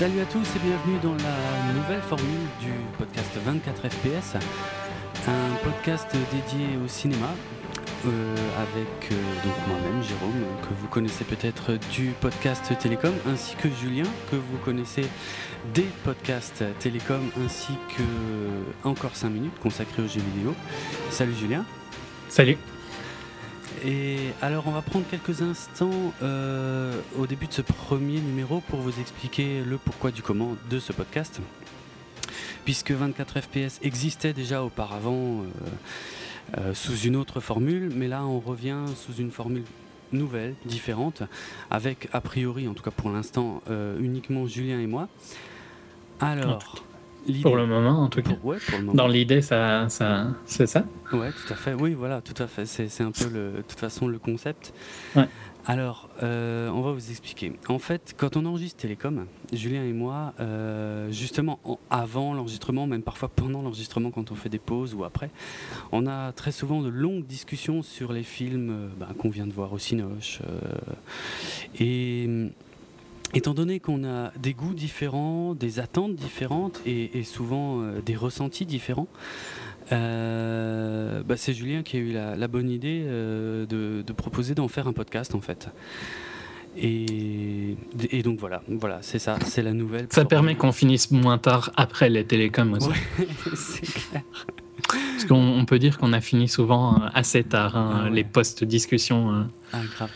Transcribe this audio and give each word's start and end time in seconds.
Salut 0.00 0.20
à 0.20 0.24
tous 0.24 0.56
et 0.56 0.58
bienvenue 0.60 0.98
dans 1.02 1.12
la 1.12 1.74
nouvelle 1.74 2.00
formule 2.00 2.48
du 2.58 2.72
podcast 2.96 3.36
24 3.44 3.90
FPS, 3.90 4.36
un 5.28 5.54
podcast 5.62 6.06
dédié 6.32 6.78
au 6.82 6.88
cinéma 6.88 7.26
euh, 8.06 8.34
avec 8.62 9.12
euh, 9.12 9.44
donc 9.44 9.52
moi-même 9.68 10.02
Jérôme 10.02 10.42
que 10.62 10.72
vous 10.80 10.88
connaissez 10.88 11.24
peut-être 11.24 11.78
du 11.92 12.14
podcast 12.18 12.72
Télécom 12.78 13.12
ainsi 13.26 13.54
que 13.56 13.68
Julien 13.68 14.06
que 14.30 14.36
vous 14.36 14.56
connaissez 14.64 15.04
des 15.74 15.86
podcasts 16.02 16.64
Télécom 16.78 17.30
ainsi 17.44 17.74
que 17.94 18.88
encore 18.88 19.14
5 19.14 19.28
minutes 19.28 19.58
consacrées 19.62 20.02
aux 20.02 20.08
jeux 20.08 20.22
vidéo. 20.34 20.54
Salut 21.10 21.34
Julien. 21.34 21.66
Salut. 22.30 22.56
Et 23.84 24.18
alors 24.42 24.64
on 24.66 24.72
va 24.72 24.82
prendre 24.82 25.06
quelques 25.06 25.40
instants 25.40 26.12
euh, 26.22 27.00
au 27.18 27.26
début 27.26 27.46
de 27.46 27.52
ce 27.52 27.62
premier 27.62 28.20
numéro 28.20 28.60
pour 28.68 28.80
vous 28.80 29.00
expliquer 29.00 29.62
le 29.64 29.78
pourquoi 29.78 30.10
du 30.10 30.22
comment 30.22 30.56
de 30.68 30.78
ce 30.78 30.92
podcast. 30.92 31.40
Puisque 32.64 32.90
24 32.90 33.40
FPS 33.40 33.78
existait 33.82 34.34
déjà 34.34 34.62
auparavant 34.62 35.14
euh, 35.14 35.44
euh, 36.58 36.74
sous 36.74 36.96
une 36.98 37.16
autre 37.16 37.40
formule, 37.40 37.90
mais 37.94 38.06
là 38.06 38.24
on 38.24 38.38
revient 38.38 38.84
sous 38.96 39.14
une 39.14 39.30
formule 39.30 39.64
nouvelle, 40.12 40.54
différente, 40.66 41.22
avec 41.70 42.08
a 42.12 42.20
priori, 42.20 42.68
en 42.68 42.74
tout 42.74 42.82
cas 42.82 42.90
pour 42.90 43.10
l'instant, 43.10 43.62
uniquement 44.00 44.44
Julien 44.48 44.80
et 44.80 44.88
moi. 44.88 45.08
Alors, 46.18 46.84
pour 47.42 47.56
le 47.56 47.66
moment, 47.66 48.02
en 48.02 48.08
tout 48.08 48.22
cas. 48.22 48.36
Dans 48.94 49.08
l'idée, 49.08 49.42
ça, 49.42 49.88
ça, 49.88 50.28
c'est 50.44 50.66
ça 50.66 50.84
Ouais, 51.12 51.30
tout 51.30 51.52
à 51.52 51.56
fait. 51.56 51.74
Oui, 51.74 51.94
voilà, 51.94 52.20
tout 52.20 52.40
à 52.42 52.46
fait. 52.46 52.66
C'est 52.66 53.02
un 53.02 53.10
peu, 53.10 53.28
le, 53.28 53.52
de 53.58 53.62
toute 53.62 53.78
façon, 53.78 54.06
le 54.06 54.18
concept. 54.18 54.72
Alors, 55.66 56.08
euh, 56.22 56.70
on 56.70 56.80
va 56.80 56.92
vous 56.92 57.10
expliquer. 57.10 57.52
En 57.68 57.78
fait, 57.78 58.14
quand 58.16 58.36
on 58.36 58.46
enregistre 58.46 58.80
Télécom, 58.80 59.26
Julien 59.52 59.84
et 59.84 59.92
moi, 59.92 60.32
euh, 60.40 61.10
justement 61.12 61.60
avant 61.90 62.32
l'enregistrement, 62.32 62.86
même 62.86 63.02
parfois 63.02 63.28
pendant 63.28 63.60
l'enregistrement, 63.60 64.10
quand 64.10 64.32
on 64.32 64.34
fait 64.34 64.48
des 64.48 64.58
pauses 64.58 64.94
ou 64.94 65.04
après, 65.04 65.30
on 65.92 66.06
a 66.06 66.32
très 66.32 66.52
souvent 66.52 66.80
de 66.80 66.88
longues 66.88 67.26
discussions 67.26 67.82
sur 67.82 68.12
les 68.12 68.22
films 68.22 68.70
euh, 68.70 68.88
bah, 68.98 69.08
qu'on 69.18 69.28
vient 69.28 69.46
de 69.46 69.52
voir 69.52 69.72
au 69.72 69.78
Cinoche. 69.78 70.40
et 71.78 72.50
Étant 73.32 73.54
donné 73.54 73.78
qu'on 73.78 74.04
a 74.04 74.32
des 74.38 74.54
goûts 74.54 74.74
différents, 74.74 75.54
des 75.54 75.78
attentes 75.78 76.16
différentes 76.16 76.80
et, 76.84 77.22
souvent 77.22 77.80
euh, 77.80 78.00
des 78.04 78.16
ressentis 78.16 78.66
différents, 78.66 79.06
euh, 79.92 81.22
bah, 81.22 81.36
c'est 81.36 81.54
Julien 81.54 81.82
qui 81.82 81.96
a 81.96 82.00
eu 82.00 82.12
la, 82.12 82.48
bonne 82.48 82.68
idée 82.68 83.02
euh, 83.04 83.66
de, 83.66 84.12
proposer 84.12 84.54
d'en 84.54 84.68
faire 84.68 84.88
un 84.88 84.92
podcast 84.92 85.34
en 85.34 85.40
fait. 85.40 85.68
Et, 86.76 87.76
donc 88.24 88.38
voilà, 88.38 88.62
voilà, 88.68 88.98
c'est 89.02 89.18
ça, 89.18 89.38
c'est 89.44 89.62
la 89.62 89.72
nouvelle. 89.72 90.06
Ça 90.10 90.24
permet 90.24 90.56
qu'on 90.56 90.72
finisse 90.72 91.10
moins 91.10 91.38
tard 91.38 91.72
après 91.76 92.08
les 92.08 92.24
télécoms 92.24 92.74
aussi. 92.74 92.90
c'est 93.54 93.86
clair. 93.86 94.22
Parce 94.88 95.24
qu'on 95.26 95.64
peut 95.66 95.78
dire 95.78 95.98
qu'on 95.98 96.12
a 96.12 96.20
fini 96.20 96.48
souvent 96.48 97.00
assez 97.14 97.44
tard, 97.44 97.76
hein, 97.76 98.04
ah 98.06 98.10
les 98.10 98.24
post-discussions. 98.24 99.46
ah, 99.72 99.80
grave. 99.94 100.10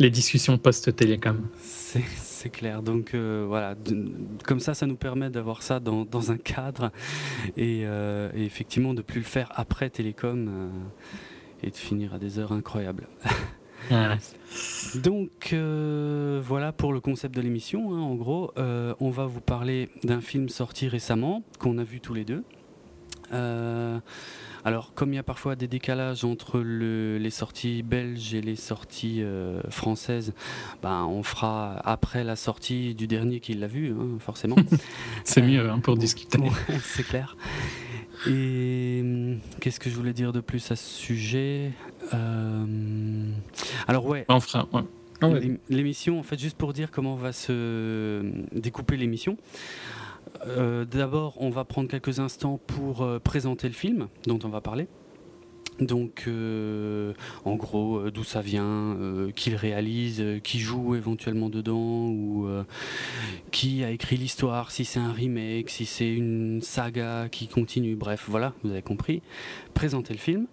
Les 0.00 0.10
discussions 0.10 0.58
post-télécom. 0.58 1.40
C'est 1.60 2.02
c'est 2.44 2.50
clair. 2.50 2.82
Donc 2.82 3.14
euh, 3.14 3.46
voilà, 3.48 3.74
comme 4.44 4.60
ça, 4.60 4.74
ça 4.74 4.86
nous 4.86 4.96
permet 4.96 5.30
d'avoir 5.30 5.62
ça 5.62 5.80
dans, 5.80 6.30
un 6.30 6.36
cadre 6.36 6.92
euh, 7.56 8.30
et, 8.34 8.44
effectivement 8.44 8.92
de 8.92 9.00
plus 9.00 9.20
le 9.20 9.26
faire 9.26 9.50
après 9.54 9.88
Télécom 9.88 10.48
euh, 10.48 10.68
et 11.62 11.70
de 11.70 11.76
finir 11.76 12.12
à 12.12 12.18
des 12.18 12.38
heures 12.38 12.52
incroyables. 12.52 13.08
Donc 14.94 15.54
voilà 15.54 16.72
pour 16.72 16.92
le 16.92 17.00
concept 17.00 17.34
de 17.34 17.40
l'émission. 17.40 17.94
Hein. 17.94 18.00
En 18.00 18.14
gros, 18.14 18.52
on 18.56 19.10
va 19.10 19.24
vous 19.26 19.40
parler 19.40 19.88
d'un 20.02 20.20
film 20.20 20.50
sorti 20.50 20.88
récemment 20.88 21.42
qu'on 21.58 21.78
a 21.78 21.84
vu 21.84 22.00
tous 22.00 22.14
les 22.14 22.26
deux. 22.26 22.44
Alors, 24.64 24.94
comme 24.94 25.12
il 25.12 25.16
y 25.16 25.18
a 25.18 25.22
parfois 25.22 25.56
des 25.56 25.68
décalages 25.68 26.24
entre 26.24 26.58
les 26.60 27.30
sorties 27.30 27.82
belges 27.82 28.32
et 28.32 28.40
les 28.40 28.56
sorties 28.56 29.22
euh, 29.22 29.60
françaises, 29.68 30.32
ben, 30.82 31.04
on 31.04 31.22
fera 31.22 31.76
après 31.84 32.24
la 32.24 32.34
sortie 32.34 32.94
du 32.94 33.06
dernier 33.06 33.40
qui 33.40 33.52
l'a 33.54 33.66
vu, 33.66 33.92
hein, 33.92 34.18
forcément. 34.20 34.56
c'est 35.24 35.42
mieux 35.42 35.68
hein, 35.70 35.80
pour 35.80 35.96
discuter. 35.96 36.38
c'est 36.82 37.02
clair. 37.02 37.36
Et 38.26 39.00
hum, 39.02 39.38
qu'est-ce 39.60 39.78
que 39.78 39.90
je 39.90 39.96
voulais 39.96 40.14
dire 40.14 40.32
de 40.32 40.40
plus 40.40 40.70
à 40.70 40.76
ce 40.76 40.88
sujet 40.88 41.72
euh, 42.14 42.64
Alors, 43.86 44.06
ouais. 44.06 44.24
Enfin, 44.28 44.66
L'émission, 45.68 46.18
en 46.18 46.22
fait, 46.22 46.38
juste 46.38 46.56
pour 46.56 46.72
dire 46.72 46.90
comment 46.90 47.14
on 47.14 47.18
va 47.18 47.32
se 47.32 48.22
découper 48.52 48.96
l'émission. 48.96 49.36
Euh, 50.46 50.84
d'abord, 50.84 51.34
on 51.40 51.50
va 51.50 51.64
prendre 51.64 51.88
quelques 51.88 52.18
instants 52.20 52.60
pour 52.66 53.02
euh, 53.02 53.18
présenter 53.18 53.68
le 53.68 53.74
film 53.74 54.08
dont 54.26 54.38
on 54.44 54.48
va 54.48 54.60
parler. 54.60 54.88
Donc, 55.80 56.24
euh, 56.28 57.14
en 57.44 57.56
gros, 57.56 58.08
d'où 58.10 58.22
ça 58.22 58.42
vient, 58.42 58.96
qui 59.34 59.50
le 59.50 59.56
réalise, 59.56 60.22
qui 60.44 60.60
joue 60.60 60.94
éventuellement 60.94 61.48
dedans, 61.48 62.08
ou 62.10 62.46
qui 63.50 63.82
a 63.82 63.90
écrit 63.90 64.16
l'histoire, 64.16 64.70
si 64.70 64.84
c'est 64.84 65.00
un 65.00 65.10
remake, 65.12 65.70
si 65.70 65.84
c'est 65.84 66.12
une 66.12 66.62
saga 66.62 67.28
qui 67.28 67.48
continue. 67.48 67.96
Bref, 67.96 68.26
voilà, 68.28 68.52
vous 68.62 68.70
avez 68.70 68.82
compris. 68.82 69.20
Présenter 69.74 70.14
le 70.14 70.20
film. 70.20 70.46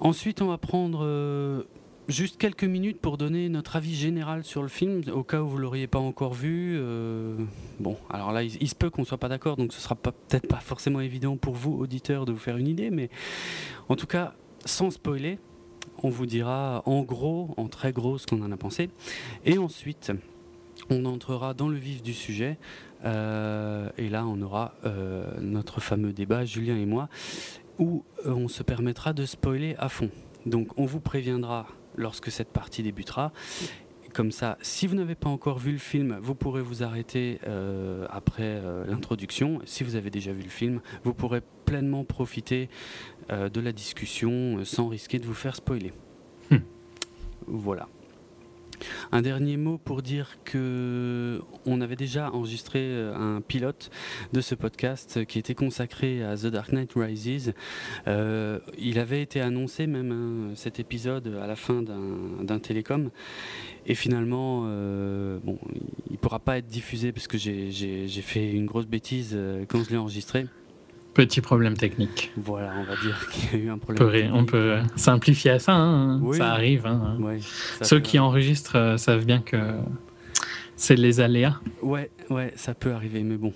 Ensuite, 0.00 0.40
on 0.40 0.46
va 0.46 0.56
prendre 0.56 1.66
Juste 2.06 2.36
quelques 2.36 2.64
minutes 2.64 3.00
pour 3.00 3.16
donner 3.16 3.48
notre 3.48 3.76
avis 3.76 3.94
général 3.94 4.44
sur 4.44 4.60
le 4.60 4.68
film, 4.68 5.02
au 5.10 5.22
cas 5.22 5.40
où 5.40 5.48
vous 5.48 5.56
l'auriez 5.56 5.86
pas 5.86 5.98
encore 5.98 6.34
vu. 6.34 6.76
Euh, 6.76 7.34
bon, 7.80 7.96
alors 8.10 8.30
là, 8.30 8.42
il, 8.42 8.68
se 8.68 8.74
peut 8.74 8.90
qu'on 8.90 9.06
soit 9.06 9.16
pas 9.16 9.30
d'accord, 9.30 9.56
donc 9.56 9.72
ce 9.72 9.80
sera 9.80 9.94
peut-être 9.94 10.46
pas 10.46 10.60
forcément 10.60 11.00
évident 11.00 11.38
pour 11.38 11.54
vous, 11.54 11.72
auditeurs, 11.72 12.26
de 12.26 12.32
vous 12.32 12.38
faire 12.38 12.58
une 12.58 12.68
idée, 12.68 12.90
mais 12.90 13.08
en 13.88 13.96
tout 13.96 14.06
cas, 14.06 14.34
sans 14.66 14.90
spoiler, 14.90 15.38
on 16.02 16.10
vous 16.10 16.26
dira 16.26 16.82
en 16.84 17.02
gros, 17.04 17.54
en 17.56 17.68
très 17.68 17.92
gros, 17.94 18.18
ce 18.18 18.26
qu'on 18.26 18.42
en 18.42 18.52
a 18.52 18.56
pensé. 18.58 18.90
Et 19.46 19.56
ensuite, 19.56 20.12
on 20.90 21.06
entrera 21.06 21.54
dans 21.54 21.68
le 21.68 21.76
vif 21.78 22.02
du 22.02 22.12
sujet. 22.12 22.58
Euh, 23.06 23.88
et 23.96 24.10
là, 24.10 24.26
on 24.26 24.42
aura 24.42 24.74
euh, 24.84 25.40
notre 25.40 25.80
fameux 25.80 26.12
débat, 26.12 26.44
Julien 26.44 26.76
et 26.76 26.86
moi, 26.86 27.08
où 27.78 28.04
on 28.26 28.48
se 28.48 28.62
permettra 28.62 29.14
de 29.14 29.24
spoiler 29.24 29.74
à 29.78 29.88
fond. 29.88 30.10
Donc, 30.44 30.68
on 30.78 30.84
vous 30.84 31.00
préviendra 31.00 31.66
lorsque 31.96 32.30
cette 32.30 32.50
partie 32.50 32.82
débutera. 32.82 33.32
Comme 34.14 34.30
ça, 34.30 34.58
si 34.62 34.86
vous 34.86 34.94
n'avez 34.94 35.16
pas 35.16 35.28
encore 35.28 35.58
vu 35.58 35.72
le 35.72 35.78
film, 35.78 36.16
vous 36.22 36.36
pourrez 36.36 36.62
vous 36.62 36.84
arrêter 36.84 37.40
euh, 37.48 38.06
après 38.10 38.42
euh, 38.44 38.86
l'introduction. 38.86 39.60
Si 39.64 39.82
vous 39.82 39.96
avez 39.96 40.08
déjà 40.08 40.32
vu 40.32 40.44
le 40.44 40.50
film, 40.50 40.80
vous 41.02 41.14
pourrez 41.14 41.42
pleinement 41.64 42.04
profiter 42.04 42.68
euh, 43.32 43.48
de 43.48 43.60
la 43.60 43.72
discussion 43.72 44.64
sans 44.64 44.86
risquer 44.86 45.18
de 45.18 45.26
vous 45.26 45.34
faire 45.34 45.56
spoiler. 45.56 45.92
Hmm. 46.50 46.58
Voilà. 47.48 47.88
Un 49.12 49.22
dernier 49.22 49.56
mot 49.56 49.78
pour 49.78 50.02
dire 50.02 50.36
que 50.44 51.40
on 51.66 51.80
avait 51.80 51.96
déjà 51.96 52.30
enregistré 52.32 52.80
euh, 52.80 53.14
un 53.14 53.40
pilote 53.40 53.90
de 54.32 54.40
ce 54.40 54.54
podcast 54.54 55.24
qui 55.26 55.38
était 55.38 55.54
consacré 55.54 56.22
à 56.22 56.36
The 56.36 56.46
Dark 56.46 56.72
Knight 56.72 56.92
Rises. 56.94 57.54
Euh, 58.06 58.58
il 58.78 58.98
avait 58.98 59.22
été 59.22 59.40
annoncé 59.40 59.86
même 59.86 60.12
hein, 60.12 60.52
cet 60.56 60.80
épisode 60.80 61.38
à 61.42 61.46
la 61.46 61.56
fin 61.56 61.82
d'un 61.82 62.58
télécom 62.58 63.10
et 63.86 63.94
finalement, 63.94 64.64
euh, 64.66 65.38
bon, 65.42 65.58
il 66.10 66.18
pourra 66.18 66.38
pas 66.38 66.58
être 66.58 66.66
diffusé 66.66 67.12
parce 67.12 67.26
que 67.26 67.38
j'ai 67.38 68.08
fait 68.22 68.50
une 68.52 68.66
grosse 68.66 68.86
bêtise 68.86 69.36
quand 69.68 69.84
je 69.84 69.90
l'ai 69.90 69.96
enregistré. 69.96 70.46
Petit 71.14 71.40
problème 71.40 71.76
technique. 71.76 72.32
Voilà, 72.36 72.72
on 72.76 72.84
va 72.84 73.00
dire 73.00 73.28
qu'il 73.30 73.58
y 73.58 73.62
a 73.62 73.66
eu 73.66 73.70
un 73.70 73.78
problème. 73.78 74.30
On 74.32 74.44
peut, 74.44 74.74
on 74.76 74.82
peut 74.82 74.88
simplifier 74.96 75.52
à 75.52 75.58
ça, 75.60 75.72
hein. 75.72 76.20
ça 76.32 76.52
arrive. 76.52 76.86
Hein. 76.86 77.18
Ceux 77.82 78.00
qui 78.00 78.18
enregistrent 78.18 78.76
euh, 78.76 78.96
savent 78.96 79.24
bien 79.24 79.40
que 79.40 79.56
c'est 80.76 80.96
les 80.96 81.20
aléas. 81.20 81.60
Ouais, 81.82 82.10
ouais, 82.30 82.52
ça 82.56 82.74
peut 82.74 82.92
arriver, 82.92 83.22
mais 83.22 83.36
bon, 83.36 83.52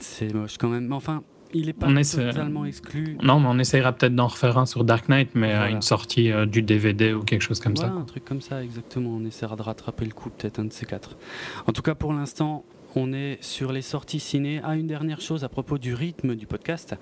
c'est 0.00 0.32
moche 0.32 0.56
quand 0.58 0.68
même. 0.68 0.90
Enfin, 0.92 1.22
il 1.54 1.66
n'est 1.66 1.72
pas 1.72 1.88
totalement 1.88 2.64
exclu. 2.64 3.18
Non, 3.22 3.40
mais 3.40 3.48
on 3.48 3.58
essayera 3.58 3.92
peut-être 3.92 4.14
d'en 4.14 4.28
refaire 4.28 4.56
un 4.58 4.66
sur 4.66 4.84
Dark 4.84 5.08
Knight, 5.08 5.30
mais 5.34 5.52
à 5.52 5.68
une 5.68 5.82
sortie 5.82 6.32
euh, 6.32 6.46
du 6.46 6.62
DVD 6.62 7.12
ou 7.12 7.22
quelque 7.22 7.42
chose 7.42 7.60
comme 7.60 7.76
ça. 7.76 7.88
ça. 7.88 7.92
un 7.92 8.02
truc 8.02 8.24
comme 8.24 8.40
ça, 8.40 8.62
exactement. 8.62 9.10
On 9.10 9.24
essaiera 9.24 9.56
de 9.56 9.62
rattraper 9.62 10.04
le 10.04 10.12
coup, 10.12 10.30
peut-être 10.30 10.58
un 10.60 10.64
de 10.64 10.72
ces 10.72 10.86
quatre. 10.86 11.16
En 11.66 11.72
tout 11.72 11.82
cas, 11.82 11.94
pour 11.94 12.12
l'instant, 12.14 12.64
on 12.96 13.12
est 13.12 13.38
sur 13.42 13.72
les 13.72 13.82
sorties 13.82 14.20
ciné. 14.20 14.60
Ah, 14.64 14.76
une 14.76 14.86
dernière 14.86 15.20
chose 15.20 15.44
à 15.44 15.48
propos 15.48 15.78
du 15.78 15.94
rythme 15.94 16.34
du 16.34 16.46
podcast. 16.46 16.96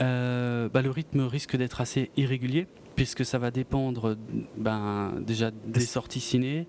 Euh, 0.00 0.68
bah, 0.68 0.82
le 0.82 0.90
rythme 0.90 1.22
risque 1.22 1.56
d'être 1.56 1.80
assez 1.80 2.10
irrégulier 2.16 2.66
puisque 2.96 3.24
ça 3.24 3.38
va 3.38 3.50
dépendre 3.50 4.16
ben, 4.56 5.14
déjà 5.20 5.50
des 5.50 5.80
sorties 5.80 6.20
ciné, 6.20 6.68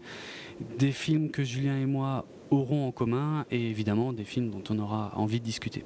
des 0.80 0.92
films 0.92 1.30
que 1.30 1.44
Julien 1.44 1.78
et 1.78 1.86
moi 1.86 2.26
aurons 2.50 2.88
en 2.88 2.92
commun 2.92 3.46
et 3.52 3.70
évidemment 3.70 4.14
des 4.14 4.24
films 4.24 4.50
dont 4.50 4.64
on 4.70 4.80
aura 4.80 5.12
envie 5.16 5.40
de 5.40 5.46
discuter. 5.46 5.86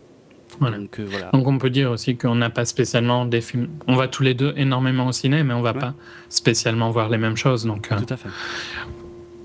Donc, 0.59 0.99
euh, 0.99 1.05
voilà. 1.09 1.29
Donc, 1.31 1.47
on 1.47 1.57
peut 1.57 1.69
dire 1.69 1.91
aussi 1.91 2.17
qu'on 2.17 2.35
n'a 2.35 2.49
pas 2.49 2.65
spécialement 2.65 3.25
des 3.25 3.41
films. 3.41 3.69
On 3.87 3.95
va 3.95 4.07
tous 4.07 4.23
les 4.23 4.33
deux 4.33 4.53
énormément 4.57 5.07
au 5.07 5.11
ciné, 5.11 5.43
mais 5.43 5.53
on 5.53 5.61
va 5.61 5.73
pas 5.73 5.93
spécialement 6.27 6.89
voir 6.89 7.09
les 7.09 7.17
mêmes 7.17 7.37
choses. 7.37 7.65
Donc, 7.65 7.91
euh, 7.91 7.99
Tout 7.99 8.13
à 8.13 8.17
fait 8.17 8.29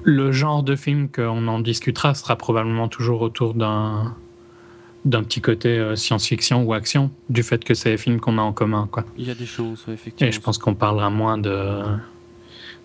le 0.04 0.32
genre 0.32 0.62
de 0.62 0.76
film 0.76 1.08
qu'on 1.08 1.48
en 1.48 1.58
discutera 1.58 2.14
sera 2.14 2.36
probablement 2.36 2.88
toujours 2.88 3.22
autour 3.22 3.54
d'un 3.54 4.14
d'un 5.04 5.22
petit 5.22 5.42
côté 5.42 5.68
euh, 5.68 5.96
science-fiction 5.96 6.62
ou 6.62 6.72
action, 6.72 7.10
du 7.28 7.42
fait 7.42 7.62
que 7.62 7.74
c'est 7.74 7.90
des 7.90 7.98
films 7.98 8.20
qu'on 8.20 8.38
a 8.38 8.40
en 8.40 8.54
commun. 8.54 8.88
Quoi. 8.90 9.04
Il 9.18 9.26
y 9.26 9.30
a 9.30 9.34
des 9.34 9.44
chances, 9.44 9.84
effectivement. 9.86 10.30
Et 10.30 10.32
je 10.32 10.40
pense 10.40 10.56
qu'on 10.56 10.74
parlera 10.74 11.10
moins 11.10 11.36
de 11.36 11.82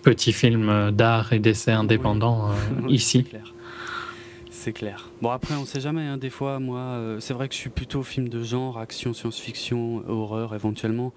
petits 0.02 0.34
films 0.34 0.92
d'art 0.92 1.32
et 1.32 1.40
d'essais 1.40 1.72
indépendants 1.72 2.50
euh, 2.50 2.54
ici. 2.90 3.26
C'est 4.60 4.74
clair. 4.74 5.10
Bon, 5.22 5.30
après, 5.30 5.56
on 5.56 5.64
sait 5.64 5.80
jamais. 5.80 6.02
Hein, 6.02 6.18
des 6.18 6.30
fois, 6.30 6.60
moi, 6.60 6.80
euh, 6.80 7.22
c'est 7.22 7.34
vrai 7.34 7.48
que 7.48 7.56
je 7.56 7.60
suis 7.62 7.70
plutôt 7.70 8.04
film 8.04 8.28
de 8.28 8.44
genre, 8.44 8.78
action, 8.78 9.14
science-fiction, 9.14 10.04
horreur 10.06 10.54
éventuellement. 10.54 11.14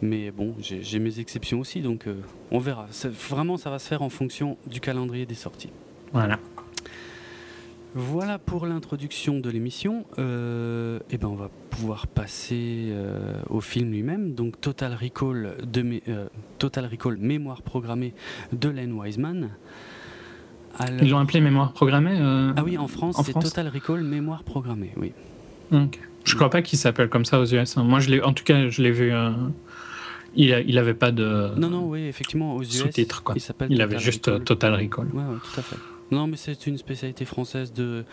Mais 0.00 0.30
bon, 0.30 0.54
j'ai 0.58 0.98
mes 0.98 1.20
exceptions 1.20 1.60
aussi, 1.60 1.82
donc 1.82 2.06
euh, 2.06 2.22
on 2.50 2.58
verra. 2.58 2.86
Vraiment, 3.04 3.58
ça 3.58 3.68
va 3.68 3.78
se 3.78 3.86
faire 3.86 4.00
en 4.00 4.08
fonction 4.08 4.56
du 4.66 4.80
calendrier 4.80 5.26
des 5.26 5.34
sorties. 5.34 5.68
Voilà. 6.14 6.38
Voilà 7.92 8.38
pour 8.38 8.64
l'introduction 8.64 9.40
de 9.40 9.50
l'émission. 9.50 10.06
Euh, 10.18 11.00
et 11.10 11.18
ben 11.18 11.28
on 11.28 11.34
va 11.34 11.50
pouvoir 11.68 12.06
passer 12.06 12.88
euh, 12.92 13.42
au 13.50 13.60
film 13.60 13.90
lui-même. 13.90 14.32
Donc 14.32 14.58
Total 14.58 14.94
Recall, 14.94 15.58
de, 15.70 16.00
Total 16.56 16.86
Recall 16.86 17.18
Mémoire 17.18 17.60
programmée 17.60 18.14
de 18.52 18.70
Len 18.70 18.90
Wiseman. 18.94 19.50
Ils 21.02 21.10
l'ont 21.10 21.18
appelé 21.18 21.40
mémoire 21.40 21.72
programmée 21.72 22.16
euh, 22.18 22.52
Ah 22.56 22.62
oui, 22.64 22.78
en 22.78 22.88
France, 22.88 23.20
c'est 23.24 23.32
Total 23.32 23.68
Recall 23.68 24.02
mémoire 24.02 24.42
programmée, 24.44 24.92
oui. 24.96 25.12
Ok. 25.72 25.98
Je 26.24 26.34
crois 26.34 26.50
pas 26.50 26.62
qu'il 26.62 26.78
s'appelle 26.78 27.08
comme 27.08 27.24
ça 27.24 27.40
aux 27.40 27.46
US. 27.46 27.76
Hein. 27.76 27.84
Moi, 27.84 28.00
je 28.00 28.22
en 28.22 28.32
tout 28.32 28.44
cas, 28.44 28.68
je 28.68 28.82
l'ai 28.82 28.90
vu. 28.90 29.12
Euh, 29.12 29.30
il, 30.34 30.52
a, 30.52 30.60
il 30.60 30.78
avait 30.78 30.94
pas 30.94 31.10
de. 31.12 31.50
Non, 31.56 31.70
non, 31.70 31.88
oui, 31.88 32.04
effectivement, 32.04 32.56
aux 32.56 32.62
US. 32.62 32.70
Sous-titres, 32.82 33.22
quoi. 33.22 33.34
Il, 33.36 33.66
il 33.70 33.82
avait 33.82 33.98
juste 33.98 34.44
Total 34.44 34.74
Recall. 34.74 35.06
Ouais, 35.06 35.22
ouais, 35.22 35.38
tout 35.42 35.60
à 35.60 35.62
fait. 35.62 35.76
Non, 36.10 36.26
mais 36.26 36.36
c'est 36.36 36.66
une 36.66 36.76
spécialité 36.76 37.24
française 37.24 37.72
de, 37.72 38.04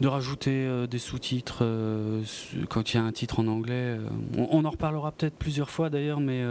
de 0.00 0.08
rajouter 0.08 0.52
euh, 0.52 0.86
des 0.86 0.98
sous-titres 0.98 1.58
euh, 1.62 2.22
quand 2.68 2.92
il 2.92 2.96
y 2.96 3.00
a 3.00 3.02
un 3.02 3.10
titre 3.10 3.40
en 3.40 3.48
anglais. 3.48 3.74
Euh, 3.98 4.06
on, 4.38 4.64
en 4.64 4.70
reparlera 4.70 5.10
peut-être 5.10 5.36
plusieurs 5.36 5.70
fois 5.70 5.90
d'ailleurs, 5.90 6.20
mais 6.20 6.42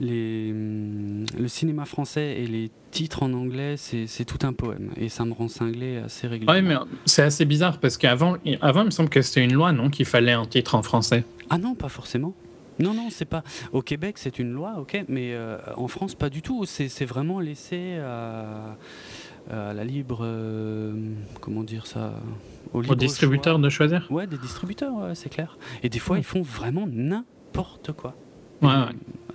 les, 0.00 0.52
mm, 0.52 1.26
le 1.38 1.48
cinéma 1.48 1.86
français 1.86 2.40
et 2.40 2.46
les 2.46 2.70
titres 2.90 3.22
en 3.22 3.32
anglais, 3.32 3.76
c'est 3.78 4.24
tout 4.26 4.46
un 4.46 4.52
poème. 4.52 4.90
Et 4.98 5.08
ça 5.08 5.24
me 5.24 5.32
rend 5.32 5.48
cinglé 5.48 5.96
assez 5.98 6.26
régulièrement. 6.26 6.60
Oui, 6.60 6.86
mais 6.88 6.98
c'est 7.06 7.22
assez 7.22 7.46
bizarre 7.46 7.78
parce 7.78 7.96
qu'avant, 7.96 8.36
avant, 8.60 8.82
il 8.82 8.86
me 8.86 8.90
semble 8.90 9.08
que 9.08 9.22
c'était 9.22 9.42
une 9.42 9.54
loi, 9.54 9.72
non 9.72 9.88
Qu'il 9.88 10.06
fallait 10.06 10.32
un 10.32 10.44
titre 10.44 10.74
en 10.74 10.82
français. 10.82 11.24
Ah 11.48 11.56
non, 11.56 11.74
pas 11.74 11.88
forcément. 11.88 12.34
Non, 12.78 12.92
non, 12.94 13.08
c'est 13.10 13.26
pas. 13.26 13.44
Au 13.72 13.80
Québec, 13.80 14.16
c'est 14.18 14.38
une 14.38 14.52
loi, 14.52 14.74
ok, 14.78 15.04
mais 15.08 15.34
en 15.76 15.88
France, 15.88 16.14
pas 16.14 16.28
du 16.28 16.42
tout. 16.42 16.64
C'est 16.66 17.04
vraiment 17.04 17.40
laissé 17.40 17.96
à 17.96 18.76
à 19.50 19.72
la 19.72 19.84
libre, 19.84 20.20
euh, 20.22 20.94
comment 21.40 21.62
dire 21.62 21.86
ça, 21.86 22.14
au 22.72 22.82
distributeurs 22.94 23.58
de 23.58 23.68
choisir. 23.68 24.06
Ouais, 24.10 24.26
des 24.26 24.38
distributeurs, 24.38 24.94
c'est 25.14 25.28
clair. 25.28 25.58
Et 25.82 25.88
des 25.88 25.98
fois, 25.98 26.18
ils 26.18 26.24
font 26.24 26.42
vraiment 26.42 26.86
n'importe 26.86 27.92
quoi. 27.92 28.14
Ouais, 28.62 28.70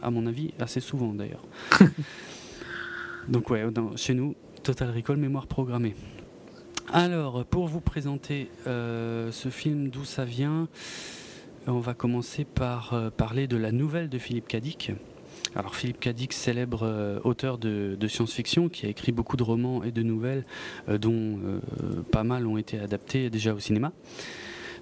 À 0.01 0.09
mon 0.09 0.25
avis, 0.25 0.53
assez 0.59 0.79
souvent 0.79 1.13
d'ailleurs. 1.13 1.43
Donc 3.27 3.49
ouais, 3.49 3.65
chez 3.95 4.13
nous, 4.13 4.35
Total 4.63 4.89
Recall, 4.89 5.17
mémoire 5.17 5.47
programmée. 5.47 5.95
Alors, 6.93 7.43
pour 7.45 7.67
vous 7.67 7.81
présenter 7.81 8.49
euh, 8.65 9.31
ce 9.33 9.49
film, 9.49 9.89
d'où 9.89 10.05
ça 10.05 10.23
vient, 10.23 10.69
on 11.67 11.79
va 11.79 11.93
commencer 11.93 12.45
par 12.45 12.95
parler 13.17 13.47
de 13.47 13.57
la 13.57 13.73
nouvelle 13.73 14.07
de 14.07 14.17
Philippe 14.17 14.47
Cadic. 14.47 14.93
Alors 15.55 15.75
Philippe 15.75 15.99
Cadic, 15.99 16.33
célèbre 16.33 16.83
euh, 16.83 17.19
auteur 17.23 17.57
de, 17.57 17.97
science-fiction, 18.07 18.69
qui 18.69 18.85
a 18.85 18.89
écrit 18.89 19.11
beaucoup 19.11 19.37
de 19.37 19.43
romans 19.43 19.83
et 19.83 19.91
de 19.91 20.03
nouvelles, 20.03 20.45
euh, 20.89 20.97
dont 20.97 21.11
euh, 21.13 21.59
pas 22.11 22.23
mal 22.23 22.45
ont 22.47 22.57
été 22.57 22.79
adaptés 22.79 23.29
déjà 23.29 23.53
au 23.53 23.59
cinéma. 23.59 23.91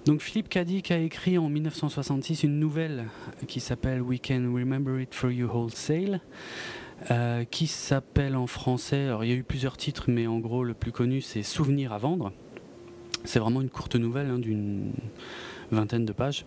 Donc 0.04 0.20
Philippe 0.20 0.48
Cadic 0.48 0.90
a 0.90 0.98
écrit 0.98 1.36
en 1.38 1.48
1966 1.48 2.44
une 2.44 2.60
nouvelle 2.60 3.06
qui 3.48 3.58
s'appelle 3.58 4.00
We 4.02 4.20
Can 4.24 4.52
Remember 4.54 5.00
It 5.00 5.14
For 5.14 5.30
You 5.30 5.48
Wholesale. 5.48 6.20
qui 7.50 7.66
s'appelle 7.66 8.36
en 8.36 8.46
français, 8.46 9.06
alors 9.06 9.24
il 9.24 9.30
y 9.30 9.32
a 9.32 9.36
eu 9.36 9.42
plusieurs 9.42 9.76
titres, 9.76 10.04
mais 10.06 10.28
en 10.28 10.38
gros 10.38 10.62
le 10.62 10.74
plus 10.74 10.92
connu 10.92 11.20
c'est 11.20 11.42
Souvenirs 11.42 11.92
à 11.92 11.98
vendre. 11.98 12.32
C'est 13.24 13.40
vraiment 13.40 13.60
une 13.60 13.68
courte 13.68 13.96
nouvelle 13.96 14.30
hein, 14.30 14.38
d'une 14.38 14.92
vingtaine 15.72 16.06
de 16.06 16.12
pages. 16.12 16.46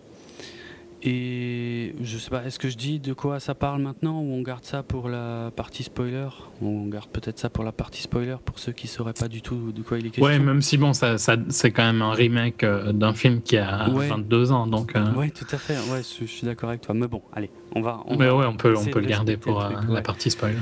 Et 1.02 1.94
je 2.02 2.18
sais 2.18 2.28
pas, 2.28 2.44
est-ce 2.44 2.58
que 2.58 2.68
je 2.68 2.76
dis 2.76 3.00
de 3.00 3.14
quoi 3.14 3.40
ça 3.40 3.54
parle 3.54 3.80
maintenant 3.80 4.20
ou 4.20 4.34
on 4.34 4.42
garde 4.42 4.64
ça 4.64 4.82
pour 4.82 5.08
la 5.08 5.50
partie 5.56 5.82
spoiler? 5.82 6.28
On 6.60 6.86
garde 6.88 7.08
peut-être 7.08 7.38
ça 7.38 7.48
pour 7.48 7.64
la 7.64 7.72
partie 7.72 8.02
spoiler 8.02 8.36
pour 8.44 8.58
ceux 8.58 8.72
qui 8.72 8.86
sauraient 8.86 9.14
pas 9.14 9.28
du 9.28 9.40
tout 9.40 9.72
de 9.72 9.80
quoi 9.80 9.98
il 9.98 10.06
est 10.06 10.10
question? 10.10 10.24
Ouais, 10.26 10.38
même 10.38 10.60
si 10.60 10.76
bon, 10.76 10.92
ça, 10.92 11.16
ça 11.16 11.36
c'est 11.48 11.70
quand 11.70 11.84
même 11.84 12.02
un 12.02 12.12
remake 12.12 12.64
euh, 12.64 12.92
d'un 12.92 13.14
film 13.14 13.40
qui 13.40 13.56
a 13.56 13.88
22 13.88 14.52
ans, 14.52 14.66
donc. 14.66 14.94
Euh... 14.94 15.12
Ouais, 15.14 15.30
tout 15.30 15.46
à 15.50 15.56
fait. 15.56 15.74
Ouais, 15.90 16.02
je, 16.02 16.26
suis 16.26 16.44
d'accord 16.44 16.68
avec 16.68 16.82
toi. 16.82 16.94
Mais 16.94 17.08
bon, 17.08 17.22
allez, 17.32 17.50
on 17.74 17.80
va. 17.80 18.00
On 18.04 18.16
Mais 18.18 18.28
ouais, 18.28 18.44
on 18.44 18.56
peut, 18.56 18.74
on 18.76 18.84
peut 18.84 19.00
le 19.00 19.06
garder 19.06 19.38
pour 19.38 19.62
euh, 19.62 19.70
la 19.88 20.02
partie 20.02 20.30
spoiler. 20.30 20.58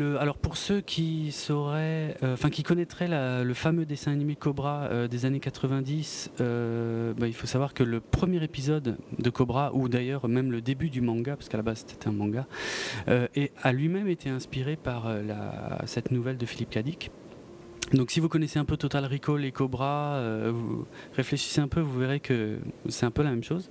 Alors 0.00 0.38
pour 0.38 0.56
ceux 0.56 0.80
qui 0.80 1.32
sauraient, 1.32 2.16
euh, 2.22 2.36
qui 2.50 2.62
connaîtraient 2.62 3.08
le 3.44 3.54
fameux 3.54 3.84
dessin 3.84 4.12
animé 4.12 4.36
Cobra 4.36 4.84
euh, 4.84 5.06
des 5.06 5.26
années 5.26 5.40
90, 5.40 6.30
euh, 6.40 7.12
bah, 7.14 7.26
il 7.26 7.34
faut 7.34 7.46
savoir 7.46 7.74
que 7.74 7.82
le 7.82 8.00
premier 8.00 8.42
épisode 8.42 8.96
de 9.18 9.30
Cobra, 9.30 9.74
ou 9.74 9.88
d'ailleurs 9.88 10.28
même 10.28 10.50
le 10.50 10.62
début 10.62 10.88
du 10.88 11.02
manga, 11.02 11.36
parce 11.36 11.48
qu'à 11.48 11.58
la 11.58 11.62
base 11.62 11.84
c'était 11.86 12.08
un 12.08 12.12
manga, 12.12 12.46
a 13.06 13.72
lui-même 13.72 14.08
été 14.08 14.30
inspiré 14.30 14.76
par 14.76 15.12
cette 15.86 16.10
nouvelle 16.10 16.38
de 16.38 16.46
Philippe 16.46 16.70
Cadic. 16.70 17.10
Donc 17.92 18.10
si 18.10 18.20
vous 18.20 18.28
connaissez 18.28 18.58
un 18.58 18.64
peu 18.64 18.76
Total 18.78 19.04
Recall 19.04 19.44
et 19.44 19.52
Cobra, 19.52 20.22
vous 20.50 20.86
réfléchissez 21.14 21.60
un 21.60 21.68
peu, 21.68 21.80
vous 21.80 21.98
verrez 21.98 22.20
que 22.20 22.58
c'est 22.88 23.04
un 23.04 23.10
peu 23.10 23.22
la 23.22 23.30
même 23.30 23.44
chose. 23.44 23.70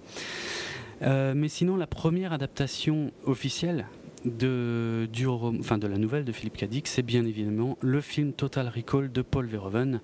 mais 1.02 1.48
sinon, 1.48 1.78
la 1.78 1.88
première 1.88 2.34
adaptation 2.34 3.12
officielle 3.26 3.88
de, 4.26 5.08
du, 5.12 5.28
enfin, 5.28 5.78
de 5.78 5.88
la 5.88 5.98
nouvelle 5.98 6.26
de 6.26 6.32
Philippe 6.32 6.58
Cadic, 6.58 6.88
c'est 6.88 7.02
bien 7.02 7.26
évidemment 7.26 7.78
le 7.82 8.02
film 8.02 8.34
Total 8.34 8.68
Recall 8.68 9.12
de 9.12 9.22
Paul 9.22 9.46
Verhoeven, 9.46 10.02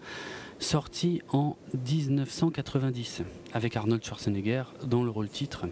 sorti 0.59 1.21
en 1.29 1.55
1990, 1.73 3.23
avec 3.53 3.75
Arnold 3.75 4.03
Schwarzenegger 4.03 4.63
dans 4.85 5.03
le 5.03 5.09
rôle 5.09 5.29
titre. 5.29 5.65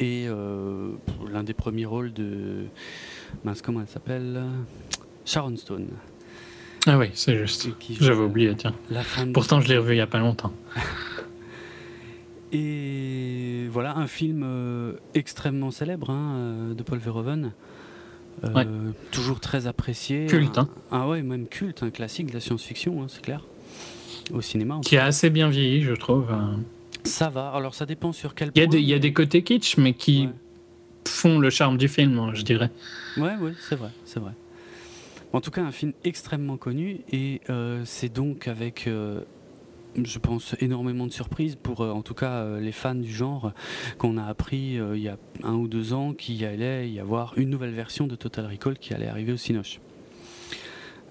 Et 0.00 0.26
euh, 0.26 0.92
l'un 1.30 1.44
des 1.44 1.54
premiers 1.54 1.86
rôles 1.86 2.12
de. 2.12 2.64
Mince, 3.44 3.62
comment 3.62 3.80
elle 3.80 3.88
s'appelle? 3.88 4.42
Sharon 5.24 5.56
Stone. 5.56 5.88
Ah 6.86 6.98
oui, 6.98 7.10
c'est 7.14 7.36
juste. 7.36 7.68
J'avais 8.00 8.22
oublié, 8.22 8.54
tiens. 8.56 8.74
Pourtant, 9.32 9.60
je 9.60 9.68
l'ai 9.68 9.78
revu 9.78 9.92
il 9.92 9.96
n'y 9.96 10.00
a 10.00 10.06
pas 10.06 10.18
longtemps. 10.18 10.52
Et 12.54 13.66
voilà, 13.68 13.96
un 13.96 14.06
film 14.06 14.42
euh, 14.44 14.92
extrêmement 15.14 15.72
célèbre 15.72 16.10
hein, 16.10 16.36
euh, 16.36 16.74
de 16.74 16.82
Paul 16.84 16.98
Verhoeven. 16.98 17.52
Euh, 18.44 18.90
toujours 19.10 19.40
très 19.40 19.66
apprécié. 19.66 20.26
Culte, 20.26 20.58
hein. 20.58 20.68
Ah 20.92 21.08
ouais, 21.08 21.22
même 21.22 21.48
culte, 21.48 21.82
un 21.82 21.90
classique 21.90 22.28
de 22.28 22.34
la 22.34 22.40
science-fiction, 22.40 23.02
hein, 23.02 23.06
c'est 23.08 23.22
clair. 23.22 23.44
Au 24.32 24.40
cinéma. 24.40 24.80
Qui 24.84 24.96
a 24.96 25.04
assez 25.04 25.30
bien 25.30 25.48
vieilli, 25.48 25.82
je 25.82 25.94
trouve. 25.94 26.26
Ça 27.02 27.28
va, 27.28 27.48
alors 27.48 27.74
ça 27.74 27.86
dépend 27.86 28.12
sur 28.12 28.36
quel 28.36 28.52
point. 28.52 28.62
Il 28.72 28.80
y 28.80 28.94
a 28.94 28.98
des, 29.00 29.12
côtés 29.12 29.42
kitsch, 29.42 29.76
mais 29.76 29.92
qui 29.92 30.28
font 31.08 31.40
le 31.40 31.50
charme 31.50 31.76
du 31.76 31.88
film, 31.88 32.30
je 32.34 32.42
dirais. 32.42 32.70
Ouais, 33.16 33.34
ouais, 33.34 33.54
c'est 33.68 33.76
vrai, 33.76 33.90
c'est 34.04 34.20
vrai. 34.20 34.32
En 35.32 35.40
tout 35.40 35.50
cas, 35.50 35.62
un 35.62 35.72
film 35.72 35.92
extrêmement 36.04 36.56
connu, 36.56 37.00
et 37.10 37.40
c'est 37.84 38.12
donc 38.12 38.46
avec 38.46 38.88
je 40.02 40.18
pense, 40.18 40.56
énormément 40.60 41.06
de 41.06 41.12
surprises 41.12 41.56
pour, 41.56 41.80
euh, 41.80 41.90
en 41.90 42.02
tout 42.02 42.14
cas, 42.14 42.32
euh, 42.32 42.60
les 42.60 42.72
fans 42.72 42.94
du 42.94 43.12
genre, 43.12 43.52
qu'on 43.98 44.16
a 44.16 44.24
appris 44.24 44.78
euh, 44.78 44.96
il 44.96 45.02
y 45.02 45.08
a 45.08 45.18
un 45.42 45.54
ou 45.54 45.68
deux 45.68 45.92
ans 45.92 46.12
qu'il 46.12 46.44
allait 46.44 46.90
y 46.90 46.98
avoir 47.00 47.34
une 47.36 47.50
nouvelle 47.50 47.72
version 47.72 48.06
de 48.06 48.16
Total 48.16 48.46
Recall 48.46 48.78
qui 48.78 48.94
allait 48.94 49.08
arriver 49.08 49.32
au 49.32 49.36
Cinoche. 49.36 49.80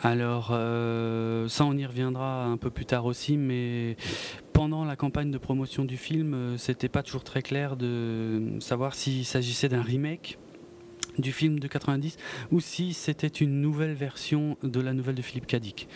Alors, 0.01 0.47
ça, 0.47 1.63
on 1.63 1.77
y 1.77 1.85
reviendra 1.85 2.43
un 2.43 2.57
peu 2.57 2.69
plus 2.69 2.83
tard 2.83 3.05
aussi, 3.05 3.37
mais 3.37 3.95
pendant 4.51 4.83
la 4.83 4.97
campagne 4.97 5.31
de 5.31 5.37
promotion 5.37 5.85
du 5.85 5.95
film, 5.95 6.57
c'était 6.57 6.89
pas 6.89 7.03
toujours 7.03 7.23
très 7.23 7.41
clair 7.41 7.77
de 7.77 8.57
savoir 8.59 8.95
s'il 8.95 9.23
s'agissait 9.23 9.69
d'un 9.69 9.81
remake 9.81 10.39
du 11.17 11.31
film 11.31 11.57
de 11.57 11.67
90 11.69 12.17
ou 12.51 12.59
si 12.59 12.93
c'était 12.93 13.27
une 13.27 13.61
nouvelle 13.61 13.93
version 13.93 14.57
de 14.61 14.81
la 14.81 14.91
nouvelle 14.91 15.15
de 15.15 15.21
Philippe 15.21 15.47
Cadic. 15.47 15.87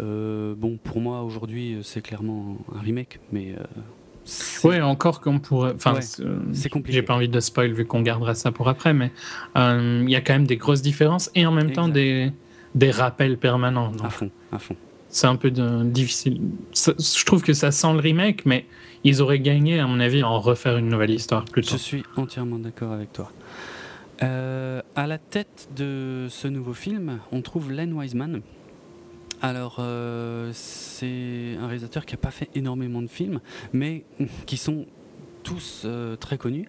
Euh, 0.00 0.54
bon, 0.56 0.78
pour 0.82 1.00
moi, 1.00 1.22
aujourd'hui, 1.22 1.78
c'est 1.82 2.00
clairement 2.00 2.58
un 2.74 2.80
remake, 2.80 3.20
mais. 3.32 3.54
Euh, 3.58 4.68
ouais, 4.68 4.80
encore 4.80 5.20
qu'on 5.20 5.38
pourrait. 5.38 5.72
Enfin, 5.74 6.00
c'est 6.52 6.68
compliqué. 6.68 6.98
J'ai 6.98 7.02
pas 7.02 7.14
envie 7.14 7.28
de 7.28 7.40
spoil 7.40 7.72
vu 7.72 7.84
qu'on 7.86 8.02
gardera 8.02 8.34
ça 8.34 8.52
pour 8.52 8.68
après, 8.68 8.92
mais 8.92 9.12
euh, 9.56 10.02
il 10.04 10.10
y 10.10 10.16
a 10.16 10.20
quand 10.20 10.34
même 10.34 10.46
des 10.46 10.56
grosses 10.56 10.82
différences 10.82 11.30
et 11.34 11.46
en 11.46 11.52
même 11.52 11.72
temps 11.72 11.88
des, 11.88 12.32
des 12.74 12.90
rappels 12.90 13.38
permanents. 13.38 13.92
À 14.02 14.10
fond, 14.10 14.30
à 14.52 14.58
fond. 14.58 14.76
C'est 15.08 15.28
un 15.28 15.36
peu 15.36 15.50
de, 15.50 15.84
difficile. 15.84 16.40
je 16.74 17.24
trouve 17.24 17.42
que 17.42 17.54
ça 17.54 17.70
sent 17.70 17.92
le 17.92 18.00
remake, 18.00 18.44
mais 18.44 18.66
ils 19.04 19.22
auraient 19.22 19.38
gagné, 19.38 19.78
à 19.78 19.86
mon 19.86 20.00
avis, 20.00 20.20
à 20.20 20.28
en 20.28 20.40
refaire 20.40 20.76
une 20.76 20.88
nouvelle 20.88 21.12
histoire 21.12 21.44
plutôt. 21.44 21.70
Je 21.70 21.76
suis 21.76 22.02
entièrement 22.16 22.58
d'accord 22.58 22.92
avec 22.92 23.12
toi. 23.12 23.32
à 24.20 25.06
la 25.06 25.18
tête 25.18 25.68
de 25.74 26.26
ce 26.28 26.48
nouveau 26.48 26.74
film, 26.74 27.20
on 27.32 27.40
trouve 27.40 27.72
Len 27.72 27.94
Wiseman. 27.94 28.42
Alors, 29.42 29.80
c'est 30.52 31.56
un 31.60 31.66
réalisateur 31.66 32.06
qui 32.06 32.14
n'a 32.14 32.18
pas 32.18 32.30
fait 32.30 32.48
énormément 32.54 33.02
de 33.02 33.06
films, 33.06 33.40
mais 33.72 34.04
qui 34.46 34.56
sont 34.56 34.86
tous 35.42 35.86
très 36.18 36.38
connus 36.38 36.68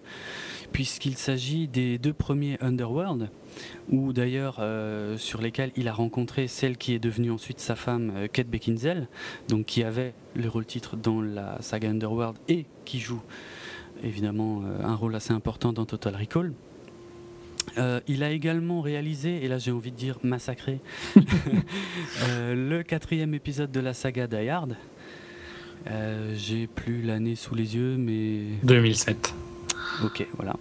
puisqu'il 0.72 1.16
s'agit 1.16 1.68
des 1.68 1.98
deux 1.98 2.12
premiers 2.12 2.58
Underworld, 2.60 3.30
ou 3.90 4.12
d'ailleurs 4.12 4.56
euh, 4.60 5.16
sur 5.18 5.40
lesquels 5.40 5.72
il 5.76 5.88
a 5.88 5.92
rencontré 5.92 6.48
celle 6.48 6.76
qui 6.76 6.94
est 6.94 6.98
devenue 6.98 7.30
ensuite 7.30 7.60
sa 7.60 7.76
femme, 7.76 8.12
euh, 8.14 8.28
Kate 8.28 8.48
Beckinsale, 8.48 9.08
donc 9.48 9.66
qui 9.66 9.82
avait 9.82 10.14
le 10.34 10.48
rôle 10.48 10.66
titre 10.66 10.96
dans 10.96 11.20
la 11.20 11.60
saga 11.60 11.90
Underworld 11.90 12.36
et 12.48 12.66
qui 12.84 13.00
joue 13.00 13.22
évidemment 14.02 14.62
euh, 14.64 14.84
un 14.84 14.94
rôle 14.94 15.14
assez 15.14 15.32
important 15.32 15.72
dans 15.72 15.84
Total 15.84 16.14
Recall. 16.14 16.52
Il 18.06 18.22
a 18.22 18.30
également 18.30 18.80
réalisé, 18.80 19.44
et 19.44 19.48
là 19.48 19.58
j'ai 19.58 19.72
envie 19.72 19.92
de 19.92 19.96
dire 19.96 20.18
massacré, 20.22 20.80
le 22.28 22.82
quatrième 22.82 23.34
épisode 23.34 23.70
de 23.70 23.80
la 23.80 23.94
saga 23.94 24.26
Die 24.26 24.48
Hard. 24.48 24.76
j'ai 26.34 26.66
plus 26.66 27.02
l'année 27.02 27.34
sous 27.34 27.54
les 27.54 27.76
yeux, 27.76 27.96
mais... 27.96 28.42
2007. 28.62 29.34
Ok, 30.04 30.26
voilà. 30.36 30.54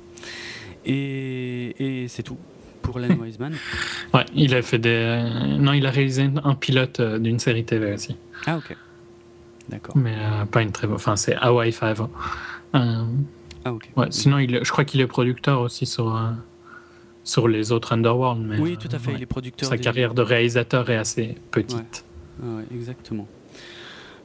Et, 0.86 2.06
c'est 2.08 2.24
tout 2.24 2.38
pour 2.82 3.00
Len 3.00 3.12
Wiseman. 3.22 3.54
ouais, 4.14 4.26
il 4.34 4.56
a 4.56 4.62
fait 4.62 4.80
des. 4.80 5.58
Non, 5.60 5.74
il 5.74 5.86
a 5.86 5.92
réalisé 5.92 6.30
un 6.44 6.56
pilote 6.56 7.00
euh, 7.02 7.20
d'une 7.20 7.40
série 7.40 7.66
TV 7.66 7.94
aussi. 7.94 8.16
Ah, 8.46 8.58
ok. 8.58 8.76
D'accord. 9.68 9.98
Mais 9.98 10.16
euh, 10.16 10.46
pas 10.46 10.62
une 10.62 10.72
très. 10.72 10.88
Enfin, 10.88 11.18
c'est 11.18 11.36
Hawaii 11.36 11.74
5. 11.74 12.00
Euh, 12.00 12.06
ah, 13.66 13.74
ok. 13.74 13.90
Ouais, 13.98 14.08
sinon, 14.12 14.40
il... 14.40 14.64
je 14.64 14.72
crois 14.72 14.86
qu'il 14.86 15.02
est 15.02 15.08
producteur 15.08 15.60
aussi 15.60 15.86
sur. 15.86 16.18
Sur 17.28 17.50
les 17.50 17.74
autres 17.74 17.92
Underworld. 17.92 18.42
Mais, 18.42 18.58
oui, 18.58 18.78
tout 18.78 18.88
à 18.90 19.00
fait, 19.00 19.12
il 19.14 19.22
est 19.22 19.26
producteur. 19.26 19.68
Sa 19.68 19.78
carrière 19.78 20.14
de 20.14 20.22
réalisateur 20.22 20.90
est 20.90 20.96
assez 20.96 21.36
petite. 21.52 22.06
Ouais, 22.42 22.64
exactement. 22.74 23.28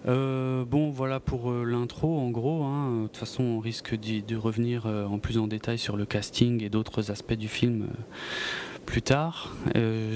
Euh, 0.06 0.64
bon, 0.64 0.90
voilà 0.90 1.21
pour 1.21 1.50
euh, 1.50 1.64
l'intro 1.64 2.18
en 2.18 2.30
gros. 2.30 2.62
Hein. 2.64 3.02
De 3.02 3.06
toute 3.09 3.16
façon, 3.16 3.42
on 3.42 3.59
risque 3.59 3.97
de 3.99 4.37
revenir 4.37 4.85
euh, 4.87 5.06
en 5.06 5.18
plus 5.18 5.38
en 5.38 5.47
détail 5.47 5.78
sur 5.78 5.97
le 5.97 6.04
casting 6.06 6.62
et 6.62 6.68
d'autres 6.68 7.11
aspects 7.11 7.35
du 7.35 7.49
film 7.49 7.88
plus 8.87 9.02
tard. 9.02 9.52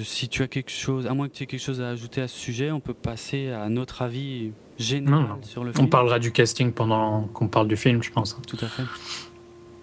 si 0.02 0.28
tu 0.28 0.42
as 0.42 0.48
quelque 0.48 0.72
chose, 0.72 1.06
à 1.06 1.14
moins 1.14 1.28
que 1.28 1.34
tu 1.34 1.44
aies 1.44 1.46
quelque 1.46 1.60
chose 1.60 1.80
à 1.80 1.88
ajouter 1.88 2.20
à 2.20 2.28
ce 2.28 2.36
sujet, 2.36 2.72
on 2.72 2.80
peut 2.80 2.94
passer 2.94 3.50
à 3.50 3.68
notre 3.68 4.02
avis 4.02 4.52
général 4.78 5.26
sur 5.42 5.62
le 5.62 5.72
film. 5.72 5.84
On 5.84 5.88
parlera 5.88 6.18
du 6.18 6.32
casting 6.32 6.72
pendant 6.72 7.22
qu'on 7.32 7.48
parle 7.48 7.68
du 7.68 7.76
film, 7.76 8.02
je 8.02 8.10
pense. 8.10 8.36
Tout 8.46 8.58
à 8.60 8.66
fait. 8.66 8.82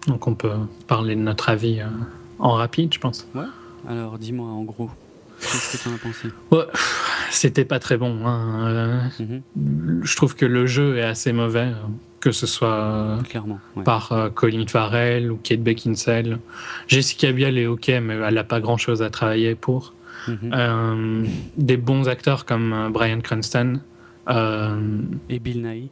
Donc 0.06 0.26
on 0.26 0.34
peut 0.34 0.52
parler 0.86 1.16
de 1.16 1.20
notre 1.20 1.48
avis 1.48 1.80
en 2.38 2.52
rapide, 2.52 2.92
je 2.92 2.98
pense. 2.98 3.26
Ouais. 3.34 3.42
Alors 3.88 4.18
dis-moi 4.18 4.48
en 4.48 4.62
gros, 4.62 4.90
qu'est-ce 5.40 5.76
que 5.76 5.82
tu 5.82 5.88
en 5.88 5.94
as 5.94 5.98
pensé? 5.98 6.28
Ouais 6.50 6.64
c'était 7.34 7.64
pas 7.64 7.78
très 7.78 7.96
bon. 7.96 8.26
Hein. 8.26 8.68
Euh, 8.68 9.00
mhm. 9.20 10.02
Je 10.02 10.16
trouve 10.16 10.34
que 10.34 10.46
le 10.46 10.66
jeu 10.66 10.96
est 10.96 11.02
assez 11.02 11.32
mauvais, 11.32 11.68
que 12.20 12.32
ce 12.32 12.46
soit 12.46 13.18
Clairement, 13.28 13.58
par 13.84 14.12
euh, 14.12 14.30
Colin 14.30 14.66
Farrell 14.66 15.30
ou 15.30 15.38
Kate 15.42 15.60
Beckinsale. 15.60 16.38
Jessica 16.88 17.32
Biel 17.32 17.58
est 17.58 17.66
ok, 17.66 17.88
mais 18.02 18.14
elle 18.14 18.34
n'a 18.34 18.44
pas 18.44 18.60
grand-chose 18.60 19.02
à 19.02 19.10
travailler 19.10 19.54
pour. 19.54 19.92
Mhm. 20.28 20.50
Euh, 20.54 21.24
des 21.58 21.76
bons 21.76 22.08
acteurs 22.08 22.44
comme 22.46 22.90
Brian 22.92 23.20
Cranston. 23.20 23.80
Et 25.28 25.38
Bill 25.38 25.62
Nighy. 25.62 25.90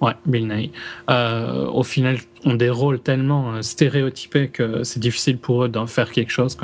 Ouais, 0.00 0.12
Bill 0.24 0.48
Nighy. 0.48 0.70
au 1.08 1.82
final, 1.82 2.18
ont 2.44 2.54
des 2.54 2.70
rôles 2.70 3.00
tellement 3.00 3.60
stéréotypés 3.62 4.48
que 4.48 4.82
c'est 4.82 5.00
difficile 5.00 5.36
pour 5.36 5.64
eux 5.64 5.68
d'en 5.68 5.86
faire 5.86 6.10
quelque 6.10 6.30
chose. 6.30 6.56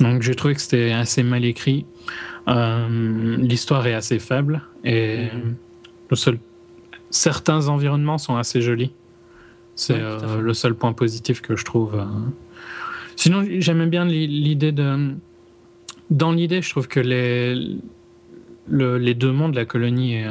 Donc 0.00 0.22
j'ai 0.22 0.34
trouvé 0.34 0.54
que 0.54 0.60
c'était 0.60 0.92
assez 0.92 1.22
mal 1.22 1.44
écrit. 1.44 1.86
Euh, 2.48 3.36
l'histoire 3.38 3.86
est 3.86 3.94
assez 3.94 4.20
faible 4.20 4.62
et 4.84 5.24
mhm. 5.24 5.56
le 6.10 6.16
seul... 6.16 6.38
certains 7.10 7.68
environnements 7.68 8.18
sont 8.18 8.36
assez 8.36 8.60
jolis. 8.60 8.92
C'est 9.74 10.00
euh, 10.00 10.40
le 10.40 10.54
seul 10.54 10.74
point 10.74 10.92
positif 10.92 11.42
que 11.42 11.56
je 11.56 11.64
trouve. 11.64 11.96
Euh. 11.96 12.04
Sinon, 13.16 13.44
j'aime 13.58 13.88
bien 13.90 14.04
l'idée 14.04 14.72
de. 14.72 15.14
Dans 16.08 16.32
l'idée, 16.32 16.62
je 16.62 16.70
trouve 16.70 16.86
que 16.86 17.00
les, 17.00 17.78
les 18.70 19.14
deux 19.14 19.32
mondes, 19.32 19.54
la 19.54 19.64
colonie 19.64 20.14
et, 20.14 20.26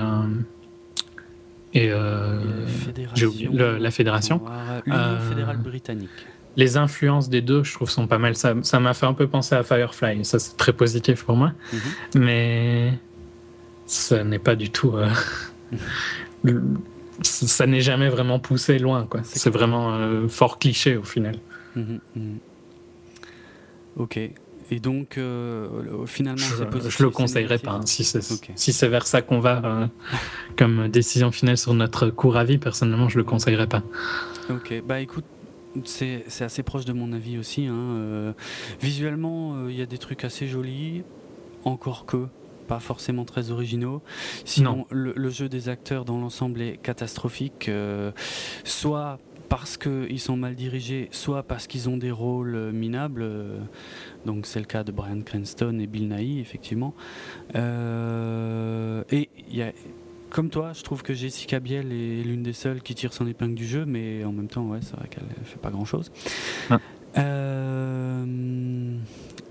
et, 1.75 1.89
la 1.89 3.91
fédération, 3.91 4.41
l'Union 4.85 5.19
fédérale 5.29 5.57
britannique 5.57 6.27
les 6.57 6.77
influences 6.77 7.29
des 7.29 7.41
deux, 7.41 7.63
je 7.63 7.73
trouve, 7.73 7.89
sont 7.89 8.07
pas 8.07 8.17
mal. 8.17 8.35
Ça, 8.35 8.79
m'a 8.79 8.93
fait 8.93 9.05
un 9.05 9.13
peu 9.13 9.27
penser 9.27 9.55
à 9.55 9.63
Firefly. 9.63 10.23
Ça, 10.23 10.39
c'est 10.39 10.57
très 10.57 10.73
positif 10.73 11.23
pour 11.23 11.35
moi. 11.35 11.53
Mhm. 11.73 12.21
Mais 12.21 12.93
ça 13.85 14.23
n'est 14.23 14.39
pas 14.39 14.55
du 14.55 14.69
tout. 14.69 14.93
Euh, 14.95 15.09
ça 17.21 17.67
n'est 17.67 17.81
jamais 17.81 18.09
vraiment 18.09 18.39
poussé 18.39 18.79
loin. 18.79 19.05
Quoi. 19.05 19.21
C'est, 19.23 19.49
vraiment 19.49 19.95
euh, 19.95 20.27
fort 20.27 20.59
cliché 20.59 20.95
au 20.95 21.03
final. 21.03 21.35
Mhm. 21.75 21.99
Ok. 23.97 24.19
Et 24.71 24.79
donc, 24.79 25.17
euh, 25.17 26.05
finalement, 26.07 26.37
je, 26.37 26.89
je 26.89 27.03
le 27.03 27.09
conseillerais 27.09 27.59
pas. 27.59 27.73
Hein, 27.73 27.81
si, 27.85 28.03
c'est, 28.03 28.21
si 28.55 28.87
vers 28.87 29.05
ça 29.05 29.21
qu'on 29.21 29.39
va 29.39 29.89
comme 30.57 30.87
décision 30.87 31.31
finale 31.31 31.57
sur 31.57 31.73
notre 31.73 32.09
cours 32.09 32.37
à 32.37 32.43
vie, 32.43 32.57
personnellement, 32.57 33.09
je 33.09 33.17
le 33.17 33.23
conseillerais 33.23 33.67
pas. 33.67 33.83
Ok. 34.49 34.73
Bah 34.87 34.99
écoute, 35.01 35.25
c'est 35.83 36.25
assez 36.39 36.63
proche 36.63 36.85
de 36.85 36.93
mon 36.93 37.13
avis 37.13 37.37
aussi. 37.37 37.65
Hein. 37.65 37.75
Euh, 37.75 38.33
visuellement, 38.81 39.55
euh, 39.55 39.71
il 39.71 39.77
y 39.77 39.81
a 39.81 39.85
des 39.85 39.97
trucs 39.97 40.23
assez 40.23 40.47
jolis, 40.47 41.03
encore 41.63 42.05
que 42.05 42.27
pas 42.67 42.79
forcément 42.79 43.25
très 43.25 43.51
originaux. 43.51 44.01
Sinon, 44.43 44.87
le, 44.89 45.29
jeu 45.29 45.49
des 45.49 45.69
acteurs 45.69 46.03
dans 46.03 46.19
l'ensemble 46.19 46.61
est 46.61 46.77
catastrophique, 46.77 47.69
euh, 47.69 48.11
soit 48.63 49.19
parce 49.49 49.77
qu'ils 49.77 50.19
sont 50.19 50.37
mal 50.37 50.55
dirigés, 50.55 51.09
soit 51.11 51.43
parce 51.43 51.67
qu'ils 51.67 51.89
ont 51.89 51.97
des 51.97 52.11
rôles 52.11 52.71
minables. 52.71 53.25
donc 54.25 54.45
c'est 54.45 54.59
le 54.59 54.65
cas 54.65 54.83
de 54.83 54.91
Brian 54.91 55.21
Cranston 55.21 55.79
et 55.79 55.87
Bill 55.87 56.09
Nighy, 56.09 56.39
effectivement. 56.39 56.93
et 57.53 57.59
il 59.47 59.55
y 59.55 59.61
a 59.61 59.71
comme 60.35 60.49
toi, 60.49 60.73
je 60.73 60.83
trouve 60.83 61.01
que 61.01 61.13
Jessica 61.13 61.61
Biel 61.61 61.93
est 61.93 62.21
l'une 62.23 62.43
des 62.43 62.51
seules 62.51 62.81
qui 62.81 62.93
tire 62.93 63.13
son 63.13 63.25
épingle 63.25 63.55
du 63.55 63.65
jeu, 63.65 63.85
mais 63.85 64.25
en 64.25 64.33
même 64.33 64.49
temps, 64.49 64.65
ouais, 64.65 64.79
c'est 64.81 64.97
vrai 64.97 65.07
qu'elle 65.07 65.23
fait 65.45 65.61
pas 65.61 65.69
grand 65.69 65.85
chose. 65.85 66.11
Euh, 67.17 68.25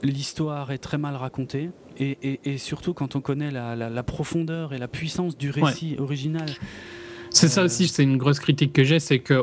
l'histoire 0.03 0.71
est 0.73 0.79
très 0.79 0.99
mal 0.99 1.17
racontée, 1.17 1.71
et, 1.99 2.59
surtout 2.59 2.93
quand 2.93 3.17
on 3.17 3.23
connaît 3.23 3.51
la, 3.51 4.03
profondeur 4.03 4.75
et 4.75 4.79
la 4.79 4.87
puissance 4.87 5.39
du 5.39 5.49
récit 5.49 5.97
original. 5.99 6.51
C'est 7.35 7.49
ça 7.49 7.63
euh, 7.63 7.65
aussi, 7.65 7.89
c'est 7.89 8.03
une 8.03 8.17
grosse 8.17 8.39
critique 8.39 8.73
que 8.73 8.85
j'ai, 8.85 9.01
c'est 9.01 9.19
que 9.19 9.43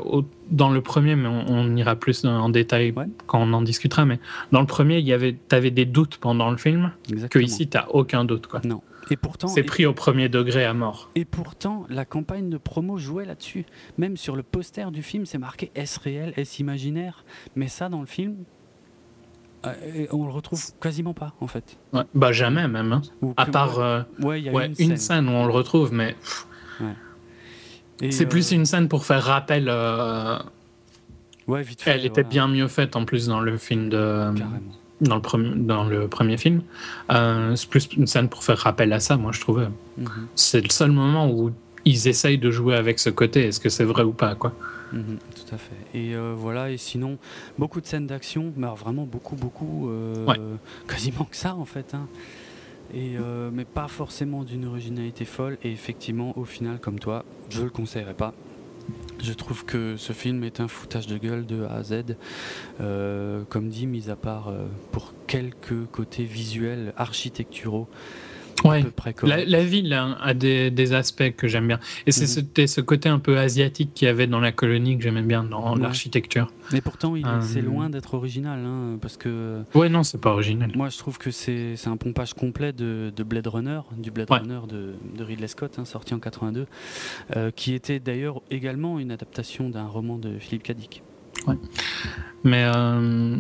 dans 0.49 0.71
le 0.71 0.81
premier, 0.81 1.15
mais 1.15 1.27
on, 1.27 1.75
ira 1.75 1.95
plus 1.95 2.25
en 2.25 2.49
détail 2.49 2.93
quand 3.27 3.41
on 3.41 3.53
en 3.53 3.61
discutera, 3.61 4.05
mais 4.05 4.19
dans 4.51 4.61
le 4.61 4.67
premier, 4.67 4.99
il 4.99 5.05
y 5.05 5.13
avait, 5.13 5.37
avais 5.51 5.71
des 5.71 5.85
doutes 5.85 6.17
pendant 6.17 6.49
le 6.49 6.57
film, 6.57 6.91
que 7.29 7.39
ici, 7.39 7.67
tu 7.67 7.77
n'as 7.77 7.87
aucun 7.89 8.25
doute. 8.25 8.47
Quoi. 8.47 8.61
Non. 8.63 8.81
Et 9.09 9.17
pourtant, 9.17 9.47
c'est 9.49 9.63
pris 9.63 9.85
au 9.85 9.93
premier 9.93 10.29
degré 10.29 10.63
à 10.63 10.73
mort. 10.73 11.09
Et 11.15 11.25
pourtant, 11.25 11.85
la 11.89 12.05
campagne 12.05 12.49
de 12.49 12.57
promo 12.57 12.97
jouait 12.97 13.25
là-dessus. 13.25 13.65
Même 13.97 14.15
sur 14.15 14.35
le 14.35 14.43
poster 14.43 14.89
du 14.91 15.03
film, 15.03 15.25
c'est 15.25 15.37
marqué 15.37 15.71
est-ce 15.75 15.99
réel, 15.99 16.33
est-ce 16.37 16.61
imaginaire? 16.61 17.25
Mais 17.55 17.67
ça, 17.67 17.89
dans 17.89 17.99
le 17.99 18.05
film, 18.05 18.35
euh, 19.65 20.07
on 20.11 20.25
le 20.25 20.31
retrouve 20.31 20.63
quasiment 20.79 21.13
pas, 21.13 21.33
en 21.41 21.47
fait. 21.47 21.77
bah 22.13 22.31
jamais 22.31 22.67
même. 22.67 22.93
Hein. 22.93 23.33
à 23.37 23.45
part 23.47 23.79
euh, 23.79 24.01
ouais, 24.19 24.41
y 24.41 24.49
a 24.49 24.69
une, 24.79 24.97
scène. 24.97 25.27
où 25.27 25.31
on 25.31 25.45
le 25.45 25.51
retrouve, 25.51 25.91
mais 25.93 26.15
c'est 28.09 28.25
plus 28.25 28.51
euh, 28.51 28.55
une 28.55 28.65
scène 28.65 28.87
pour 28.87 29.05
faire 29.05 29.23
rappel. 29.23 29.69
Ouais, 31.47 31.63
vite 31.63 31.81
fait. 31.81 31.91
Elle 31.91 32.05
était 32.05 32.23
bien 32.23 32.47
mieux 32.47 32.67
faite 32.67 32.95
en 32.95 33.05
plus 33.05 33.27
dans 33.27 33.39
le 33.39 33.57
film 33.57 33.89
de. 33.89 34.31
Carrément 34.35 34.71
dans 35.01 35.15
le, 35.15 35.21
premier, 35.21 35.51
dans 35.55 35.83
le 35.83 36.07
premier 36.07 36.37
film. 36.37 36.61
Euh, 37.11 37.55
c'est 37.55 37.69
plus 37.69 37.89
une 37.97 38.07
scène 38.07 38.29
pour 38.29 38.43
faire 38.43 38.57
rappel 38.57 38.93
à 38.93 38.99
ça, 38.99 39.17
moi, 39.17 39.31
je 39.31 39.41
trouvais. 39.41 39.67
Mhm. 39.97 40.27
C'est 40.35 40.61
le 40.61 40.69
seul 40.69 40.91
moment 40.91 41.29
où 41.29 41.51
ils 41.85 42.07
essayent 42.07 42.37
de 42.37 42.51
jouer 42.51 42.75
avec 42.75 42.99
ce 42.99 43.09
côté. 43.09 43.47
Est-ce 43.47 43.59
que 43.59 43.69
c'est 43.69 43.83
vrai 43.83 44.03
ou 44.03 44.13
pas, 44.13 44.35
quoi 44.35 44.53
mhm, 44.93 45.17
Tout 45.35 45.55
à 45.55 45.57
fait. 45.57 45.97
Et 45.97 46.15
euh, 46.15 46.33
voilà, 46.37 46.69
et 46.69 46.77
sinon, 46.77 47.17
beaucoup 47.57 47.81
de 47.81 47.87
scènes 47.87 48.07
d'action, 48.07 48.53
mais 48.55 48.67
vraiment 48.77 49.05
beaucoup, 49.05 49.35
beaucoup, 49.35 49.89
euh, 49.89 50.55
quasiment 50.87 51.25
que 51.25 51.35
ça, 51.35 51.55
en 51.55 51.65
fait. 51.65 51.93
Hein. 51.95 52.07
Et, 52.93 53.15
mais 53.51 53.65
pas 53.65 53.87
forcément 53.87 54.43
d'une 54.43 54.65
originalité 54.65 55.25
folle. 55.25 55.57
Et 55.63 55.71
effectivement, 55.71 56.37
au 56.37 56.45
final, 56.45 56.79
comme 56.79 56.99
toi, 56.99 57.23
je 57.49 57.63
le 57.63 57.69
conseillerais 57.69 58.13
pas. 58.13 58.33
Je 59.21 59.33
trouve 59.33 59.65
que 59.65 59.97
ce 59.97 60.13
film 60.13 60.43
est 60.43 60.59
un 60.59 60.67
foutage 60.67 61.05
de 61.05 61.17
gueule 61.17 61.45
de 61.45 61.63
A 61.63 61.75
à 61.75 61.83
Z. 61.83 62.03
Euh, 62.79 63.43
comme 63.49 63.69
dit, 63.69 63.85
mis 63.85 64.09
à 64.09 64.15
part 64.15 64.47
euh, 64.47 64.65
pour 64.91 65.13
quelques 65.27 65.85
côtés 65.91 66.23
visuels, 66.23 66.93
architecturaux. 66.97 67.87
Ouais. 68.63 68.83
La, 69.23 69.43
la, 69.43 69.63
ville 69.63 69.93
a, 69.93 70.33
des, 70.33 70.93
aspects 70.93 71.31
que 71.35 71.47
j'aime 71.47 71.67
bien. 71.67 71.79
Et 72.05 72.11
c'était 72.11 72.67
ce, 72.67 72.81
côté 72.81 73.09
un 73.09 73.19
peu 73.19 73.37
asiatique 73.37 73.93
qu'il 73.93 74.07
y 74.07 74.09
avait 74.09 74.27
dans 74.27 74.39
la 74.39 74.51
colonie 74.51 74.97
que 74.97 75.03
j'aimais 75.03 75.21
bien 75.21 75.43
dans 75.43 75.75
l'architecture. 75.75 76.51
Mais 76.71 76.81
pourtant, 76.81 77.15
c'est 77.41 77.59
euh, 77.59 77.61
loin 77.61 77.89
d'être 77.89 78.13
original. 78.13 78.59
Hein, 78.65 78.97
parce 79.01 79.17
que. 79.17 79.63
Ouais, 79.73 79.89
non, 79.89 80.03
c'est 80.03 80.19
pas 80.19 80.31
original. 80.31 80.71
Moi, 80.75 80.89
je 80.89 80.97
trouve 80.97 81.17
que 81.17 81.31
c'est 81.31 81.75
un 81.85 81.97
pompage 81.97 82.33
complet 82.33 82.73
de, 82.73 83.11
Blade 83.23 83.47
Runner, 83.47 83.81
du 83.97 84.11
Blade 84.11 84.29
Runner 84.29 84.59
de, 84.67 85.23
Ridley 85.23 85.47
Scott, 85.47 85.75
hein, 85.77 85.85
sorti 85.85 86.13
en 86.13 86.19
82, 86.19 86.67
euh, 87.35 87.51
qui 87.51 87.73
était 87.73 87.99
d'ailleurs 87.99 88.41
également 88.49 88.99
une 88.99 89.11
adaptation 89.11 89.69
d'un 89.69 89.87
roman 89.87 90.17
de 90.17 90.37
Philippe 90.39 90.63
Cadic. 90.63 91.03
Ouais. 91.47 91.55
Mais. 92.43 92.63
Euh, 92.65 93.37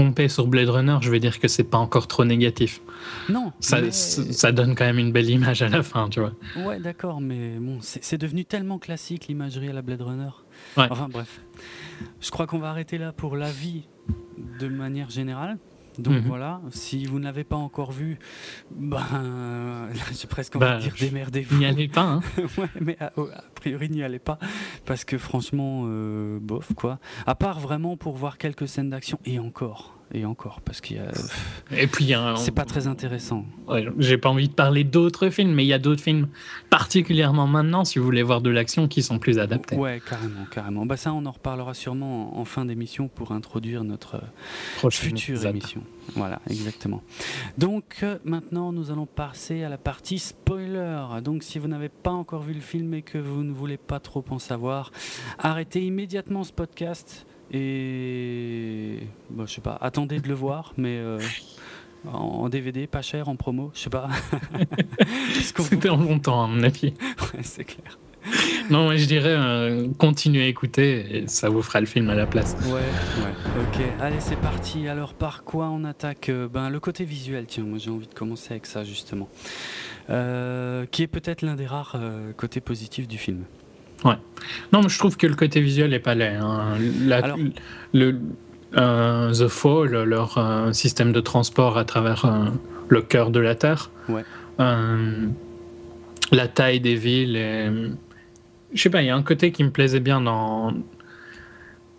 pomper 0.00 0.28
sur 0.28 0.46
Blade 0.46 0.70
Runner, 0.70 0.96
je 1.02 1.10
vais 1.10 1.20
dire 1.20 1.38
que 1.38 1.46
c'est 1.46 1.64
pas 1.64 1.76
encore 1.76 2.08
trop 2.08 2.24
négatif. 2.24 2.80
Non. 3.28 3.52
Ça, 3.60 3.90
ça 3.90 4.50
donne 4.50 4.74
quand 4.74 4.86
même 4.86 4.98
une 4.98 5.12
belle 5.12 5.28
image 5.28 5.60
à 5.60 5.68
la 5.68 5.82
fin, 5.82 6.08
tu 6.08 6.20
vois. 6.20 6.32
Ouais, 6.56 6.80
d'accord, 6.80 7.20
mais 7.20 7.58
bon, 7.58 7.78
c'est 7.82 8.16
devenu 8.16 8.46
tellement 8.46 8.78
classique 8.78 9.26
l'imagerie 9.28 9.68
à 9.68 9.74
la 9.74 9.82
Blade 9.82 10.00
Runner. 10.00 10.30
Ouais. 10.78 10.86
Enfin, 10.88 11.08
bref. 11.10 11.42
Je 12.22 12.30
crois 12.30 12.46
qu'on 12.46 12.58
va 12.58 12.70
arrêter 12.70 12.96
là 12.96 13.12
pour 13.12 13.36
la 13.36 13.50
vie 13.50 13.88
de 14.58 14.68
manière 14.68 15.10
générale. 15.10 15.58
Donc 16.00 16.14
mhm. 16.14 16.20
voilà, 16.20 16.60
si 16.70 17.04
vous 17.06 17.18
ne 17.18 17.24
l'avez 17.24 17.44
pas 17.44 17.56
encore 17.56 17.92
vu, 17.92 18.18
ben, 18.74 19.88
j'ai 20.12 20.26
presque 20.26 20.56
envie 20.56 20.66
de 20.66 20.70
bah, 20.70 20.78
dire 20.78 20.94
démerdez-vous. 20.98 21.58
N'y 21.58 21.66
allez 21.66 21.88
pas. 21.88 22.02
Hein. 22.02 22.20
ouais, 22.58 22.68
mais 22.80 22.96
a, 23.00 23.12
priori 23.54 23.90
n'y 23.90 24.02
allez 24.02 24.18
pas. 24.18 24.38
Parce 24.86 25.04
que 25.04 25.18
franchement, 25.18 25.84
euh, 25.86 26.38
bof 26.40 26.72
quoi. 26.74 26.98
À 27.26 27.34
part 27.34 27.60
vraiment 27.60 27.96
pour 27.96 28.16
voir 28.16 28.38
quelques 28.38 28.68
scènes 28.68 28.90
d'action, 28.90 29.18
et 29.24 29.38
encore 29.38 29.99
et 30.12 30.24
encore 30.24 30.60
parce 30.60 30.80
qu'il 30.80 30.96
y 30.96 31.00
a 31.00 31.10
et 31.76 31.86
puis 31.86 32.12
c'est 32.36 32.50
pas 32.50 32.64
très 32.64 32.86
intéressant. 32.86 33.44
Ouais, 33.68 33.86
j'ai 33.98 34.18
pas 34.18 34.28
envie 34.28 34.48
de 34.48 34.54
parler 34.54 34.84
d'autres 34.84 35.28
films 35.30 35.52
mais 35.52 35.64
il 35.64 35.68
y 35.68 35.72
a 35.72 35.78
d'autres 35.78 36.02
films 36.02 36.28
particulièrement 36.68 37.46
maintenant 37.46 37.84
si 37.84 37.98
vous 37.98 38.04
voulez 38.04 38.22
voir 38.22 38.40
de 38.40 38.50
l'action 38.50 38.88
qui 38.88 39.02
sont 39.02 39.18
plus 39.18 39.38
adaptés. 39.38 39.76
Ouais 39.76 40.00
carrément 40.08 40.44
carrément. 40.50 40.86
Bah 40.86 40.96
ça 40.96 41.12
on 41.12 41.24
en 41.26 41.30
reparlera 41.30 41.74
sûrement 41.74 42.38
en 42.38 42.44
fin 42.44 42.64
d'émission 42.64 43.08
pour 43.08 43.32
introduire 43.32 43.84
notre 43.84 44.20
future 44.90 45.44
émission. 45.46 45.82
Voilà 46.16 46.40
exactement. 46.48 47.02
Donc 47.58 47.98
euh, 48.02 48.18
maintenant 48.24 48.72
nous 48.72 48.90
allons 48.90 49.06
passer 49.06 49.62
à 49.62 49.68
la 49.68 49.78
partie 49.78 50.18
spoiler. 50.18 51.20
Donc 51.22 51.42
si 51.42 51.58
vous 51.58 51.68
n'avez 51.68 51.88
pas 51.88 52.10
encore 52.10 52.42
vu 52.42 52.54
le 52.54 52.60
film 52.60 52.94
et 52.94 53.02
que 53.02 53.18
vous 53.18 53.44
ne 53.44 53.52
voulez 53.52 53.76
pas 53.76 54.00
trop 54.00 54.24
en 54.30 54.38
savoir 54.38 54.90
arrêtez 55.38 55.84
immédiatement 55.84 56.44
ce 56.44 56.52
podcast 56.52 57.26
et 57.52 58.98
bon, 59.30 59.46
je 59.46 59.54
sais 59.54 59.60
pas, 59.60 59.76
attendez 59.80 60.20
de 60.20 60.28
le 60.28 60.34
voir, 60.34 60.72
mais 60.76 60.98
euh, 60.98 61.18
en 62.06 62.48
DVD, 62.48 62.86
pas 62.86 63.02
cher, 63.02 63.28
en 63.28 63.34
promo, 63.34 63.72
je 63.74 63.80
sais 63.80 63.90
pas. 63.90 64.08
C'était 65.42 65.88
en 65.88 65.96
longtemps, 65.96 66.44
à 66.44 66.46
mon 66.46 66.62
avis. 66.62 66.94
ouais, 67.34 67.42
c'est 67.42 67.64
clair. 67.64 67.98
Non, 68.70 68.94
je 68.96 69.06
dirais 69.06 69.34
euh, 69.34 69.88
continuez 69.98 70.44
à 70.44 70.46
écouter 70.46 71.22
et 71.22 71.26
ça 71.26 71.48
vous 71.48 71.62
fera 71.62 71.80
le 71.80 71.86
film 71.86 72.08
à 72.10 72.14
la 72.14 72.26
place. 72.26 72.54
Ouais, 72.66 72.72
ouais, 72.74 73.62
ok. 73.62 73.82
Allez, 74.00 74.20
c'est 74.20 74.38
parti. 74.38 74.86
Alors, 74.86 75.14
par 75.14 75.42
quoi 75.42 75.70
on 75.70 75.82
attaque 75.84 76.28
euh, 76.28 76.46
Ben, 76.46 76.68
le 76.68 76.78
côté 76.78 77.04
visuel, 77.04 77.46
tiens, 77.48 77.64
moi 77.64 77.78
j'ai 77.78 77.90
envie 77.90 78.06
de 78.06 78.14
commencer 78.14 78.52
avec 78.52 78.66
ça 78.66 78.84
justement. 78.84 79.28
qui 80.06 81.02
est 81.02 81.10
peut-être 81.10 81.42
l'un 81.42 81.56
des 81.56 81.66
rares 81.66 81.96
côtés 82.36 82.60
positifs 82.60 83.08
du 83.08 83.18
film. 83.18 83.44
Ouais. 84.04 84.14
Non, 84.72 84.82
mais 84.82 84.88
je 84.88 84.98
trouve 84.98 85.16
que 85.16 85.26
le 85.26 85.34
côté 85.34 85.60
visuel 85.60 85.92
est 85.92 86.00
pas 86.00 86.14
laid. 86.14 86.36
Hein. 86.36 86.76
le, 87.92 88.18
euh, 88.76 89.32
The 89.32 89.48
Fall, 89.48 90.04
leur 90.04 90.38
euh, 90.38 90.72
système 90.72 91.12
de 91.12 91.20
transport 91.20 91.76
à 91.76 91.84
travers 91.84 92.24
euh, 92.24 92.46
le 92.88 93.02
cœur 93.02 93.30
de 93.30 93.40
la 93.40 93.54
Terre. 93.54 93.90
Ouais. 94.08 94.24
la 96.32 96.48
taille 96.48 96.80
des 96.80 96.94
villes. 96.94 97.36
Et... 97.36 97.68
Je 98.72 98.82
sais 98.82 98.90
pas, 98.90 99.02
il 99.02 99.06
y 99.06 99.10
a 99.10 99.16
un 99.16 99.22
côté 99.22 99.52
qui 99.52 99.64
me 99.64 99.70
plaisait 99.70 100.00
bien 100.00 100.20
dans, 100.20 100.72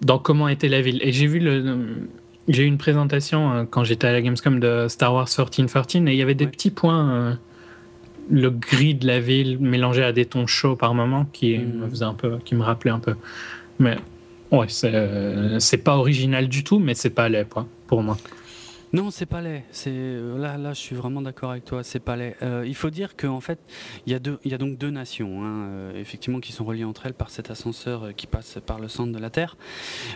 dans 0.02 0.19
comment 0.19 0.47
était 0.47 0.69
la 0.69 0.82
ville. 0.82 0.99
Et 1.04 1.12
j'ai 1.12 1.28
vu 1.28 1.39
le. 1.39 2.08
J'ai 2.47 2.63
eu 2.63 2.65
une 2.65 2.80
présentation 2.80 3.67
quand 3.69 3.84
j'étais 3.84 4.08
à 4.08 4.12
la 4.12 4.21
Gamescom 4.21 4.60
de 4.60 4.88
Star 4.89 5.13
Wars 5.13 5.28
1313 5.28 6.08
et 6.08 6.12
il 6.12 6.15
y 6.15 6.23
avait 6.23 6.34
des 6.34 6.47
petits 6.47 6.71
points 6.71 7.38
le 8.32 8.50
gris 8.50 8.96
de 8.96 9.06
la 9.06 9.20
ville 9.20 9.60
mélangé 9.60 10.04
à 10.04 10.13
des 10.13 10.26
tons 10.26 10.48
chauds 10.48 10.76
par 10.76 10.94
moment 10.94 11.26
qui 11.32 11.58
me 11.58 11.86
mm. 11.86 11.89
faisait 11.89 12.06
un 12.06 12.13
peu, 12.13 12.38
qui 12.44 12.56
me 12.56 12.63
rappelait 12.63 12.91
un 12.91 13.00
peu. 13.00 13.15
Mais 13.80 13.98
ouais, 14.52 14.67
c'est 14.70 15.84
pas 15.84 15.98
original 15.98 16.48
du 16.48 16.63
tout, 16.63 16.80
mais 16.80 16.94
c'est 16.94 17.10
pas 17.10 17.30
laid 17.30 17.48
pour 17.88 18.02
moi. 18.02 18.17
Non, 18.94 19.10
c'est 19.10 19.26
pas 19.26 19.39
laid. 19.39 19.63
C'est 19.72 19.89
euh, 19.94 20.38
là, 20.38 20.58
là, 20.58 20.74
je 20.74 20.80
suis 20.80 20.96
vraiment 20.98 21.22
d'accord 21.22 21.52
avec 21.52 21.63
toi. 21.63 21.82
C'est 21.82 22.02
pas 22.02 22.17
laid. 22.17 22.36
Euh, 22.41 22.65
il 22.67 22.76
faut 22.76 22.89
dire 22.89 23.15
qu'en 23.15 23.39
fait, 23.39 23.58
il 24.06 24.12
y 24.12 24.15
a 24.15 24.20
deux, 24.20 24.38
il 24.44 24.52
y 24.52 24.54
a 24.54 24.58
donc 24.58 24.78
deux 24.78 24.89
nations, 24.89 25.44
hein, 25.44 25.65
euh, 25.70 26.02
effectivement, 26.02 26.41
qui 26.41 26.52
sont 26.52 26.65
reliées 26.65 26.84
entre 26.84 27.06
elles 27.06 27.13
par 27.13 27.30
cet 27.30 27.50
ascenseur 27.50 28.13
qui 28.15 28.28
passe 28.28 28.58
par 28.65 28.80
le 28.80 28.89
centre 28.89 29.13
de 29.13 29.20
la 29.20 29.30
Terre. 29.30 29.56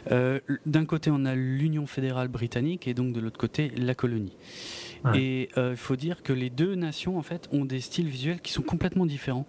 D'un 0.10 0.86
côté, 0.86 1.10
on 1.10 1.24
a 1.26 1.36
l'Union 1.36 1.88
fédérale 1.88 2.28
britannique 2.28 2.88
et 2.88 2.94
donc 2.94 3.14
de 3.14 3.22
l'autre 3.22 3.38
côté, 3.38 3.72
la 3.78 3.96
colonie. 3.96 4.36
Et 5.14 5.50
il 5.56 5.78
faut 5.78 5.96
dire 5.96 6.24
que 6.24 6.34
les 6.34 6.50
deux 6.50 6.76
nations, 6.76 7.18
en 7.18 7.22
fait, 7.22 7.48
ont 7.52 7.66
des 7.66 7.82
styles 7.82 8.08
visuels 8.08 8.42
qui 8.42 8.52
sont 8.52 8.64
complètement 8.64 9.06
différents. 9.06 9.46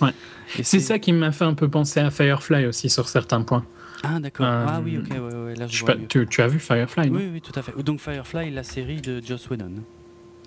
Ouais. 0.00 0.10
Et 0.58 0.62
c'est 0.62 0.80
ça 0.80 0.98
qui 0.98 1.12
m'a 1.12 1.32
fait 1.32 1.44
un 1.44 1.54
peu 1.54 1.68
penser 1.68 2.00
à 2.00 2.10
Firefly 2.10 2.66
aussi 2.66 2.88
sur 2.88 3.08
certains 3.08 3.42
points. 3.42 3.64
Ah 4.02 4.20
d'accord. 4.20 4.46
ah 4.46 4.80
oui, 4.84 4.98
ok, 4.98 5.10
ouais, 5.10 5.18
ouais, 5.18 5.54
là 5.54 5.66
je, 5.66 5.84
vois 5.84 5.94
tu, 6.08 6.42
as 6.42 6.46
vu 6.46 6.58
Firefly 6.58 7.08
Oui, 7.08 7.30
oui, 7.32 7.40
tout 7.40 7.52
à 7.54 7.62
fait. 7.62 7.72
Donc 7.82 8.00
Firefly, 8.00 8.50
la 8.50 8.62
série 8.62 9.00
de 9.00 9.22
Joss 9.24 9.48
Whedon. 9.48 9.72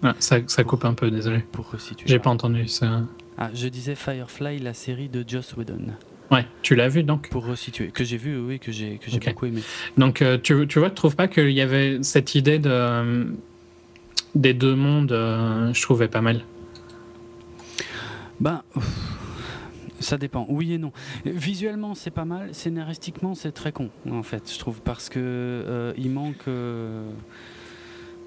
Ah, 0.03 0.13
ça, 0.19 0.37
ça 0.45 0.63
coupe 0.63 0.85
un 0.85 0.93
peu, 0.93 1.09
désolé. 1.09 1.39
Pour 1.51 1.71
resituer. 1.71 2.07
J'ai 2.07 2.19
pas 2.19 2.29
entendu 2.29 2.67
ça. 2.67 3.01
Ah, 3.37 3.49
je 3.53 3.67
disais 3.67 3.95
Firefly, 3.95 4.59
la 4.59 4.73
série 4.73 5.09
de 5.09 5.23
Joss 5.27 5.55
Whedon. 5.55 5.87
Ouais, 6.29 6.45
tu 6.61 6.75
l'as 6.75 6.89
vu 6.89 7.03
donc? 7.03 7.29
Pour 7.29 7.45
resituer. 7.45 7.89
Que 7.89 8.03
j'ai 8.03 8.17
vu, 8.17 8.37
oui, 8.37 8.59
que 8.59 8.71
j'ai 8.71 8.97
que 8.97 9.09
j'ai 9.09 9.19
beaucoup 9.19 9.45
aimé. 9.45 9.61
Donc 9.97 10.21
euh, 10.21 10.37
tu, 10.37 10.67
tu 10.67 10.79
vois, 10.79 10.89
tu 10.89 10.95
trouves 10.95 11.15
pas 11.15 11.27
qu'il 11.27 11.51
y 11.51 11.61
avait 11.61 11.99
cette 12.03 12.35
idée 12.35 12.59
de 12.59 12.69
euh, 12.69 13.25
des 14.37 14.53
deux 14.53 14.75
mondes, 14.75 15.11
euh, 15.11 15.73
je 15.73 15.81
trouvais 15.81 16.07
pas 16.07 16.21
mal. 16.21 16.41
Ben. 18.39 18.61
Ça 19.99 20.19
dépend, 20.19 20.45
oui 20.47 20.73
et 20.73 20.77
non. 20.77 20.91
Visuellement, 21.25 21.95
c'est 21.95 22.11
pas 22.11 22.23
mal. 22.23 22.53
Scénaristiquement, 22.53 23.33
c'est 23.33 23.51
très 23.51 23.71
con, 23.71 23.89
en 24.11 24.21
fait, 24.21 24.51
je 24.51 24.59
trouve, 24.59 24.79
parce 24.81 25.09
que 25.09 25.19
euh, 25.19 25.91
il 25.97 26.11
manque. 26.11 26.47
Euh, 26.47 27.09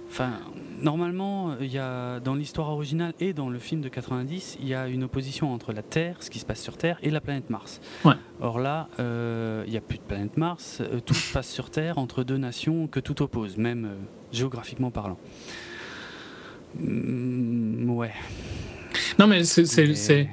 enfin, 0.09 0.31
normalement, 0.83 1.55
il 1.61 1.71
y 1.71 1.79
a 1.79 2.19
dans 2.19 2.35
l'histoire 2.35 2.71
originale 2.71 3.15
et 3.21 3.33
dans 3.33 3.49
le 3.49 3.61
film 3.61 3.83
de 3.83 3.89
90, 3.89 4.59
il 4.61 4.67
y 4.67 4.75
a 4.75 4.89
une 4.89 5.05
opposition 5.05 5.55
entre 5.55 5.73
la 5.73 5.83
Terre, 5.83 6.17
ce 6.19 6.29
qui 6.29 6.41
se 6.41 6.45
passe 6.45 6.61
sur 6.61 6.77
Terre, 6.77 6.99
et 7.05 7.11
la 7.11 7.21
planète 7.21 7.51
Mars. 7.51 7.81
Ouais. 8.05 8.15
Or 8.41 8.59
là, 8.59 8.89
il 8.99 9.71
n'y 9.71 9.77
a 9.77 9.81
plus 9.81 9.99
de 9.99 10.03
planète 10.03 10.37
Mars. 10.37 10.83
tout 11.07 11.15
se 11.15 11.33
passe 11.33 11.49
sur 11.49 11.71
Terre 11.71 11.99
entre 11.99 12.25
deux 12.25 12.39
nations 12.39 12.89
que 12.89 12.99
tout 12.99 13.23
oppose, 13.23 13.59
même 13.59 13.91
géographiquement 14.33 14.91
parlant. 14.91 15.19
Mm, 16.79 17.91
ouais. 17.91 18.13
Non, 19.19 19.27
mais 19.27 19.45
c'est. 19.45 20.29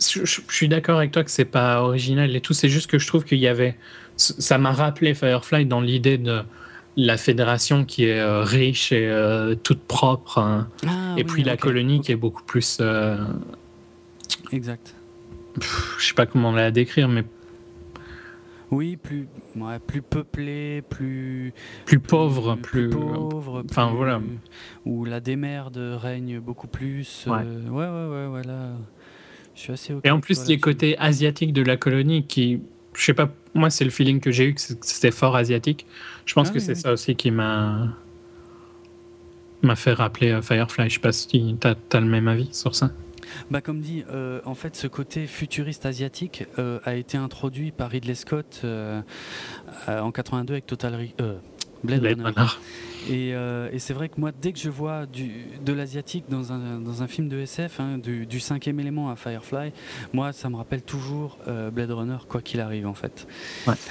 Je, 0.00 0.40
suis 0.48 0.68
d'accord 0.68 0.98
avec 0.98 1.10
toi 1.10 1.24
que 1.24 1.30
c'est 1.30 1.44
pas 1.44 1.82
original 1.82 2.34
et 2.34 2.40
tout. 2.40 2.54
C'est 2.54 2.68
juste 2.68 2.88
que 2.88 2.98
je 2.98 3.06
trouve 3.06 3.24
qu'il 3.24 3.38
y 3.38 3.48
avait. 3.48 3.76
Ça 4.16 4.58
m'a 4.58 4.72
rappelé 4.72 5.14
Firefly 5.14 5.66
dans 5.66 5.80
l'idée 5.80 6.18
de 6.18 6.42
la 6.96 7.16
fédération 7.16 7.84
qui 7.84 8.06
est 8.06 8.18
euh, 8.18 8.42
riche 8.42 8.92
et 8.92 9.06
euh, 9.06 9.54
toute 9.54 9.80
propre. 9.80 10.38
Hein. 10.38 10.68
Ah 10.86 11.14
et 11.16 11.24
puis 11.24 11.44
la 11.44 11.56
colonie 11.56 12.00
qui 12.00 12.12
est 12.12 12.16
beaucoup 12.16 12.42
plus. 12.42 12.78
Euh, 12.80 13.16
exact. 14.52 14.94
je 15.98 16.06
sais 16.06 16.14
pas 16.14 16.26
comment 16.26 16.52
la 16.52 16.70
décrire, 16.70 17.08
mais 17.08 17.24
oui, 18.70 18.96
plus, 18.96 19.28
plus 19.86 20.02
peuplé, 20.02 20.82
plus, 20.82 21.52
plus 21.86 21.98
pauvre, 21.98 22.56
plus, 22.56 22.90
pauvre, 22.90 23.64
enfin 23.68 23.92
voilà, 23.94 24.20
où 24.84 25.04
la 25.04 25.20
démerde 25.20 25.78
règne 25.78 26.38
beaucoup 26.38 26.66
plus. 26.66 27.26
Ouais, 27.26 27.38
euh, 27.44 27.68
ouais, 27.68 27.86
ouais, 27.86 28.16
ouais, 28.16 28.26
voilà. 28.28 28.72
Je 29.54 29.60
suis 29.60 29.72
assez. 29.72 29.94
Et 30.04 30.10
en 30.10 30.20
plus, 30.20 30.46
les 30.46 30.58
côtés 30.60 30.98
asiatiques 30.98 31.52
de 31.52 31.62
la 31.62 31.76
colonie, 31.76 32.26
qui, 32.26 32.60
je 32.94 33.04
sais 33.04 33.14
pas, 33.14 33.30
moi 33.54 33.70
c'est 33.70 33.84
le 33.84 33.90
feeling 33.90 34.20
que 34.20 34.30
j'ai 34.30 34.48
eu 34.48 34.54
que 34.54 34.60
c'était 34.60 35.10
fort 35.10 35.34
asiatique. 35.34 35.86
Je 36.26 36.34
pense 36.34 36.48
ah 36.50 36.54
que 36.54 36.58
c'est 36.58 36.74
ça 36.74 36.92
aussi 36.92 37.16
qui 37.16 37.30
m'a 37.30 37.88
m'a 39.62 39.76
fait 39.76 39.92
rappeler 39.92 40.30
euh, 40.30 40.42
Firefly. 40.42 40.90
Je 40.90 40.94
sais 40.94 41.00
pas 41.00 41.12
si 41.12 41.26
tu 41.26 41.66
as 41.66 42.00
le 42.00 42.06
même 42.06 42.28
avis 42.28 42.50
sur 42.52 42.74
ça. 42.74 42.90
Bah, 43.50 43.60
comme 43.60 43.80
dit, 43.80 44.04
euh, 44.10 44.40
en 44.44 44.54
fait, 44.54 44.76
ce 44.76 44.86
côté 44.86 45.26
futuriste 45.26 45.86
asiatique 45.86 46.44
euh, 46.58 46.80
a 46.84 46.94
été 46.94 47.16
introduit 47.16 47.72
par 47.72 47.90
Ridley 47.90 48.14
Scott 48.14 48.60
euh, 48.64 49.02
en 49.86 50.10
82 50.10 50.54
avec 50.54 50.66
Total 50.66 51.08
Blade, 51.82 52.04
Runner. 52.04 52.46
Euh, 53.10 53.68
et, 53.72 53.78
c'est 53.78 53.94
vrai 53.94 54.08
que 54.08 54.20
moi, 54.20 54.30
dès 54.32 54.52
que 54.52 54.58
je 54.58 54.68
vois 54.68 55.06
du, 55.06 55.46
de 55.64 55.72
l'asiatique 55.72 56.24
dans 56.28 56.52
un, 56.52 56.80
dans 56.80 57.02
un, 57.02 57.06
film 57.06 57.28
de 57.28 57.38
SF, 57.38 57.80
hein, 57.80 57.98
du, 57.98 58.40
cinquième 58.40 58.80
élément 58.80 59.10
à 59.10 59.16
Firefly, 59.16 59.72
moi, 60.12 60.32
ça 60.32 60.48
me 60.48 60.56
rappelle 60.56 60.82
toujours 60.82 61.38
euh, 61.48 61.70
Blade 61.70 61.90
Runner, 61.90 62.18
quoi 62.28 62.40
qu'il 62.40 62.60
arrive, 62.60 62.86
en 62.86 62.94
fait. 62.94 63.26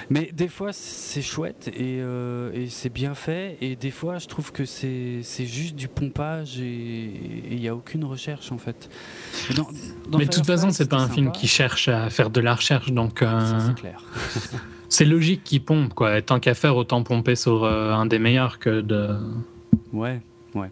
Mais 0.09 0.31
des 0.33 0.47
fois, 0.47 0.71
c'est 0.73 1.21
chouette 1.21 1.67
et, 1.69 1.99
euh, 2.01 2.51
et 2.53 2.67
c'est 2.69 2.89
bien 2.89 3.15
fait. 3.15 3.57
Et 3.61 3.75
des 3.75 3.91
fois, 3.91 4.17
je 4.19 4.27
trouve 4.27 4.51
que 4.51 4.65
c'est 4.65 5.23
juste 5.45 5.75
du 5.75 5.87
pompage 5.87 6.59
et 6.59 7.11
il 7.51 7.59
n'y 7.59 7.67
a 7.67 7.75
aucune 7.75 8.05
recherche, 8.05 8.51
en 8.51 8.57
fait. 8.57 8.89
Mais 10.11 10.25
de 10.25 10.31
toute 10.31 10.45
façon, 10.45 10.71
c'est 10.71 10.89
pas 10.89 10.97
un 10.97 11.09
film 11.09 11.31
qui 11.31 11.47
cherche 11.47 11.87
à 11.87 12.09
faire 12.09 12.29
de 12.29 12.39
la 12.39 12.55
recherche, 12.55 12.91
donc. 12.91 13.19
c'est 13.19 13.75
clair. 13.75 14.01
c'est 14.89 15.05
logique 15.05 15.43
qu'il 15.43 15.63
pompe, 15.63 15.93
quoi. 15.93 16.21
tant 16.21 16.39
qu'à 16.39 16.53
faire, 16.53 16.75
autant 16.75 17.03
pomper 17.03 17.35
sur 17.35 17.63
euh, 17.63 17.91
un 17.91 18.05
des 18.05 18.19
meilleurs 18.19 18.59
que 18.59 18.81
de. 18.81 19.09
Ouais, 19.91 20.21
ouais. 20.55 20.71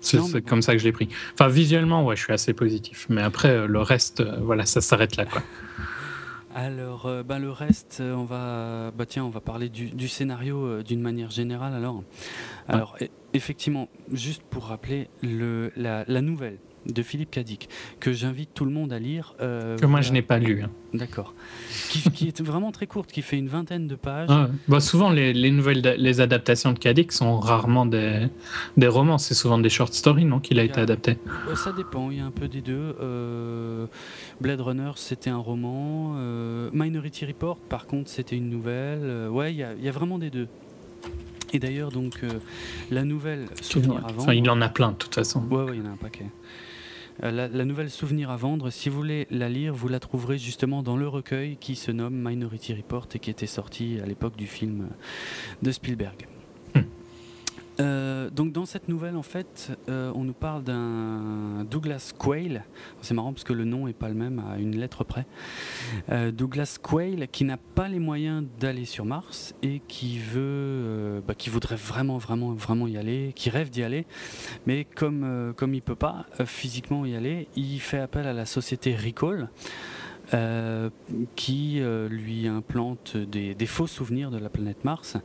C'est 0.00 0.42
comme 0.42 0.60
ça 0.60 0.72
que 0.72 0.78
je 0.78 0.84
l'ai 0.84 0.92
pris. 0.92 1.08
Enfin, 1.32 1.48
visuellement, 1.48 2.04
ouais, 2.04 2.16
je 2.16 2.22
suis 2.22 2.32
assez 2.32 2.52
positif. 2.52 3.06
Mais 3.08 3.22
après, 3.22 3.50
euh, 3.50 3.66
le 3.66 3.80
reste, 3.80 4.20
euh, 4.20 4.36
voilà, 4.42 4.66
ça 4.66 4.80
s'arrête 4.80 5.16
là, 5.16 5.24
quoi. 5.24 5.42
Alors, 6.56 7.10
ben, 7.24 7.40
le 7.40 7.50
reste, 7.50 8.00
on 8.00 8.22
va, 8.22 8.92
bah, 8.92 9.06
tiens, 9.06 9.24
on 9.24 9.28
va 9.28 9.40
parler 9.40 9.68
du, 9.68 10.06
scénario 10.06 10.84
d'une 10.84 11.00
manière 11.00 11.30
générale. 11.30 11.74
Alors, 11.74 12.04
alors 12.68 12.96
e, 13.02 13.06
effectivement, 13.32 13.88
juste 14.12 14.44
pour 14.44 14.66
rappeler 14.66 15.08
le, 15.20 15.72
la, 15.74 16.04
la 16.06 16.20
nouvelle 16.20 16.58
de 16.86 17.02
Philippe 17.02 17.30
Cadic, 17.30 17.68
que 18.00 18.12
j'invite 18.12 18.50
tout 18.54 18.64
le 18.64 18.70
monde 18.70 18.92
à 18.92 18.98
lire. 18.98 19.34
Euh, 19.40 19.78
que 19.78 19.86
moi, 19.86 20.00
je 20.00 20.12
n'ai 20.12 20.22
pas 20.22 20.38
lu. 20.38 20.62
Hein. 20.62 20.70
D'accord. 20.92 21.34
Qui, 21.90 22.28
est 22.28 22.40
vraiment 22.40 22.70
très 22.70 22.86
courte, 22.86 23.10
qui 23.10 23.22
fait 23.22 23.38
une 23.38 23.48
vingtaine 23.48 23.88
de 23.88 23.96
pages. 23.96 24.28
bah, 24.68 24.80
souvent, 24.80 25.10
les, 25.10 25.50
nouvelles, 25.50 25.96
les 25.98 26.20
adaptations 26.20 26.72
de 26.72 26.78
Cadic 26.78 27.12
sont 27.12 27.38
rarement 27.38 27.86
des, 27.86 28.28
des 28.76 28.86
romans, 28.86 29.18
c'est 29.18 29.34
souvent 29.34 29.58
des 29.58 29.68
short 29.68 29.92
stories, 29.92 30.24
non, 30.24 30.40
qu'il 30.40 30.58
a, 30.60 30.64
été 30.64 30.80
adapté 30.80 31.18
Ça 31.56 31.72
dépend, 31.72 32.10
il 32.10 32.18
y 32.18 32.20
a 32.20 32.24
un 32.24 32.30
peu 32.30 32.48
des 32.48 32.60
deux. 32.60 32.96
Euh, 33.00 33.86
Blade 34.40 34.60
Runner, 34.60 34.92
c'était 34.96 35.30
un 35.30 35.38
roman. 35.38 36.14
Euh, 36.16 36.70
Minority 36.72 37.26
Report, 37.26 37.58
par 37.58 37.86
contre, 37.86 38.08
c'était 38.08 38.36
une 38.36 38.48
nouvelle. 38.48 39.28
ouais, 39.30 39.52
il 39.52 39.56
y, 39.56 39.62
a, 39.62 39.74
y 39.74 39.88
a 39.88 39.92
vraiment 39.92 40.18
des 40.18 40.30
deux. 40.30 40.48
Et 41.52 41.58
d'ailleurs, 41.58 41.90
donc, 41.90 42.20
la 42.90 43.04
nouvelle 43.04 43.46
Souvenir 43.60 44.02
avant. 44.06 44.30
il 44.30 44.48
en 44.50 44.60
a 44.60 44.68
plein, 44.68 44.92
de 44.92 44.96
toute 44.96 45.14
façon. 45.14 45.42
Ouais, 45.50 45.62
ouais, 45.62 45.72
il 45.74 45.78
y 45.78 45.82
en 45.82 45.90
a 45.90 45.92
un 45.92 45.96
paquet. 45.96 46.26
Euh, 47.22 47.30
la, 47.30 47.64
nouvelle 47.64 47.90
Souvenir 47.90 48.30
à 48.30 48.36
vendre, 48.36 48.70
si 48.70 48.88
vous 48.88 48.96
voulez 48.96 49.26
la 49.30 49.48
lire, 49.48 49.74
vous 49.74 49.88
la 49.88 50.00
trouverez 50.00 50.38
justement 50.38 50.82
dans 50.82 50.96
le 50.96 51.06
recueil 51.06 51.56
qui 51.56 51.76
se 51.76 51.92
nomme 51.92 52.14
Minority 52.14 52.74
Report 52.74 53.06
et 53.14 53.18
qui 53.18 53.30
était 53.30 53.46
sorti 53.46 53.98
à 54.02 54.06
l'époque 54.06 54.36
du 54.36 54.46
film 54.46 54.88
de 55.62 55.70
Spielberg. 55.70 56.26
Euh, 57.80 58.30
donc 58.30 58.52
dans 58.52 58.66
cette 58.66 58.88
nouvelle, 58.88 59.16
en 59.16 59.22
fait, 59.22 59.76
euh, 59.88 60.12
on 60.14 60.24
nous 60.24 60.32
parle 60.34 60.62
d'un 60.62 61.64
Douglas 61.64 62.12
Quayle. 62.18 62.64
C'est 63.00 63.14
marrant 63.14 63.32
parce 63.32 63.44
que 63.44 63.52
le 63.52 63.64
nom 63.64 63.88
est 63.88 63.94
pas 63.94 64.08
le 64.08 64.14
même 64.14 64.42
à 64.50 64.58
une 64.58 64.76
lettre 64.76 65.04
près. 65.04 65.26
Euh, 66.10 66.30
Douglas 66.30 66.78
Quayle 66.82 67.28
qui 67.30 67.44
n'a 67.44 67.56
pas 67.56 67.88
les 67.88 67.98
moyens 67.98 68.44
d'aller 68.60 68.84
sur 68.84 69.04
Mars 69.04 69.54
et 69.62 69.80
qui 69.88 70.18
veut, 70.18 71.22
bah, 71.26 71.34
qui 71.34 71.50
voudrait 71.50 71.76
vraiment, 71.76 72.18
vraiment, 72.18 72.52
vraiment 72.52 72.86
y 72.86 72.96
aller, 72.96 73.32
qui 73.34 73.50
rêve 73.50 73.70
d'y 73.70 73.82
aller, 73.82 74.06
mais 74.66 74.84
comme 74.84 75.54
comme 75.56 75.74
il 75.74 75.82
peut 75.82 75.94
pas 75.96 76.26
physiquement 76.44 77.04
y 77.04 77.16
aller, 77.16 77.48
il 77.56 77.80
fait 77.80 77.98
appel 77.98 78.26
à 78.26 78.32
la 78.32 78.46
société 78.46 78.94
Recall. 78.94 79.50
Euh, 80.32 80.88
qui 81.36 81.80
euh, 81.80 82.08
lui 82.08 82.48
implante 82.48 83.14
des, 83.16 83.54
faux 83.66 83.86
souvenirs 83.86 84.30
de 84.30 84.38
la 84.38 84.48
planète 84.48 84.82
Mars, 84.82 85.18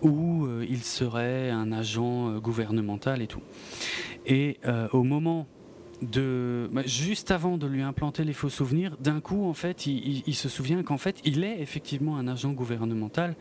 où 0.00 0.46
euh, 0.46 0.66
il 0.68 0.82
serait 0.82 1.50
un 1.50 1.72
agent 1.72 2.38
gouvernemental 2.38 3.20
et 3.20 3.26
tout. 3.26 3.42
Et 4.24 4.58
au 4.92 5.02
moment 5.02 5.46
de, 6.02 6.68
bah, 6.72 6.82
juste 6.86 7.30
avant 7.30 7.58
de 7.58 7.66
lui 7.66 7.82
implanter 7.82 8.24
les 8.24 8.32
faux 8.32 8.48
souvenirs, 8.48 8.96
d'un 8.98 9.20
coup, 9.20 9.44
en 9.46 9.52
fait, 9.52 9.86
il, 9.86 10.34
se 10.34 10.48
souvient 10.48 10.82
qu'en 10.82 10.98
fait, 10.98 11.20
il 11.24 11.44
est 11.44 11.60
effectivement 11.60 12.16
un 12.16 12.26
agent 12.26 12.50
gouvernemental 12.50 13.36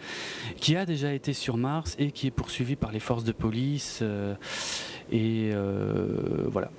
qui 0.58 0.76
a 0.76 0.86
déjà 0.86 1.14
été 1.14 1.34
sur 1.34 1.58
Mars 1.58 1.96
et 1.98 2.12
qui 2.12 2.28
est 2.28 2.32
poursuivi 2.32 2.76
par 2.76 2.92
les 2.92 3.00
forces 3.00 3.24
de 3.24 3.32
police. 3.32 4.04
et 5.12 5.52
voilà 6.52 6.72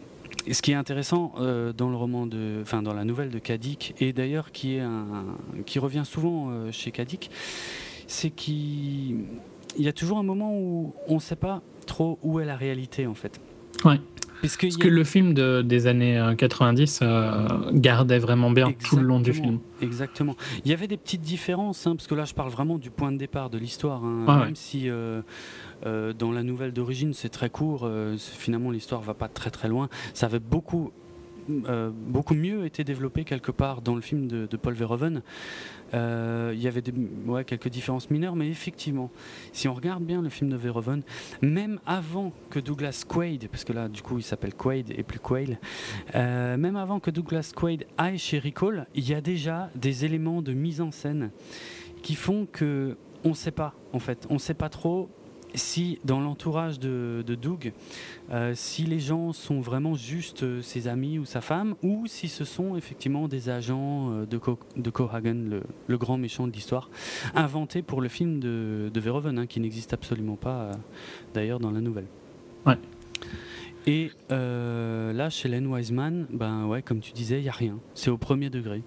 ce 0.53 0.63
qui 0.63 0.73
est 0.73 0.75
intéressant 0.75 1.33
euh, 1.39 1.73
dans 1.73 1.91
le 1.91 1.97
roman 1.97 2.27
de, 2.27 2.61
enfin 2.63 2.83
dans 2.83 2.93
la 2.93 3.05
nouvelle 3.05 3.31
de 3.31 3.39
Kadik, 3.39 3.95
et 4.01 4.13
d'ailleurs 4.13 4.53
qui 4.53 4.79
revient 5.79 6.05
souvent 6.05 6.51
euh, 6.51 6.73
chez 6.73 6.91
Kadik, 6.91 7.31
c'est 8.07 8.31
qu'il 8.31 9.25
y 9.79 9.89
a 9.89 9.93
toujours 9.93 10.19
un 10.19 10.23
moment 10.23 10.57
où 10.57 10.95
on 11.09 11.17
ne 11.17 11.21
sait 11.21 11.37
pas 11.37 11.63
trop 11.87 12.19
où 12.23 12.41
est 12.41 12.45
la 12.45 12.57
réalité 12.57 13.07
en 13.07 13.15
fait. 13.15 13.41
Ouais. 13.85 14.01
Parce 14.43 14.57
que 14.57 14.89
le 14.89 15.05
film 15.05 15.35
de, 15.35 15.63
des 15.63 15.87
années 15.87 16.23
90 16.37 17.01
euh, 17.03 17.71
gardait 17.73 18.19
vraiment 18.19 18.51
bien 18.51 18.73
tout 18.73 18.97
le 18.97 19.03
long 19.03 19.19
du 19.19 19.33
film. 19.33 19.59
Exactement. 19.81 20.37
Il 20.65 20.71
y 20.71 20.75
avait 20.75 20.87
des 20.87 20.97
petites 20.97 21.23
différences, 21.23 21.87
hein, 21.87 21.97
parce 21.97 22.07
que 22.07 22.15
là 22.15 22.25
je 22.25 22.35
parle 22.35 22.51
vraiment 22.51 22.79
du 22.79 22.91
point 22.91 23.13
de 23.13 23.17
départ 23.17 23.51
de 23.51 23.59
l'histoire. 23.59 24.05
Hein, 24.05 24.45
même 24.45 24.57
si 24.57 24.89
euh, 25.85 26.13
dans 26.13 26.33
la 26.33 26.43
nouvelle 26.43 26.73
d'origine, 26.73 27.15
c'est 27.15 27.29
très 27.29 27.51
court. 27.51 27.83
Euh, 27.85 28.17
finalement, 28.19 28.71
l'histoire 28.71 29.01
va 29.01 29.15
pas 29.15 29.29
très 29.29 29.51
très 29.51 29.69
loin. 29.69 29.89
Ça 30.15 30.27
avait 30.27 30.39
beaucoup 30.39 30.93
euh, 31.51 31.91
beaucoup 31.95 32.35
mieux 32.35 32.65
été 32.65 32.85
développé 32.85 33.25
quelque 33.25 33.51
part 33.51 33.83
dans 33.83 33.95
le 33.95 34.01
film 34.01 34.27
de, 34.27 34.57
Paul 34.57 34.75
Verhoeven. 34.75 35.23
Il 35.93 36.61
y 36.61 36.69
avait 36.69 36.83
quelques 37.47 37.69
différences 37.69 38.11
mineures, 38.11 38.37
mais 38.37 38.49
effectivement, 38.49 39.11
si 39.53 39.69
on 39.69 39.75
regarde 39.75 40.05
bien 40.05 40.21
le 40.21 40.29
film 40.29 40.51
de 40.51 40.57
Verhoeven, 40.57 41.03
même 41.43 41.79
avant 41.87 42.33
que 42.51 42.59
Douglas 42.59 43.05
Quaid, 43.09 43.49
parce 43.49 43.65
que 43.65 43.73
là 43.73 43.89
du 43.89 44.03
coup 44.03 44.19
il 44.19 44.23
s'appelle 44.23 44.55
Quaid 44.55 44.91
et 44.91 45.03
plus 45.03 45.21
Quail, 45.21 45.59
même 46.15 46.77
avant 46.77 47.01
que 47.01 47.11
Douglas 47.11 47.53
Quaid 47.55 47.87
aille 47.97 48.19
chez 48.19 48.39
Recall, 48.39 48.87
il 48.95 49.09
y 49.09 49.15
a 49.15 49.21
déjà 49.21 49.71
des 49.75 50.05
éléments 50.05 50.43
de 50.43 50.53
mise 50.53 50.81
en 50.81 50.91
scène 50.91 51.31
qui 52.03 52.15
font 52.15 52.47
que 52.51 52.97
on 53.25 53.31
ne 53.31 53.35
sait 53.35 53.53
pas 53.53 53.75
en 53.93 53.99
fait, 53.99 54.27
on 54.29 54.35
ne 54.35 54.39
sait 54.39 54.55
pas 54.55 54.69
trop 54.69 55.09
si 55.57 55.99
dans 56.05 56.21
l'entourage 56.21 56.79
de, 56.79 57.23
Doug, 57.41 57.73
euh, 58.31 58.53
si 58.55 58.85
les 58.85 59.01
gens 59.01 59.33
sont 59.33 59.61
vraiment 59.61 59.95
juste 59.95 60.43
euh, 60.43 60.63
ses 60.63 60.89
amis 60.89 61.19
ou 61.19 61.25
sa 61.25 61.41
femme, 61.41 61.75
ou 61.83 62.05
si 62.07 62.29
ce 62.29 62.45
sont 62.45 62.77
effectivement 62.77 63.29
des 63.29 63.49
agents 63.49 64.11
euh, 64.11 64.27
de, 64.27 64.39
Co 64.39 64.59
de 64.77 64.91
Cohagen, 64.91 65.63
le, 65.89 65.99
grand 65.99 66.19
méchant 66.19 66.47
de 66.47 66.53
l'histoire, 66.53 66.91
inventés 67.35 67.83
pour 67.83 68.01
le 68.01 68.09
film 68.09 68.39
de, 68.39 68.91
de 68.93 69.01
Verhoeven, 69.01 69.39
hein, 69.39 69.47
qui 69.47 69.61
n'existe 69.61 69.93
absolument 69.93 70.37
pas 70.37 70.73
d'ailleurs 71.35 71.59
dans 71.59 71.71
la 71.71 71.81
nouvelle. 71.81 72.07
Ouais. 72.67 72.79
Et 73.87 74.11
là, 74.29 75.31
chez 75.31 75.49
Len 75.49 75.67
Wiseman, 75.67 76.27
ben 76.31 76.67
ouais, 76.67 76.83
comme 76.83 77.01
tu 77.01 77.13
disais, 77.13 77.39
il 77.39 77.45
n'y 77.45 77.49
a 77.49 77.53
rien. 77.53 77.79
C'est 77.95 78.11
au 78.11 78.19
premier 78.19 78.51
degré, 78.51 78.83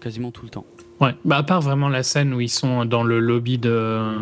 quasiment 0.00 0.30
tout 0.30 0.44
le 0.44 0.50
temps. 0.50 0.64
Ouais, 1.00 1.14
bah 1.24 1.36
à 1.36 1.42
part 1.42 1.60
vraiment 1.60 1.88
la 1.88 2.02
scène 2.02 2.32
où 2.32 2.40
ils 2.40 2.48
sont 2.48 2.84
dans 2.84 3.04
le 3.04 3.20
lobby 3.20 3.58
de 3.58 4.16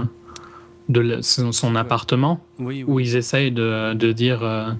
de 0.88 1.20
son, 1.20 1.75
appartement, 1.75 2.40
où 2.59 3.01
ils 3.01 3.16
essayent 3.16 3.53
de, 3.53 3.94
de 3.94 4.12
dire 4.12 4.42
euh, 4.42 4.70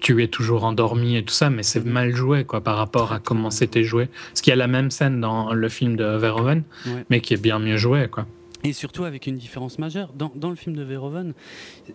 tu 0.00 0.22
es 0.22 0.28
toujours 0.28 0.64
endormi 0.64 1.16
et 1.16 1.24
tout 1.24 1.34
ça, 1.34 1.50
mais 1.50 1.62
c'est 1.62 1.84
mal 1.84 2.14
joué 2.14 2.44
quoi 2.44 2.60
par 2.60 2.76
rapport 2.76 3.12
à 3.12 3.18
comment 3.18 3.50
c'était 3.50 3.84
joué. 3.84 4.08
Parce 4.28 4.42
qu'il 4.42 4.50
y 4.50 4.54
a 4.54 4.56
la 4.56 4.66
même 4.66 4.90
scène 4.90 5.20
dans 5.20 5.52
le 5.52 5.68
film 5.68 5.96
de 5.96 6.04
Verhoeven, 6.04 6.62
mais 7.10 7.20
qui 7.20 7.34
est 7.34 7.42
bien 7.42 7.58
mieux 7.58 7.76
joué 7.76 8.08
quoi. 8.08 8.26
Et 8.64 8.72
surtout 8.72 9.04
avec 9.04 9.28
une 9.28 9.36
différence 9.36 9.78
majeure. 9.78 10.12
Dans, 10.14 10.32
dans 10.34 10.50
le 10.50 10.56
film 10.56 10.74
de 10.74 10.82
Verhoeven, 10.82 11.32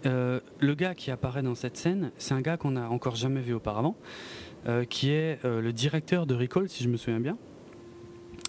euh, 0.05 0.39
le 0.59 0.75
gars 0.75 0.95
qui 0.95 1.11
apparaît 1.11 1.43
dans 1.43 1.55
cette 1.55 1.75
scène, 1.75 2.11
c'est 2.17 2.33
un 2.33 2.41
gars 2.41 2.55
qu'on 2.55 2.71
n'a 2.71 2.89
encore 2.89 3.17
jamais 3.17 3.41
vu 3.41 3.53
auparavant, 3.53 3.97
euh, 4.67 4.85
qui 4.85 5.11
est 5.11 5.39
le 5.43 5.73
directeur 5.73 6.25
de 6.25 6.33
Recall, 6.33 6.69
si 6.69 6.83
je 6.83 6.89
me 6.89 6.97
souviens 6.97 7.19
bien. 7.19 7.37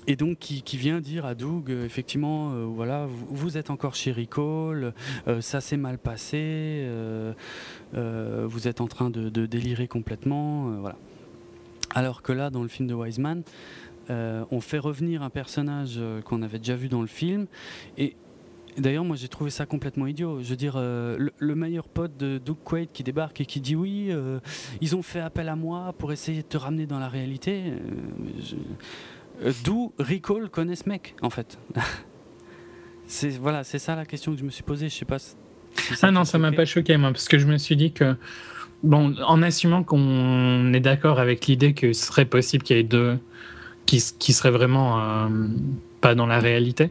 Et 0.06 0.16
donc 0.16 0.38
qui, 0.38 0.76
vient 0.76 1.00
dire 1.00 1.24
à 1.24 1.34
Doug, 1.34 1.70
euh, 1.70 1.86
effectivement, 1.86 2.52
euh, 2.52 2.64
voilà, 2.64 3.08
vous, 3.28 3.56
êtes 3.56 3.70
encore 3.70 3.94
chez 3.94 4.12
Recall, 4.12 4.92
euh, 5.28 5.40
ça 5.40 5.60
s'est 5.60 5.78
mal 5.78 5.98
passé, 5.98 6.86
vous 7.92 8.68
êtes 8.68 8.80
en 8.80 8.86
train 8.86 9.10
de, 9.10 9.46
délirer 9.46 9.88
complètement, 9.88 10.80
voilà. 10.80 10.96
Alors 11.94 12.22
que 12.22 12.32
là, 12.32 12.50
dans 12.50 12.62
le 12.62 12.68
film 12.68 12.88
de 12.88 12.94
Wiseman, 12.94 13.42
on 14.08 14.60
fait 14.60 14.78
revenir 14.78 15.22
un 15.22 15.30
personnage 15.30 16.00
qu'on 16.24 16.42
avait 16.42 16.58
déjà 16.58 16.76
vu 16.76 16.88
dans 16.88 17.00
le 17.00 17.06
film, 17.06 17.46
et 17.96 18.16
D'ailleurs, 18.76 19.04
moi 19.04 19.14
j'ai 19.14 19.28
trouvé 19.28 19.50
ça 19.50 19.66
complètement 19.66 20.08
idiot. 20.08 20.42
Je 20.42 20.48
veux 20.48 20.56
dire, 20.56 20.76
le, 20.76 21.54
meilleur 21.54 21.86
pote 21.86 22.16
de 22.16 22.38
Doug 22.38 22.56
Quaid 22.64 22.88
qui 22.92 23.04
débarque 23.04 23.40
et 23.40 23.46
qui 23.46 23.60
dit 23.60 23.76
oui, 23.76 24.10
ils 24.80 24.96
ont 24.96 25.02
fait 25.02 25.20
appel 25.20 25.48
à 25.48 25.54
moi 25.54 25.94
pour 25.96 26.10
essayer 26.10 26.42
de 26.42 26.48
te 26.48 26.56
ramener 26.56 26.84
dans 26.84 26.98
la 26.98 27.08
réalité. 27.08 27.72
D'où 29.64 29.92
Recall 29.98 30.48
connaît 30.50 30.76
ce 30.76 30.88
mec, 30.88 31.14
en 31.22 31.30
fait 31.30 31.58
C'est 33.06 33.30
voilà, 33.30 33.64
c'est 33.64 33.78
ça 33.78 33.94
la 33.96 34.06
question 34.06 34.32
que 34.32 34.38
je 34.38 34.44
me 34.44 34.50
suis 34.50 34.62
posée. 34.62 34.88
Je 34.88 34.94
sais 34.94 35.04
pas. 35.04 35.18
ah 36.02 36.10
non, 36.10 36.24
ça 36.24 36.38
m'a 36.38 36.52
pas 36.52 36.64
choqué 36.64 36.96
moi, 36.96 37.10
parce 37.10 37.28
que 37.28 37.38
je 37.38 37.46
me 37.46 37.58
suis 37.58 37.76
dit 37.76 37.92
que 37.92 38.16
bon, 38.82 39.14
en 39.26 39.42
assumant 39.42 39.82
qu'on 39.82 40.72
est 40.72 40.80
d'accord 40.80 41.20
avec 41.20 41.46
l'idée 41.46 41.74
que 41.74 41.92
ce 41.92 42.06
serait 42.06 42.24
possible 42.24 42.64
qu'il 42.64 42.76
y 42.76 42.80
ait 42.80 42.82
deux 42.82 43.18
qui, 43.86 44.02
qui 44.18 44.32
serait 44.32 44.50
vraiment 44.50 45.28
pas 46.00 46.14
dans 46.14 46.26
la 46.26 46.38
réalité, 46.38 46.90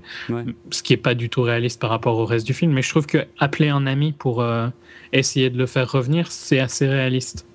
ce 0.71 0.83
qui 0.83 0.93
est 0.93 0.97
pas 0.97 1.13
du 1.13 1.29
tout 1.29 1.43
réaliste 1.43 1.79
par 1.79 1.89
rapport 1.89 2.17
au 2.17 2.25
reste 2.25 2.47
du 2.47 2.53
film. 2.53 2.71
Mais 2.71 2.81
je 2.81 2.89
trouve 2.89 3.05
que 3.05 3.25
appeler 3.39 3.69
un 3.69 3.85
ami 3.85 4.11
pour 4.11 4.41
euh, 4.41 4.67
essayer 5.11 5.49
de 5.49 5.57
le 5.57 5.65
faire 5.65 5.91
revenir, 5.91 6.31
c'est 6.31 6.59
assez 6.59 6.87
réaliste. 6.87 7.45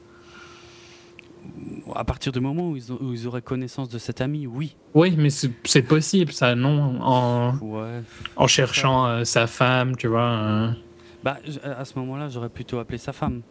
À 1.94 2.04
partir 2.04 2.32
du 2.32 2.40
moment 2.40 2.70
où 2.70 2.76
ils, 2.76 3.26
auraient 3.26 3.42
connaissance 3.42 3.88
de 3.88 3.98
cet 3.98 4.20
ami, 4.20 4.46
oui. 4.46 4.76
Oui, 4.94 5.14
mais 5.16 5.30
c'est 5.30 5.82
possible, 5.82 6.32
ça, 6.32 6.54
non? 6.54 6.98
En, 7.00 7.54
en 8.36 8.46
cherchant 8.46 9.06
euh, 9.06 9.24
sa 9.24 9.46
femme, 9.46 9.96
tu 9.96 10.06
vois. 10.08 10.30
Euh. 10.30 10.70
Bah, 11.22 11.38
à 11.64 11.84
ce 11.84 11.98
moment-là, 11.98 12.28
j'aurais 12.28 12.48
plutôt 12.48 12.78
appelé 12.78 12.98
sa 12.98 13.12
femme. 13.12 13.42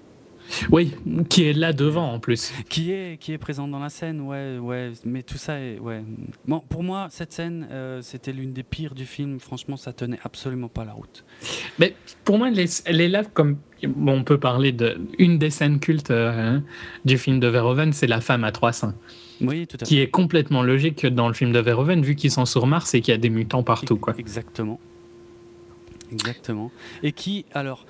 Oui, 0.71 0.95
qui 1.29 1.43
est 1.43 1.53
là 1.53 1.73
devant 1.73 2.13
en 2.13 2.19
plus. 2.19 2.53
Qui 2.69 2.91
est, 2.91 3.17
qui 3.19 3.33
est 3.33 3.37
présente 3.37 3.71
dans 3.71 3.79
la 3.79 3.89
scène, 3.89 4.21
ouais, 4.21 4.57
ouais. 4.57 4.93
Mais 5.05 5.23
tout 5.23 5.37
ça 5.37 5.59
est, 5.59 5.79
ouais. 5.79 6.03
Bon, 6.45 6.61
pour 6.69 6.83
moi, 6.83 7.07
cette 7.11 7.33
scène, 7.33 7.67
euh, 7.71 8.01
c'était 8.01 8.31
l'une 8.31 8.53
des 8.53 8.63
pires 8.63 8.95
du 8.95 9.05
film. 9.05 9.39
Franchement, 9.39 9.77
ça 9.77 9.93
tenait 9.93 10.19
absolument 10.23 10.69
pas 10.69 10.85
la 10.85 10.93
route. 10.93 11.25
Mais 11.79 11.95
pour 12.23 12.37
moi, 12.37 12.49
elle 12.49 12.59
est, 13.01 13.09
là 13.09 13.23
comme. 13.23 13.57
On 13.83 14.23
peut 14.23 14.39
parler 14.39 14.71
de 14.71 14.97
une 15.19 15.37
des 15.37 15.49
scènes 15.49 15.79
cultes 15.79 16.11
euh, 16.11 16.59
du 17.05 17.17
film 17.17 17.39
de 17.39 17.47
Verhoeven, 17.47 17.93
c'est 17.93 18.07
la 18.07 18.21
femme 18.21 18.43
à 18.43 18.51
trois 18.51 18.73
seins. 18.73 18.95
Oui, 19.41 19.67
tout 19.67 19.77
à 19.77 19.79
fait. 19.79 19.85
Qui 19.85 19.99
est 19.99 20.09
complètement 20.09 20.63
logique 20.63 21.05
dans 21.05 21.27
le 21.27 21.33
film 21.33 21.51
de 21.51 21.59
Verhoeven, 21.59 22.01
vu 22.01 22.15
qu'ils 22.15 22.31
sont 22.31 22.45
sur 22.45 22.65
Mars 22.65 22.93
et 22.95 23.01
qu'il 23.01 23.11
y 23.11 23.15
a 23.15 23.19
des 23.19 23.29
mutants 23.29 23.63
partout, 23.63 23.97
quoi. 23.97 24.15
Exactement. 24.17 24.79
Exactement. 26.11 26.71
Et 27.03 27.11
qui, 27.11 27.45
alors, 27.53 27.85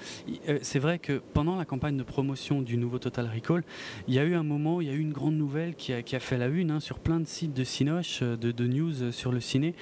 euh, 0.50 0.60
c'est 0.62 0.80
vrai 0.80 1.00
que 1.00 1.22
pendant 1.34 1.56
la 1.56 1.66
campagne 1.66 1.98
de 1.98 2.04
promotion 2.04 2.62
du 2.62 2.78
nouveau 2.78 3.00
Total 3.00 3.30
Recall, 3.34 3.64
il 4.08 4.14
y 4.14 4.20
a 4.20 4.24
eu 4.24 4.36
un 4.36 4.44
moment, 4.44 4.82
il 4.82 4.88
y 4.88 4.90
a 4.90 4.94
eu 4.94 5.00
une 5.00 5.14
grande 5.14 5.36
nouvelle 5.36 5.76
qui 5.76 5.94
a, 5.94 6.02
qui 6.02 6.16
a 6.16 6.20
fait 6.20 6.38
la 6.38 6.48
une 6.48 6.72
hein, 6.72 6.80
sur 6.80 7.00
plein 7.00 7.20
de 7.20 7.28
sites 7.28 7.54
de 7.54 7.64
Cinoche, 7.64 8.20
euh, 8.22 8.36
de, 8.38 8.52
de 8.52 8.68
news 8.68 9.04
euh, 9.04 9.12
sur 9.12 9.32
le 9.32 9.40
ciné, 9.40 9.76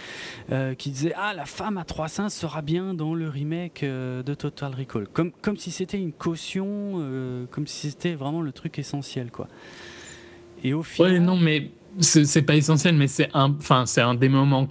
qui 0.78 0.90
disait 0.90 1.14
Ah, 1.16 1.34
la 1.34 1.46
femme 1.46 1.78
à 1.78 1.86
trois 1.86 2.08
seins 2.08 2.30
sera 2.30 2.62
bien 2.62 2.94
dans 2.94 3.14
le 3.14 3.30
remake 3.30 3.84
de 3.84 4.34
Total 4.34 4.74
Recall. 4.74 5.08
Comme, 5.08 5.32
comme 5.32 5.58
si 5.58 5.72
c'était 5.72 6.00
une 6.00 6.14
caution, 6.14 7.48
comme 7.52 7.68
si 7.68 7.90
c'était 7.90 8.14
vraiment 8.14 8.42
le 8.42 8.52
truc 8.52 8.80
essentiel, 8.80 9.32
quoi. 9.32 9.48
Et 10.64 10.74
au 10.74 10.84
final. 10.84 11.14
Ouais, 11.14 11.20
non, 11.20 11.38
mais 11.38 11.72
c'est 12.00 12.42
pas 12.42 12.56
essentiel, 12.56 12.96
mais 12.96 13.08
c'est 13.08 13.30
un, 13.34 13.52
enfin, 13.58 13.86
c'est 13.86 14.02
un 14.02 14.16
des 14.16 14.30
moments 14.30 14.68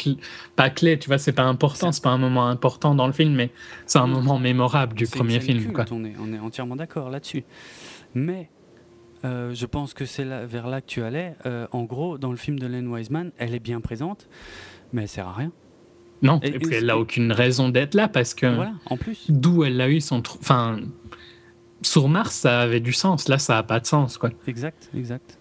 pas 0.56 0.70
clés, 0.70 0.98
tu 0.98 1.08
vois, 1.08 1.18
c'est 1.18 1.32
pas 1.32 1.44
important, 1.44 1.92
c'est 1.92 2.02
pas 2.02 2.10
un 2.10 2.18
moment 2.18 2.48
important 2.48 2.94
dans 2.94 3.06
le 3.06 3.12
film, 3.12 3.34
mais 3.34 3.50
c'est 3.86 3.98
un 3.98 4.06
moment 4.06 4.38
mémorable 4.38 4.94
du 4.94 5.06
premier 5.06 5.40
film. 5.40 5.72
quoi. 5.72 5.84
On, 5.90 6.04
est, 6.04 6.14
on 6.20 6.32
est 6.32 6.38
entièrement 6.38 6.76
d'accord 6.76 7.10
là-dessus. 7.10 7.44
Mais 8.14 8.50
euh, 9.24 9.54
je 9.54 9.66
pense 9.66 9.94
que 9.94 10.04
c'est 10.04 10.24
vers 10.24 10.68
là 10.68 10.80
que 10.80 10.86
tu 10.86 11.02
allais. 11.02 11.34
Euh, 11.46 11.66
en 11.72 11.84
gros, 11.84 12.18
dans 12.18 12.30
le 12.30 12.36
film 12.36 12.58
de 12.58 12.66
Len 12.66 12.86
Wiseman, 12.86 13.32
elle 13.38 13.54
est 13.54 13.60
bien 13.60 13.80
présente, 13.80 14.28
mais 14.92 15.02
elle 15.02 15.08
sert 15.08 15.28
à 15.28 15.32
rien. 15.32 15.52
Non, 16.22 16.40
et, 16.42 16.52
puis 16.52 16.74
elle 16.74 16.86
n'a 16.86 16.98
aucune 16.98 17.32
raison 17.32 17.68
d'être 17.68 17.94
là 17.94 18.08
parce 18.08 18.34
que. 18.34 18.46
Voilà, 18.46 18.72
en 18.86 18.96
plus. 18.96 19.30
D'où 19.30 19.64
elle 19.64 19.80
a 19.80 19.88
eu 19.88 20.00
son. 20.00 20.22
Enfin, 20.40 20.80
sur 21.82 22.08
Mars, 22.08 22.34
ça 22.34 22.60
avait 22.60 22.80
du 22.80 22.92
sens. 22.92 23.28
Là, 23.28 23.38
ça 23.38 23.54
n'a 23.54 23.62
pas 23.62 23.80
de 23.80 23.86
sens, 23.86 24.16
quoi. 24.16 24.30
Exact, 24.46 24.90
exact. 24.96 25.38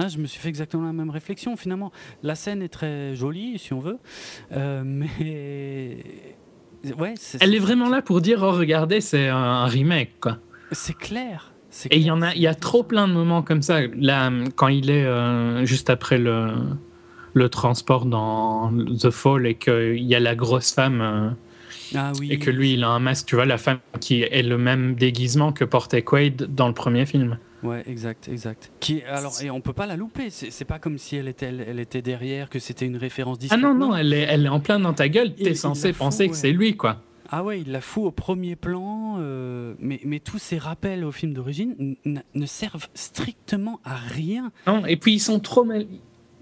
Ah, 0.00 0.08
je 0.08 0.18
me 0.18 0.26
suis 0.26 0.40
fait 0.40 0.48
exactement 0.48 0.84
la 0.84 0.92
même 0.92 1.10
réflexion. 1.10 1.56
Finalement, 1.56 1.92
la 2.22 2.34
scène 2.34 2.62
est 2.62 2.68
très 2.68 3.14
jolie, 3.14 3.58
si 3.58 3.72
on 3.72 3.80
veut, 3.80 3.98
euh, 4.52 4.82
mais 4.84 5.08
ouais. 6.98 7.14
Elle 7.40 7.54
est 7.54 7.60
vraiment 7.60 7.88
là 7.88 8.02
pour 8.02 8.20
dire 8.20 8.40
oh 8.42 8.52
regardez, 8.52 9.00
c'est 9.00 9.28
un 9.28 9.66
remake 9.66 10.20
quoi. 10.20 10.38
C'est 10.72 10.96
clair. 10.96 11.52
Et 11.90 11.98
il 11.98 12.04
y 12.04 12.10
en 12.10 12.22
a, 12.22 12.34
il 12.34 12.40
y 12.40 12.46
a 12.46 12.54
trop 12.54 12.84
plein 12.84 13.08
de 13.08 13.12
moments 13.12 13.42
comme 13.42 13.62
ça. 13.62 13.80
Là, 13.96 14.30
quand 14.54 14.68
il 14.68 14.90
est 14.90 15.04
euh, 15.04 15.64
juste 15.64 15.90
après 15.90 16.18
le 16.18 16.52
le 17.34 17.48
transport 17.48 18.06
dans 18.06 18.72
The 18.72 19.10
Fall 19.10 19.46
et 19.46 19.56
qu'il 19.56 20.02
y 20.02 20.14
a 20.14 20.20
la 20.20 20.34
grosse 20.34 20.72
femme. 20.72 21.00
Euh, 21.00 21.30
ah 21.96 22.12
oui. 22.18 22.32
Et 22.32 22.38
que 22.38 22.50
lui, 22.50 22.74
il 22.74 22.84
a 22.84 22.88
un 22.88 23.00
masque, 23.00 23.26
tu 23.26 23.34
vois, 23.34 23.44
la 23.44 23.58
femme 23.58 23.78
qui 24.00 24.22
est 24.22 24.42
le 24.42 24.56
même 24.56 24.94
déguisement 24.94 25.52
que 25.52 25.64
portait 25.64 26.02
Quaid 26.02 26.54
dans 26.54 26.68
le 26.68 26.74
premier 26.74 27.04
film. 27.04 27.38
Ouais, 27.64 27.82
exact, 27.86 28.28
exact. 28.28 28.70
Qui, 28.78 29.02
alors, 29.04 29.32
et 29.42 29.50
on 29.50 29.60
peut 29.60 29.72
pas 29.72 29.86
la 29.86 29.96
louper. 29.96 30.28
C'est 30.30 30.64
pas 30.64 30.78
comme 30.78 30.98
si 30.98 31.16
elle 31.16 31.28
était, 31.28 31.46
elle, 31.46 31.80
était 31.80 32.02
derrière, 32.02 32.50
que 32.50 32.58
c'était 32.58 32.86
une 32.86 32.98
référence 32.98 33.38
discrète. 33.38 33.60
Ah 33.62 33.66
non, 33.66 33.74
non, 33.74 33.96
elle 33.96 34.12
est, 34.12 34.22
elle 34.22 34.44
est 34.44 34.50
en 34.50 34.60
plein 34.60 34.78
dans 34.78 34.92
ta 34.92 35.08
gueule. 35.08 35.34
T'es 35.34 35.54
censé 35.54 35.92
penser 35.92 36.28
que 36.28 36.36
c'est 36.36 36.52
lui, 36.52 36.76
quoi. 36.76 37.00
Ah 37.30 37.42
ouais, 37.42 37.62
il 37.62 37.72
la 37.72 37.80
fout 37.80 38.04
au 38.04 38.10
premier 38.10 38.54
plan, 38.54 39.16
euh, 39.18 39.74
mais, 39.80 39.98
mais 40.04 40.20
tous 40.20 40.38
ces 40.38 40.58
rappels 40.58 41.04
au 41.04 41.10
film 41.10 41.32
d'origine 41.32 41.96
ne 42.04 42.46
servent 42.46 42.86
strictement 42.94 43.80
à 43.82 43.94
rien. 43.94 44.52
Non, 44.66 44.84
et 44.84 44.96
puis 44.96 45.14
ils 45.14 45.20
sont 45.20 45.40
trop 45.40 45.64
mal. 45.64 45.86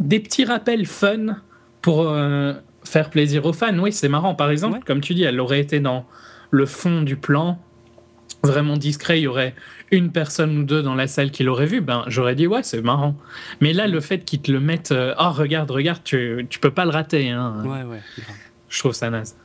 Des 0.01 0.19
petits 0.19 0.45
rappels 0.45 0.87
fun 0.87 1.37
pour 1.83 2.03
euh, 2.03 2.55
faire 2.85 3.11
plaisir 3.11 3.47
aux 3.47 3.53
fans. 3.53 3.79
Oui, 3.79 3.93
c'est 3.93 4.09
marrant. 4.09 4.35
Par 4.35 4.51
exemple, 4.51 4.81
comme 4.85 5.01
tu 5.01 5.15
dis, 5.15 5.23
elle 5.23 5.41
aurait 5.41 5.61
été 5.61 5.79
dans 5.79 6.05
le 6.51 6.67
fond 6.67 7.03
du 7.03 7.17
plan, 7.17 7.59
vraiment 8.43 8.77
discret, 8.77 9.21
il 9.21 9.23
y 9.23 9.27
aurait 9.29 9.55
une 9.93 10.11
personne 10.11 10.59
ou 10.59 10.65
deux 10.65 10.83
dans 10.83 10.95
la 10.95 11.07
salle 11.07 11.31
qui 11.31 11.45
l'aurait 11.45 11.67
vu, 11.67 11.81
ben 11.81 12.05
j'aurais 12.09 12.35
dit 12.35 12.47
ouais, 12.47 12.63
c'est 12.63 12.83
marrant. 12.83 13.15
Mais 13.61 13.73
là, 13.73 13.87
le 13.87 14.01
fait 14.01 14.25
qu'ils 14.25 14.41
te 14.41 14.51
le 14.51 14.59
mettent, 14.59 14.91
euh, 14.91 15.15
oh 15.21 15.31
regarde, 15.31 15.71
regarde, 15.71 16.03
tu, 16.03 16.47
tu 16.51 16.59
peux 16.59 16.73
pas 16.73 16.85
le 16.85 16.91
rater. 16.91 17.31
Hein. 17.31 17.63
Ouais, 17.65 17.85
ouais. 17.85 18.01
Je 18.69 18.79
trouve 18.79 18.93
ça 18.93 19.11
naze. 19.11 19.37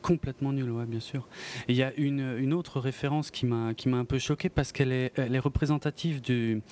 Complètement 0.00 0.52
nul, 0.52 0.70
ouais, 0.70 0.86
bien 0.86 1.00
sûr. 1.00 1.26
Il 1.66 1.74
y 1.74 1.82
a 1.82 1.92
une, 1.96 2.36
une, 2.38 2.54
autre 2.54 2.78
référence 2.78 3.32
qui 3.32 3.44
m'a 3.44 3.74
qui 3.74 3.88
m'a 3.88 3.96
un 3.96 4.04
peu 4.04 4.20
choqué 4.20 4.48
parce 4.48 4.70
qu'elle 4.70 4.92
est, 4.92 5.12
elle 5.16 5.34
est 5.34 5.40
représentative 5.40 6.20
du, 6.20 6.62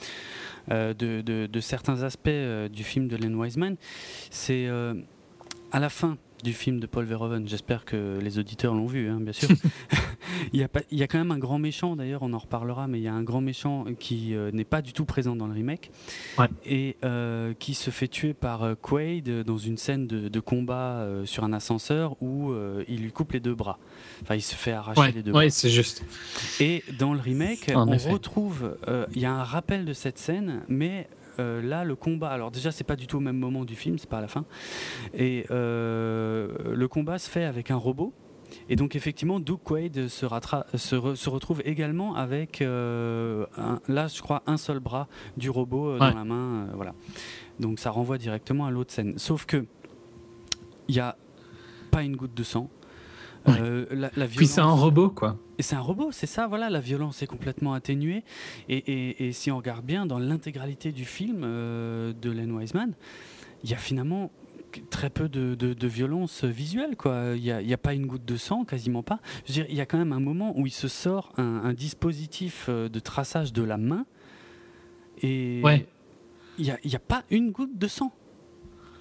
euh, 0.70 0.94
de, 0.94 1.20
de, 1.20 1.46
de, 1.46 1.60
certains 1.60 2.04
aspects 2.04 2.28
euh, 2.28 2.68
du 2.68 2.84
film 2.84 3.08
de 3.08 3.16
Len 3.16 3.34
Wiseman. 3.34 3.74
C'est 4.30 4.68
à 5.72 5.80
la 5.80 5.88
fin 5.88 6.16
du 6.44 6.52
film 6.52 6.78
de 6.78 6.86
Paul 6.86 7.06
Verhoeven. 7.06 7.48
J'espère 7.48 7.84
que 7.84 8.20
les 8.22 8.38
auditeurs 8.38 8.74
l'ont 8.74 8.86
vu, 8.86 9.08
hein, 9.08 9.18
bien 9.18 9.32
sûr. 9.32 9.48
il, 10.52 10.60
y 10.60 10.62
a 10.62 10.68
pas, 10.68 10.82
il 10.90 10.98
y 10.98 11.02
a 11.02 11.08
quand 11.08 11.18
même 11.18 11.32
un 11.32 11.38
grand 11.38 11.58
méchant, 11.58 11.96
d'ailleurs, 11.96 12.22
on 12.22 12.32
en 12.34 12.38
reparlera, 12.38 12.86
mais 12.86 13.00
il 13.00 13.02
y 13.02 13.08
a 13.08 13.14
un 13.14 13.22
grand 13.22 13.40
méchant 13.40 13.86
qui 13.98 14.34
euh, 14.34 14.52
n'est 14.52 14.64
pas 14.64 14.82
du 14.82 14.92
tout 14.92 15.06
présent 15.06 15.34
dans 15.34 15.46
le 15.46 15.54
remake 15.54 15.90
et 16.66 16.96
euh, 17.02 17.54
qui 17.54 17.72
se 17.74 17.90
fait 17.90 18.08
tuer 18.08 18.34
par 18.34 18.62
euh, 18.62 18.74
Quaid 18.74 19.42
dans 19.42 19.56
une 19.56 19.78
scène 19.78 20.06
de, 20.06 20.40
combat 20.40 21.08
sur 21.24 21.44
un 21.44 21.54
ascenseur 21.54 22.22
où 22.22 22.52
il 22.86 23.00
lui 23.00 23.10
coupe 23.10 23.32
les 23.32 23.40
deux 23.40 23.54
bras. 23.54 23.78
Enfin, 24.22 24.34
il 24.34 24.42
se 24.42 24.54
fait 24.54 24.72
arracher 24.72 25.12
les 25.12 25.22
deux 25.22 25.32
bras. 25.32 25.40
Oui, 25.44 25.50
c'est 25.50 25.70
juste. 25.70 26.04
Et 26.60 26.84
dans 26.98 27.14
le 27.14 27.20
remake, 27.20 27.72
on 27.74 27.96
retrouve, 27.96 28.76
il 29.14 29.22
y 29.22 29.24
a 29.24 29.32
un 29.32 29.42
rappel 29.42 29.86
de 29.86 29.94
cette 29.94 30.18
scène, 30.18 30.62
mais 30.68 31.08
euh, 31.38 31.62
là, 31.62 31.84
le 31.84 31.96
combat, 31.96 32.30
alors 32.30 32.50
déjà, 32.50 32.72
c'est 32.72 32.84
pas 32.84 32.96
du 32.96 33.06
tout 33.06 33.18
au 33.18 33.20
même 33.20 33.38
moment 33.38 33.64
du 33.64 33.76
film, 33.76 33.98
c'est 33.98 34.08
pas 34.08 34.18
à 34.18 34.22
la 34.22 34.28
fin. 34.28 34.44
Et 35.12 35.46
euh, 35.50 36.74
le 36.74 36.88
combat 36.88 37.18
se 37.18 37.28
fait 37.28 37.44
avec 37.44 37.70
un 37.70 37.76
robot. 37.76 38.12
Et 38.68 38.76
donc, 38.76 38.94
effectivement, 38.94 39.40
Doug 39.40 39.58
Quaid 39.64 40.08
se, 40.08 40.26
se, 40.76 41.28
retrouve 41.28 41.60
également 41.64 42.14
avec, 42.14 42.62
euh, 42.62 43.46
là, 43.88 44.06
je 44.06 44.22
crois, 44.22 44.42
un 44.46 44.56
seul 44.56 44.78
bras 44.78 45.08
du 45.36 45.50
robot 45.50 45.98
dans 45.98 46.14
la 46.14 46.24
main. 46.24 46.66
voilà. 46.74 46.94
Donc, 47.58 47.78
ça 47.78 47.90
renvoie 47.90 48.18
directement 48.18 48.66
à 48.66 48.70
l'autre 48.70 48.92
scène. 48.92 49.18
Sauf 49.18 49.44
que, 49.44 49.66
il 50.88 50.94
n'y 50.94 51.00
a 51.00 51.16
pas 51.90 52.02
une 52.02 52.16
goutte 52.16 52.34
de 52.34 52.42
sang. 52.42 52.70
Euh, 53.48 53.86
la, 53.90 54.26
Puis 54.26 54.46
c'est 54.46 54.60
un 54.60 54.72
robot, 54.72 55.10
quoi. 55.10 55.38
Et 55.58 55.62
c'est 55.62 55.76
un 55.76 55.80
robot, 55.80 56.10
c'est 56.12 56.26
ça, 56.26 56.46
voilà, 56.46 56.70
la 56.70 56.80
violence 56.80 57.22
est 57.22 57.26
complètement 57.26 57.74
atténuée. 57.74 58.24
Et, 58.68 59.32
si 59.32 59.50
on 59.50 59.58
regarde 59.58 59.84
bien, 59.84 60.06
dans 60.06 60.18
l'intégralité 60.18 60.92
du 60.92 61.04
film 61.04 61.42
euh, 61.44 62.12
de 62.12 62.30
Len 62.30 62.50
Wiseman, 62.52 62.94
il 63.62 63.70
y 63.70 63.74
a 63.74 63.78
finalement 63.78 64.30
très 64.90 65.10
peu 65.10 65.28
de, 65.28 65.86
violence 65.86 66.44
visuelle, 66.44 66.96
quoi. 66.96 67.34
Il 67.36 67.42
n'y 67.42 67.74
a, 67.74 67.78
pas 67.78 67.94
une 67.94 68.06
goutte 68.06 68.24
de 68.24 68.36
sang, 68.36 68.64
quasiment 68.64 69.02
pas. 69.02 69.20
Je 69.46 69.52
veux 69.52 69.54
dire, 69.54 69.66
il 69.68 69.76
y 69.76 69.80
a 69.80 69.86
quand 69.86 69.98
même 69.98 70.12
un 70.12 70.20
moment 70.20 70.52
où 70.58 70.66
il 70.66 70.72
se 70.72 70.88
sort 70.88 71.32
un, 71.36 71.72
dispositif 71.72 72.66
euh, 72.68 72.88
de 72.88 72.98
traçage 72.98 73.52
de 73.52 73.62
la 73.62 73.76
main. 73.76 74.06
Et 75.22 75.62
il 76.58 76.64
n'y 76.64 76.70
a, 76.70 76.96
a 76.96 76.98
pas 76.98 77.22
une 77.30 77.52
goutte 77.52 77.78
de 77.78 77.86
sang. 77.88 78.12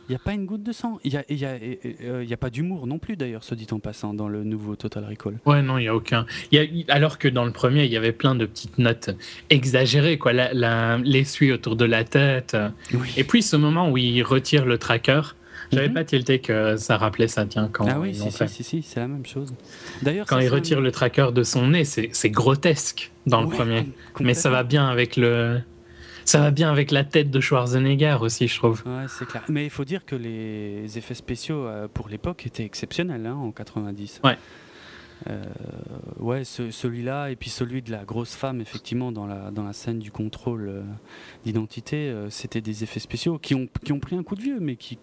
Il 0.10 0.12
n'y 0.12 0.16
a 0.16 0.20
pas 0.20 0.34
une 0.34 0.46
goutte 0.46 0.64
de 0.64 0.72
sang. 0.74 1.00
Il 1.04 1.12
n'y 1.12 1.18
a, 1.18 1.24
y 1.30 1.46
a, 1.46 1.58
euh, 2.04 2.26
y 2.28 2.34
a, 2.34 2.38
pas 2.38 2.50
d'humour 2.50 2.88
non 2.88 3.00
plus, 3.00 3.16
d'ailleurs, 3.16 3.44
se 3.44 3.56
dit 3.56 3.68
en 3.72 3.80
passant, 3.80 4.14
dans 4.14 4.28
le 4.28 4.44
nouveau 4.44 4.76
Total 4.76 5.06
Recall. 5.06 5.40
Ouais, 5.46 5.62
non, 5.62 5.78
il 5.78 5.82
n'y 5.84 5.88
a 5.88 5.96
aucun. 5.96 6.26
Y 6.52 6.86
a, 6.90 6.94
alors 6.94 7.18
que 7.18 7.28
dans 7.28 7.46
le 7.46 7.52
premier, 7.52 7.86
il 7.86 7.92
y 7.92 7.98
avait 7.98 8.12
plein 8.12 8.36
de 8.36 8.46
petites 8.46 8.78
notes 8.80 9.12
exagérées, 9.50 10.18
quoi. 10.18 10.34
L'essuie 10.34 11.52
autour 11.52 11.76
de 11.76 11.86
la 11.86 12.04
tête. 12.04 12.58
Et 13.16 13.24
puis 13.24 13.42
ce 13.42 13.56
moment 13.56 13.90
où 13.90 13.98
il 13.98 14.22
retire 14.24 14.66
le 14.66 14.78
tracker. 14.78 15.22
J'avais 15.72 15.88
mhm. 15.88 15.94
pas 15.94 16.04
tilté 16.04 16.40
que 16.40 16.76
ça 16.76 16.98
rappelait 16.98 17.28
ça, 17.28 17.46
tiens, 17.46 17.70
quand 17.72 17.88
Ah 17.88 18.00
oui, 18.00 18.14
si, 18.14 18.32
si, 18.32 18.48
si, 18.48 18.64
si, 18.64 18.84
c'est 18.84 19.00
la 19.00 19.08
même 19.08 19.26
chose. 19.26 19.54
D'ailleurs, 20.04 20.28
quand 20.28 20.38
il 20.38 20.50
retire 20.50 20.82
le 20.82 20.92
tracker 20.92 21.30
de 21.34 21.44
son 21.44 21.70
nez, 21.70 21.86
c'est 21.86 22.30
grotesque 22.30 23.12
dans 23.26 23.42
le 23.42 23.50
premier. 23.50 23.86
Mais 24.20 24.34
ça 24.34 24.50
va 24.50 24.64
bien 24.64 24.88
avec 24.88 25.18
le, 25.18 25.62
ça 26.26 26.40
va 26.40 26.52
bien 26.52 26.72
avec 26.72 26.92
la 26.92 27.04
tête 27.04 27.32
de 27.32 27.40
Schwarzenegger 27.40 28.18
aussi, 28.22 28.48
je 28.48 28.58
trouve. 28.58 28.84
Ouais, 28.86 29.06
c'est 29.08 29.28
clair. 29.28 29.44
Mais 29.50 29.66
il 29.66 29.70
faut 29.70 29.86
dire 29.86 30.06
que 30.06 30.16
les 30.16 30.98
effets 30.98 31.14
spéciaux 31.14 31.66
euh, 31.66 31.88
pour 31.88 32.10
l'époque 32.10 32.46
étaient 32.46 32.66
exceptionnels 32.66 33.26
hein, 33.26 33.36
en 33.36 33.52
90. 33.52 34.22
Ouais. 34.24 34.38
Euh, 35.30 35.44
ouais, 36.20 36.44
celui-là 36.44 37.30
et 37.30 37.36
puis 37.36 37.50
celui 37.50 37.82
de 37.82 37.92
la 37.92 38.04
grosse 38.04 38.36
femme, 38.36 38.60
effectivement, 38.62 39.12
dans 39.12 39.26
la, 39.26 39.52
dans 39.52 39.64
la 39.64 39.74
scène 39.74 40.00
du 40.00 40.12
contrôle 40.12 40.68
euh, 40.68 40.82
d'identité, 41.46 42.14
c'était 42.30 42.62
des 42.62 42.84
effets 42.84 43.00
spéciaux 43.00 43.38
qui 43.38 43.56
ont, 43.56 43.68
qui 43.86 43.94
ont 43.94 44.00
pris 44.00 44.16
un 44.16 44.24
coup 44.24 44.36
de 44.36 44.42
vieux, 44.42 44.60
mais 44.60 44.76
qui, 44.76 44.98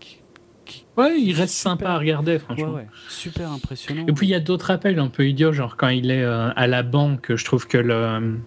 Ouais, 0.97 1.21
il 1.21 1.33
reste 1.33 1.55
sympa 1.55 1.91
à 1.91 1.99
regarder, 1.99 2.39
franchement. 2.39 2.75
Ouais, 2.75 2.87
super 3.09 3.51
impressionnant. 3.51 4.07
Et 4.07 4.13
puis 4.13 4.29
il 4.29 4.31
y 4.31 4.37
a 4.37 4.41
d'autres 4.41 4.71
appels 4.71 5.01
un 5.01 5.09
peu 5.09 5.27
idiots, 5.27 5.53
genre 5.53 5.77
quand 5.77 5.89
il 5.89 6.13
est 6.13 6.23
à 6.23 6.67
la 6.69 6.85
banque, 6.85 7.35
je 7.35 7.45
trouve 7.45 7.67
que 7.67 7.79
le, 7.79 8.39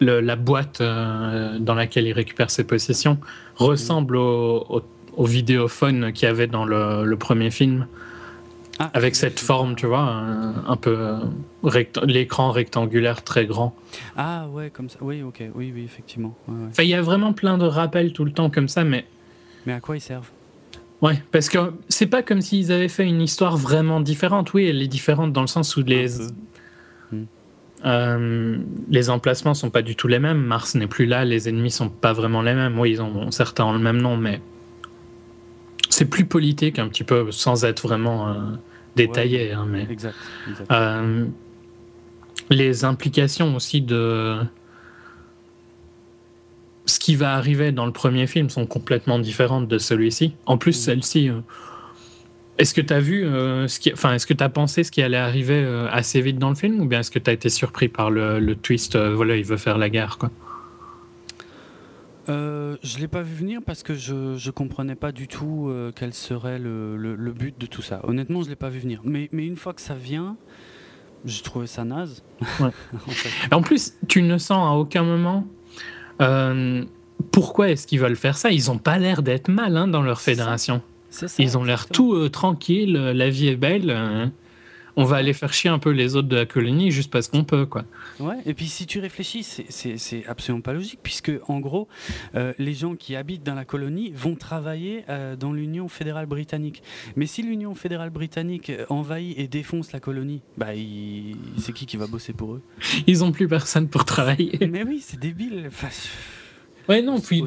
le 0.00 0.20
la 0.20 0.36
boîte 0.36 0.80
euh, 0.80 1.58
dans 1.58 1.74
laquelle 1.74 2.06
il 2.06 2.12
récupère 2.12 2.50
ses 2.50 2.64
possessions 2.64 3.18
ressemble 3.56 4.16
au, 4.16 4.82
au, 5.16 5.24
vidéophone 5.24 6.12
qu'il 6.12 6.26
y 6.26 6.30
avait 6.30 6.46
dans 6.46 6.64
le, 6.64 7.04
le 7.04 7.16
premier 7.16 7.50
film. 7.50 7.86
Ah, 8.80 8.90
avec 8.92 9.14
cette 9.14 9.38
forme, 9.38 9.76
tu 9.76 9.86
vois, 9.86 10.00
un, 10.00 10.76
peu 10.76 10.96
euh, 10.98 11.84
l'écran 12.06 12.50
rectangulaire 12.50 13.22
très 13.22 13.46
grand. 13.46 13.76
Ah 14.16 14.48
ouais, 14.48 14.70
comme 14.70 14.88
ça. 14.88 14.98
Oui, 15.00 15.22
ok, 15.22 15.44
oui, 15.54 15.72
oui, 15.72 15.84
effectivement. 15.84 16.36
Enfin, 16.48 16.82
il 16.82 16.88
y 16.88 16.94
a 16.94 17.02
vraiment 17.02 17.32
plein 17.32 17.56
de 17.56 17.66
rappels 17.66 18.12
tout 18.12 18.24
le 18.24 18.32
temps 18.32 18.50
comme 18.50 18.66
ça, 18.66 18.82
mais. 18.82 19.04
Mais 19.64 19.74
à 19.74 19.80
quoi 19.80 19.96
ils 19.96 20.00
servent? 20.00 20.28
Ouais, 21.02 21.22
parce 21.30 21.48
que 21.48 21.72
c'est 21.88 22.06
pas 22.06 22.22
comme 22.22 22.40
s'ils 22.40 22.72
avaient 22.72 22.88
fait 22.88 23.06
une 23.06 23.20
histoire 23.20 23.56
vraiment 23.56 24.00
différente. 24.00 24.54
Oui, 24.54 24.66
elle 24.66 24.82
est 24.82 24.88
différente 24.88 25.32
dans 25.32 25.42
le 25.42 25.46
sens 25.46 25.76
où 25.76 25.82
les. 25.82 26.08
Euh, 27.84 28.56
les 28.88 29.10
emplacements 29.10 29.54
sont 29.54 29.70
pas 29.70 29.82
du 29.82 29.94
tout 29.94 30.08
les 30.08 30.18
mêmes. 30.18 30.42
Mars 30.42 30.74
n'est 30.74 30.86
plus 30.86 31.06
là, 31.06 31.24
les 31.24 31.48
ennemis 31.48 31.70
sont 31.70 31.88
pas 31.88 32.12
vraiment 32.12 32.42
les 32.42 32.54
mêmes. 32.54 32.78
Oui, 32.78 32.92
ils 32.92 33.02
ont 33.02 33.30
certains 33.30 33.64
ont 33.64 33.72
le 33.72 33.78
même 33.78 34.00
nom, 34.00 34.16
mais 34.16 34.40
c'est 35.90 36.06
plus 36.06 36.24
politique 36.24 36.78
un 36.78 36.88
petit 36.88 37.04
peu, 37.04 37.30
sans 37.30 37.64
être 37.64 37.86
vraiment 37.86 38.28
euh, 38.28 38.34
détaillé. 38.96 39.52
Hein, 39.52 39.66
mais, 39.68 39.86
exact. 39.90 40.16
Euh, 40.70 41.26
les 42.50 42.84
implications 42.84 43.54
aussi 43.54 43.82
de 43.82 44.38
ce 46.86 46.98
qui 46.98 47.16
va 47.16 47.34
arriver 47.34 47.72
dans 47.72 47.86
le 47.86 47.92
premier 47.92 48.26
film 48.26 48.50
sont 48.50 48.66
complètement 48.66 49.18
différentes 49.18 49.68
de 49.68 49.78
celui-ci. 49.78 50.34
En 50.46 50.58
plus, 50.58 50.72
celle-ci. 50.72 51.30
Euh, 52.54 52.62
est-ce 52.62 52.74
que 52.74 52.80
tu 52.80 52.92
as 52.92 53.00
vu, 53.00 53.22
ce 53.24 53.78
qui, 53.78 53.92
enfin, 53.92 54.14
est-ce 54.14 54.26
que 54.26 54.34
tu 54.34 54.44
as 54.44 54.48
pensé 54.48 54.84
ce 54.84 54.90
qui 54.90 55.02
allait 55.02 55.16
arriver 55.16 55.64
assez 55.90 56.20
vite 56.20 56.38
dans 56.38 56.50
le 56.50 56.54
film 56.54 56.80
ou 56.80 56.86
bien 56.86 57.00
est-ce 57.00 57.10
que 57.10 57.18
tu 57.18 57.30
as 57.30 57.32
été 57.32 57.48
surpris 57.48 57.88
par 57.88 58.10
le, 58.10 58.38
le 58.38 58.54
twist, 58.56 58.96
voilà, 58.96 59.36
il 59.36 59.44
veut 59.44 59.56
faire 59.56 59.78
la 59.78 59.90
guerre, 59.90 60.18
quoi? 60.18 60.30
Euh, 62.28 62.76
je 62.82 62.96
ne 62.96 63.02
l'ai 63.02 63.08
pas 63.08 63.22
vu 63.22 63.34
venir 63.34 63.60
parce 63.64 63.82
que 63.82 63.94
je 63.94 64.14
ne 64.14 64.50
comprenais 64.50 64.94
pas 64.94 65.12
du 65.12 65.28
tout 65.28 65.66
euh, 65.68 65.92
quel 65.94 66.14
serait 66.14 66.58
le, 66.58 66.96
le, 66.96 67.32
but 67.32 67.58
de 67.58 67.66
tout 67.66 67.82
ça. 67.82 68.00
Honnêtement, 68.04 68.40
je 68.40 68.46
ne 68.46 68.50
l'ai 68.50 68.56
pas 68.56 68.70
vu 68.70 68.80
venir. 68.80 69.00
Mais, 69.04 69.28
mais 69.32 69.46
une 69.46 69.56
fois 69.56 69.74
que 69.74 69.80
ça 69.80 69.94
vient, 69.94 70.36
j'ai 71.24 71.42
trouvé 71.42 71.66
ça 71.66 71.84
naze. 71.84 72.22
en, 73.50 73.62
plus, 73.62 73.94
tu 74.08 74.22
ne 74.22 74.38
sens 74.38 74.72
à 74.72 74.76
aucun 74.76 75.02
moment 75.02 75.46
euh, 76.22 76.84
pourquoi 77.30 77.70
est-ce 77.70 77.86
qu'ils 77.86 78.00
veulent 78.00 78.16
faire 78.16 78.36
ça? 78.36 78.50
Ils 78.50 78.66
n'ont 78.66 78.78
pas 78.78 78.98
l'air 78.98 79.22
d'être 79.22 79.48
mal 79.48 79.76
hein, 79.76 79.88
dans 79.88 80.02
leur 80.02 80.20
fédération. 80.20 80.80
Ils 81.38 81.58
ont 81.58 81.64
l'air 81.64 81.86
tout 81.86 82.28
tranquilles, 82.28 82.92
la 82.92 83.30
vie 83.30 83.48
est 83.48 83.56
belle. 83.56 83.90
Hein 83.90 84.32
on 84.96 85.04
va 85.04 85.16
aller 85.16 85.32
faire 85.32 85.52
chier 85.52 85.70
un 85.70 85.78
peu 85.78 85.90
les 85.90 86.16
autres 86.16 86.28
de 86.28 86.36
la 86.36 86.46
colonie 86.46 86.90
juste 86.90 87.10
parce 87.10 87.28
qu'on 87.28 87.44
peut, 87.44 87.66
quoi. 87.66 87.84
Ouais, 88.20 88.36
et 88.46 88.54
puis 88.54 88.66
si 88.66 88.86
tu 88.86 89.00
réfléchis, 89.00 89.42
c'est 89.68 90.26
absolument 90.26 90.62
pas 90.62 90.72
logique, 90.72 91.00
puisque 91.02 91.32
en 91.48 91.60
gros, 91.60 91.88
euh, 92.34 92.52
les 92.58 92.74
gens 92.74 92.94
qui 92.94 93.16
habitent 93.16 93.44
dans 93.44 93.54
la 93.54 93.64
colonie 93.64 94.12
vont 94.14 94.36
travailler 94.36 95.04
euh, 95.08 95.36
dans 95.36 95.52
l'Union 95.52 95.88
fédérale 95.88 96.26
britannique. 96.26 96.82
Mais 97.16 97.26
si 97.26 97.42
l'Union 97.42 97.74
fédérale 97.74 98.10
britannique 98.10 98.70
euh, 98.70 98.86
envahit 98.88 99.38
et 99.38 99.48
défonce 99.48 99.92
la 99.92 100.00
colonie, 100.00 100.42
bah, 100.56 100.68
c'est 101.58 101.72
qui 101.72 101.86
qui 101.86 101.96
va 101.96 102.06
bosser 102.06 102.32
pour 102.32 102.54
eux? 102.54 102.62
Ils 103.06 103.24
ont 103.24 103.32
plus 103.32 103.48
personne 103.48 103.88
pour 103.88 104.04
travailler. 104.04 104.58
Mais 104.70 104.84
oui, 104.84 105.02
c'est 105.04 105.18
débile. 105.18 105.70
Ouais, 106.88 107.00
non, 107.00 107.18
puis 107.18 107.42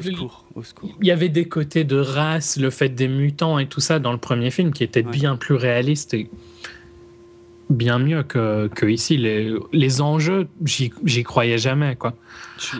il 1.00 1.06
y 1.06 1.10
avait 1.10 1.28
des 1.28 1.46
côtés 1.46 1.84
de 1.84 1.96
race, 1.96 2.58
le 2.58 2.70
fait 2.70 2.88
des 2.88 3.06
mutants 3.06 3.58
et 3.58 3.66
tout 3.66 3.80
ça 3.80 3.98
dans 3.98 4.12
le 4.12 4.18
premier 4.18 4.50
film 4.50 4.72
qui 4.72 4.82
était 4.82 5.02
bien 5.04 5.36
plus 5.36 5.54
réaliste 5.54 6.14
et 6.14 6.28
bien 7.70 7.98
mieux 7.98 8.24
que, 8.24 8.68
que 8.74 8.86
ici. 8.86 9.16
Les, 9.16 9.54
les 9.72 10.00
enjeux, 10.00 10.48
j'y 10.64 11.22
croyais 11.22 11.58
jamais. 11.58 11.94
Quoi. 11.94 12.14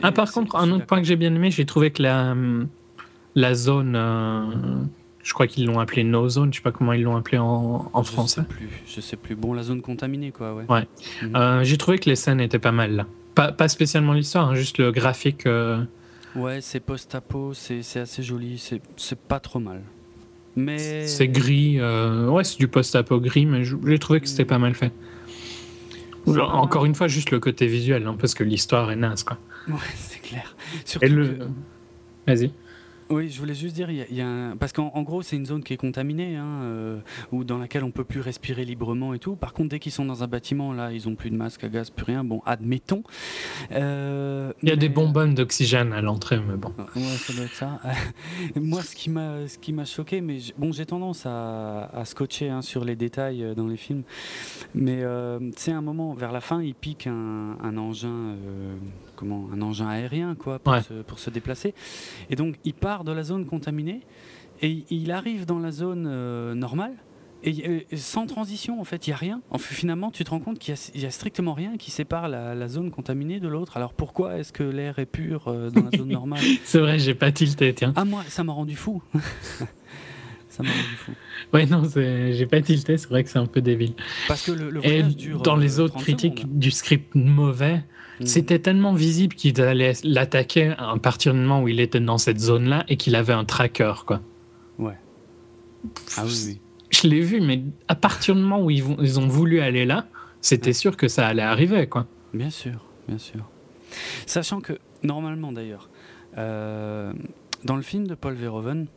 Ah, 0.03 0.11
par 0.11 0.31
contre, 0.31 0.57
un 0.57 0.69
autre 0.71 0.85
point 0.85 0.99
que 0.99 1.07
j'ai 1.07 1.15
bien 1.15 1.33
aimé, 1.33 1.49
j'ai 1.51 1.65
trouvé 1.65 1.91
que 1.91 2.03
la, 2.03 2.35
la 3.35 3.53
zone, 3.53 3.95
euh, 3.95 4.43
je 5.23 5.33
crois 5.33 5.47
qu'ils 5.47 5.65
l'ont 5.65 5.79
appelé 5.79 6.03
no 6.03 6.27
zone, 6.27 6.51
je 6.51 6.57
sais 6.57 6.63
pas 6.63 6.71
comment 6.73 6.91
ils 6.91 7.03
l'ont 7.03 7.15
appelé 7.15 7.37
en, 7.37 7.89
en 7.93 8.03
français. 8.03 8.41
Je 8.41 8.53
sais 8.53 8.57
plus, 8.57 8.69
je 8.95 9.01
sais 9.01 9.15
plus. 9.15 9.35
Bon, 9.35 9.53
la 9.53 9.63
zone 9.63 9.81
contaminée, 9.81 10.31
quoi. 10.31 10.53
Ouais. 10.55 10.65
ouais. 10.67 10.87
Mhm. 11.21 11.35
Euh, 11.35 11.63
j'ai 11.63 11.77
trouvé 11.77 11.99
que 11.99 12.09
les 12.09 12.17
scènes 12.17 12.41
étaient 12.41 12.59
pas 12.59 12.73
mal 12.73 12.95
là. 12.95 13.05
Pas, 13.35 13.53
pas 13.53 13.69
spécialement 13.69 14.11
l'histoire, 14.11 14.49
hein, 14.49 14.55
juste 14.55 14.77
le 14.79 14.91
graphique. 14.91 15.45
Euh. 15.45 15.83
Ouais, 16.35 16.61
c'est 16.61 16.79
post-apo, 16.79 17.53
c'est 17.53 17.99
assez 17.99 18.23
joli, 18.23 18.61
c'est 18.97 19.19
pas 19.19 19.39
trop 19.39 19.59
mal. 19.59 19.81
C'est 20.77 21.27
gris, 21.27 21.79
euh, 21.79 22.27
ouais, 22.27 22.43
c'est 22.43 22.57
du 22.57 22.67
post-apo 22.67 23.19
gris, 23.19 23.45
mais 23.45 23.63
j'ai 23.63 23.99
trouvé 23.99 24.19
que 24.19 24.27
c'était 24.27 24.45
pas 24.45 24.59
mal 24.59 24.75
fait. 24.75 24.91
Encore 26.27 26.85
une 26.85 26.95
fois, 26.95 27.07
juste 27.07 27.31
le 27.31 27.39
côté 27.39 27.65
visuel, 27.67 28.05
hein, 28.05 28.15
parce 28.19 28.33
que 28.33 28.43
l'histoire 28.43 28.91
est 28.91 28.95
naze, 28.95 29.23
quoi. 29.23 29.37
Ouais, 29.67 29.75
c'est 29.95 30.21
clair. 30.21 30.55
Surtout 30.85 31.07
le... 31.07 31.37
Vas-y. 32.27 32.51
Oui, 33.09 33.31
je 33.31 33.39
voulais 33.39 33.55
juste 33.55 33.73
dire, 33.73 33.89
il 33.89 34.15
y, 34.15 34.21
a, 34.21 34.53
parce 34.59 34.71
qu'en 34.71 35.01
gros, 35.01 35.23
c'est 35.23 35.35
une 35.35 35.45
zone 35.47 35.63
qui 35.63 35.73
est 35.73 35.77
contaminée, 35.77 36.35
hein, 36.35 36.61
euh, 36.61 36.99
ou 37.31 37.43
dans 37.43 37.57
laquelle 37.57 37.83
on 37.83 37.89
peut 37.89 38.03
plus 38.03 38.21
respirer 38.21 38.65
librement 38.65 39.15
et 39.15 39.19
tout. 39.19 39.35
Par 39.35 39.53
contre, 39.53 39.69
dès 39.69 39.79
qu'ils 39.79 39.91
sont 39.91 40.05
dans 40.05 40.23
un 40.23 40.27
bâtiment, 40.27 40.73
là, 40.73 40.91
ils 40.93 41.09
ont 41.09 41.15
plus 41.15 41.31
de 41.31 41.35
masque 41.35 41.63
à 41.63 41.69
gaz, 41.69 41.89
plus 41.89 42.03
rien. 42.03 42.23
Bon, 42.23 42.43
admettons. 42.45 43.01
Euh, 43.71 44.53
il 44.61 44.69
y 44.69 44.71
a 44.71 44.75
des 44.75 44.89
bonbonnes 44.89 45.33
d'oxygène 45.33 45.91
à 45.91 46.01
l'entrée, 46.01 46.39
mais 46.39 46.55
bon. 46.55 46.71
Ouais, 46.95 47.01
ça 47.01 47.33
doit 47.33 47.45
être 47.45 47.55
ça. 47.55 47.79
Moi, 48.55 48.83
ce 48.83 48.95
qui 48.95 49.09
m'a, 49.09 49.47
ce 49.47 49.57
qui 49.57 49.73
m'a 49.73 49.85
choqué, 49.85 50.21
mais 50.21 50.37
bon, 50.59 50.71
j'ai 50.71 50.85
tendance 50.85 51.25
à, 51.25 51.85
à 51.85 52.05
scotcher 52.05 52.49
hein, 52.49 52.61
sur 52.61 52.85
les 52.85 52.95
détails 52.95 53.43
euh, 53.43 53.55
dans 53.55 53.67
les 53.67 53.77
films, 53.77 54.03
mais 54.75 55.03
c'est 55.55 55.71
un 55.71 55.81
moment 55.81 56.13
vers 56.13 56.31
la 56.31 56.41
fin, 56.41 56.61
il 56.61 56.75
pique 56.75 57.07
un, 57.07 57.57
un 57.61 57.77
engin 57.77 58.35
comment, 59.19 59.49
un 59.53 59.61
engin 59.61 59.87
aérien 59.87 60.35
quoi, 60.35 60.59
pour, 60.59 60.77
se, 60.77 61.01
pour, 61.01 61.19
se, 61.19 61.29
déplacer. 61.29 61.73
Et 62.29 62.35
donc 62.35 62.55
il 62.63 62.73
part 62.73 62.98
de 63.03 63.11
la 63.11 63.23
zone 63.23 63.45
contaminée 63.45 64.01
et 64.61 64.83
il 64.89 65.11
arrive 65.11 65.45
dans 65.45 65.59
la 65.59 65.71
zone 65.71 66.05
euh, 66.07 66.53
normale. 66.53 66.95
Et 67.41 67.85
sans 67.95 68.25
transition, 68.25 68.81
en 68.81 68.83
fait, 68.83 69.07
il 69.07 69.11
n'y 69.11 69.13
a 69.13 69.17
rien. 69.17 69.41
En 69.49 69.57
fait, 69.57 69.73
finalement, 69.73 70.11
tu 70.11 70.25
te 70.25 70.29
rends 70.29 70.41
compte 70.41 70.59
qu'il 70.59 70.75
n'y 70.95 71.05
a, 71.05 71.09
strictement 71.09 71.53
rien 71.53 71.77
qui 71.77 71.89
sépare 71.89 72.27
la, 72.27 72.67
zone 72.67 72.91
contaminée 72.91 73.39
de 73.39 73.47
l'autre. 73.47 73.77
Alors 73.77 73.93
pourquoi 73.93 74.37
est-ce 74.37 74.51
que 74.51 74.63
l'air 74.63 74.99
est 74.99 75.05
pur 75.05 75.47
euh, 75.47 75.69
dans 75.69 75.83
la 75.83 75.97
zone 75.97 76.09
normale 76.09 76.43
C'est 76.65 76.79
vrai, 76.79 76.99
j'ai 76.99 77.13
pas 77.13 77.31
tilté, 77.31 77.73
tiens. 77.73 77.93
Ah, 77.95 78.03
moi, 78.03 78.23
ça 78.27 78.43
m'a 78.43 78.51
rendu 78.51 78.75
fou. 78.75 79.01
ça 80.49 80.63
m'a 80.63 80.69
rendu 80.69 80.95
fou. 80.97 81.11
Ouais, 81.53 81.65
non, 81.65 81.83
j'ai 81.95 82.45
pas 82.45 82.61
tilté, 82.61 82.97
c'est 82.97 83.07
vrai 83.07 83.23
que 83.23 83.29
c'est 83.29 83.39
un 83.39 83.45
peu 83.45 83.61
débile. 83.61 83.93
Parce 84.27 84.45
que 84.45 84.51
le, 84.51 84.85
Et 84.85 85.03
dans 85.41 85.55
les 85.55 85.79
euh, 85.79 85.83
autres 85.83 85.97
critiques 85.97 86.59
du 86.59 86.71
script 86.71 87.15
mauvais, 87.15 87.85
Mm. 88.19 88.25
C'était 88.25 88.59
tellement 88.59 88.93
visible 88.93 89.35
qu'il 89.35 89.59
allait 89.61 89.93
l'attaquer 90.03 90.73
à 90.77 90.95
partir 90.97 91.33
du 91.33 91.39
moment 91.39 91.61
où 91.63 91.67
il 91.67 91.79
était 91.79 91.99
dans 91.99 92.17
cette 92.17 92.39
zone-là 92.39 92.83
et 92.87 92.97
qu'il 92.97 93.15
avait 93.15 93.33
un 93.33 93.45
tracker, 93.45 93.93
quoi. 94.05 94.21
Ouais. 94.77 94.97
Ah 96.17 96.23
oui, 96.25 96.43
oui. 96.47 96.61
Je 96.89 97.07
l'ai 97.07 97.21
vu, 97.21 97.39
mais 97.39 97.61
à 97.87 97.95
partir 97.95 98.35
du 98.35 98.41
moment 98.41 98.63
où 98.63 98.71
ils, 98.71 98.83
ils 98.99 99.19
ont 99.19 99.27
voulu 99.27 99.61
aller 99.61 99.85
là, 99.85 100.07
c'était 100.41 100.73
sûr 100.73 100.97
que 100.97 101.07
ça 101.07 101.27
allait 101.27 101.41
arriver, 101.41 101.87
quoi. 101.87 102.07
Bien 102.33 102.49
sûr, 102.49 102.85
bien 103.07 103.17
sûr. 103.17 103.49
Sachant 104.25 104.61
que, 104.61 104.73
normalement 105.03 105.51
d'ailleurs, 105.51 105.89
euh, 106.37 107.13
dans 107.63 107.75
le 107.75 107.81
film 107.81 108.07
de 108.07 108.15
Paul 108.15 108.33
Verhoeven, 108.33 108.87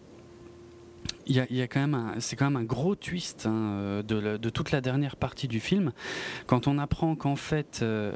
y, 1.27 1.63
a, 1.63 1.67
quand 1.67 2.15
c'est 2.19 2.37
quand 2.37 2.51
même 2.51 2.57
un 2.57 2.65
gros 2.65 2.95
twist 2.95 3.47
hein, 3.47 3.53
euh, 3.53 4.03
de, 4.03 4.51
toute 4.51 4.71
la 4.71 4.81
dernière 4.81 5.17
partie 5.17 5.49
du 5.49 5.61
film. 5.61 5.93
Quand 6.47 6.67
on 6.67 6.79
apprend 6.79 7.15
qu'en 7.17 7.37
fait 7.37 7.81
euh, 7.83 8.13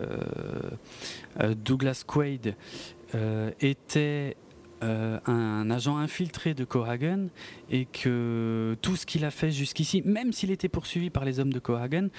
euh, 1.41 1.55
Douglas 1.55 2.03
Quaid 2.07 2.57
était 3.61 4.37
un, 4.83 5.71
agent 5.71 5.97
infiltré 5.97 6.53
de 6.53 6.65
Cohagen 6.65 7.29
et 7.71 7.87
que 7.87 8.77
tout 8.83 8.97
ce 8.97 9.07
qu'il 9.07 9.25
a 9.25 9.31
fait 9.31 9.51
jusqu'ici, 9.51 10.03
même 10.05 10.33
s'il 10.33 10.51
était 10.51 10.69
poursuivi 10.69 11.09
par 11.09 11.25
les 11.25 11.41
hommes 11.41 11.53
de 11.53 11.59
Cohagen, 11.59 12.11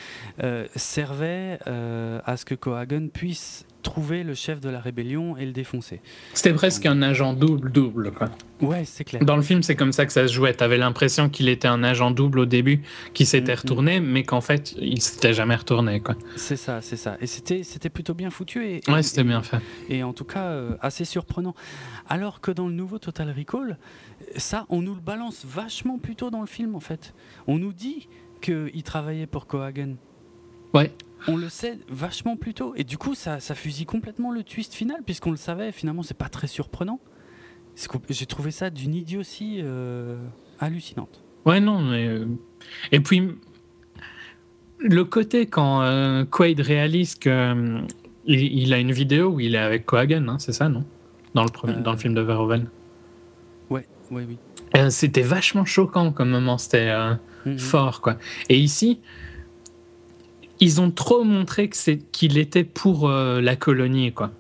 servait 0.76 1.60
à 1.68 2.36
ce 2.36 2.46
que 2.46 2.56
Cohagen 2.56 3.10
puisse 3.10 3.66
trouver 3.88 4.24
le 4.24 4.34
chef 4.34 4.60
de 4.60 4.68
la 4.68 4.82
rébellion 4.82 5.38
et 5.38 5.46
le 5.46 5.54
défoncer. 5.54 6.02
C'était 6.34 6.54
presque 6.54 6.86
un 6.86 7.02
agent 7.02 7.32
double-double, 7.32 8.12
quoi. 8.12 8.30
Ouais, 8.60 8.84
c'est 8.84 9.06
clair. 9.06 9.24
Dans 9.24 9.38
le 9.38 9.42
film, 9.42 9.64
c'est 9.64 9.78
comme 9.78 9.94
ça 9.94 10.06
que 10.06 10.12
ça 10.12 10.28
se 10.28 10.34
jouait. 10.34 10.54
T'avais 10.54 10.78
l'impression 10.78 11.30
qu'il 11.30 11.48
était 11.48 11.70
un 11.70 11.84
agent 11.84 12.12
double 12.12 12.40
au 12.40 12.46
début, 12.46 12.82
qui 13.14 13.26
s'était 13.26 13.54
mm-hmm. 13.54 13.60
retourné, 13.60 14.00
mais 14.02 14.24
qu'en 14.24 14.42
fait, 14.42 14.76
il 14.78 15.02
s'était 15.02 15.34
jamais 15.34 15.56
retourné, 15.56 16.02
quoi. 16.02 16.16
C'est 16.36 16.58
ça, 16.58 16.82
c'est 16.82 16.98
ça. 16.98 17.16
Et 17.22 17.28
c'était, 17.28 17.64
c'était 17.64 17.90
plutôt 17.90 18.14
bien 18.14 18.30
foutu. 18.30 18.66
Et, 18.66 18.82
ouais, 18.90 19.04
c'était 19.04 19.24
bien 19.24 19.42
fait. 19.42 19.60
Et 19.88 20.04
en 20.04 20.12
tout 20.12 20.26
cas, 20.26 20.48
euh, 20.48 20.76
assez 20.82 21.06
surprenant. 21.06 21.56
Alors 22.10 22.42
que 22.42 22.52
dans 22.52 22.68
le 22.68 22.74
nouveau 22.74 23.00
Total 23.00 23.34
Recall, 23.36 23.78
ça, 24.36 24.66
on 24.68 24.82
nous 24.82 24.96
le 24.96 25.02
balance 25.02 25.46
vachement 25.46 25.98
plus 25.98 26.18
tôt 26.18 26.30
dans 26.30 26.42
le 26.42 26.48
film, 26.48 26.76
en 26.76 26.82
fait. 26.82 27.14
On 27.48 27.58
nous 27.58 27.72
dit 27.72 28.10
qu'il 28.42 28.84
travaillait 28.84 29.28
pour 29.28 29.48
Cohagen. 29.48 29.96
Ouais 30.74 30.92
on 31.28 31.38
le 31.38 31.50
sait 31.50 31.78
vachement 31.90 32.36
plus 32.36 32.54
tôt. 32.54 32.74
Et 32.76 32.84
du 32.84 32.98
coup, 32.98 33.16
ça, 33.16 33.40
ça 33.40 33.56
fusille 33.56 33.86
complètement 33.86 34.32
le 34.32 34.44
twist 34.44 34.74
final, 34.74 35.02
puisqu'on 35.06 35.32
le 35.32 35.38
savait. 35.38 35.72
Finalement, 35.72 36.04
c'est 36.04 36.18
pas 36.18 36.30
très 36.30 36.48
surprenant. 36.48 37.00
J'ai 38.10 38.26
trouvé 38.26 38.52
ça 38.52 38.70
d'une 38.70 38.96
idiotie. 38.96 39.60
Euh, 39.62 40.18
hallucinante. 40.60 41.24
Ouais, 41.46 41.60
non, 41.60 41.82
mais. 41.82 42.22
Et 42.92 43.00
puis, 43.00 43.36
le 44.80 45.06
côté 45.06 45.46
quand 45.46 46.26
Quaid 46.30 46.60
réalise 46.60 47.16
que 47.16 47.82
il, 48.26 48.74
a 48.74 48.80
une 48.80 48.92
vidéo 48.92 49.30
où 49.30 49.40
il 49.40 49.56
est 49.56 49.60
avec 49.60 49.86
Cohagen, 49.86 50.28
hein, 50.28 50.38
c'est 50.40 50.52
ça, 50.52 50.68
non? 50.68 50.84
Dans 51.34 51.44
le, 51.44 51.82
dans 51.82 51.92
le 51.92 51.98
film 51.98 52.14
de 52.14 52.22
Verhoeven. 52.22 52.68
Ouais, 53.70 53.88
ouais, 54.12 54.26
oui. 54.28 54.38
c'était 54.90 55.22
vachement 55.22 55.66
choquant 55.66 56.12
comme 56.12 56.30
moment, 56.30 56.58
c'était 56.58 56.94
mhm. 57.46 57.58
fort, 57.58 58.02
quoi. 58.02 58.18
Et 58.50 58.58
ici, 58.58 59.00
ils 60.60 60.82
ont 60.82 60.92
trop 60.92 61.24
montré 61.24 61.70
que 61.70 61.78
c'est 61.78 61.98
qu'il 62.12 62.38
était 62.38 62.64
pour 62.64 63.10
la 63.10 63.56
colonie, 63.56 64.12
quoi. 64.12 64.32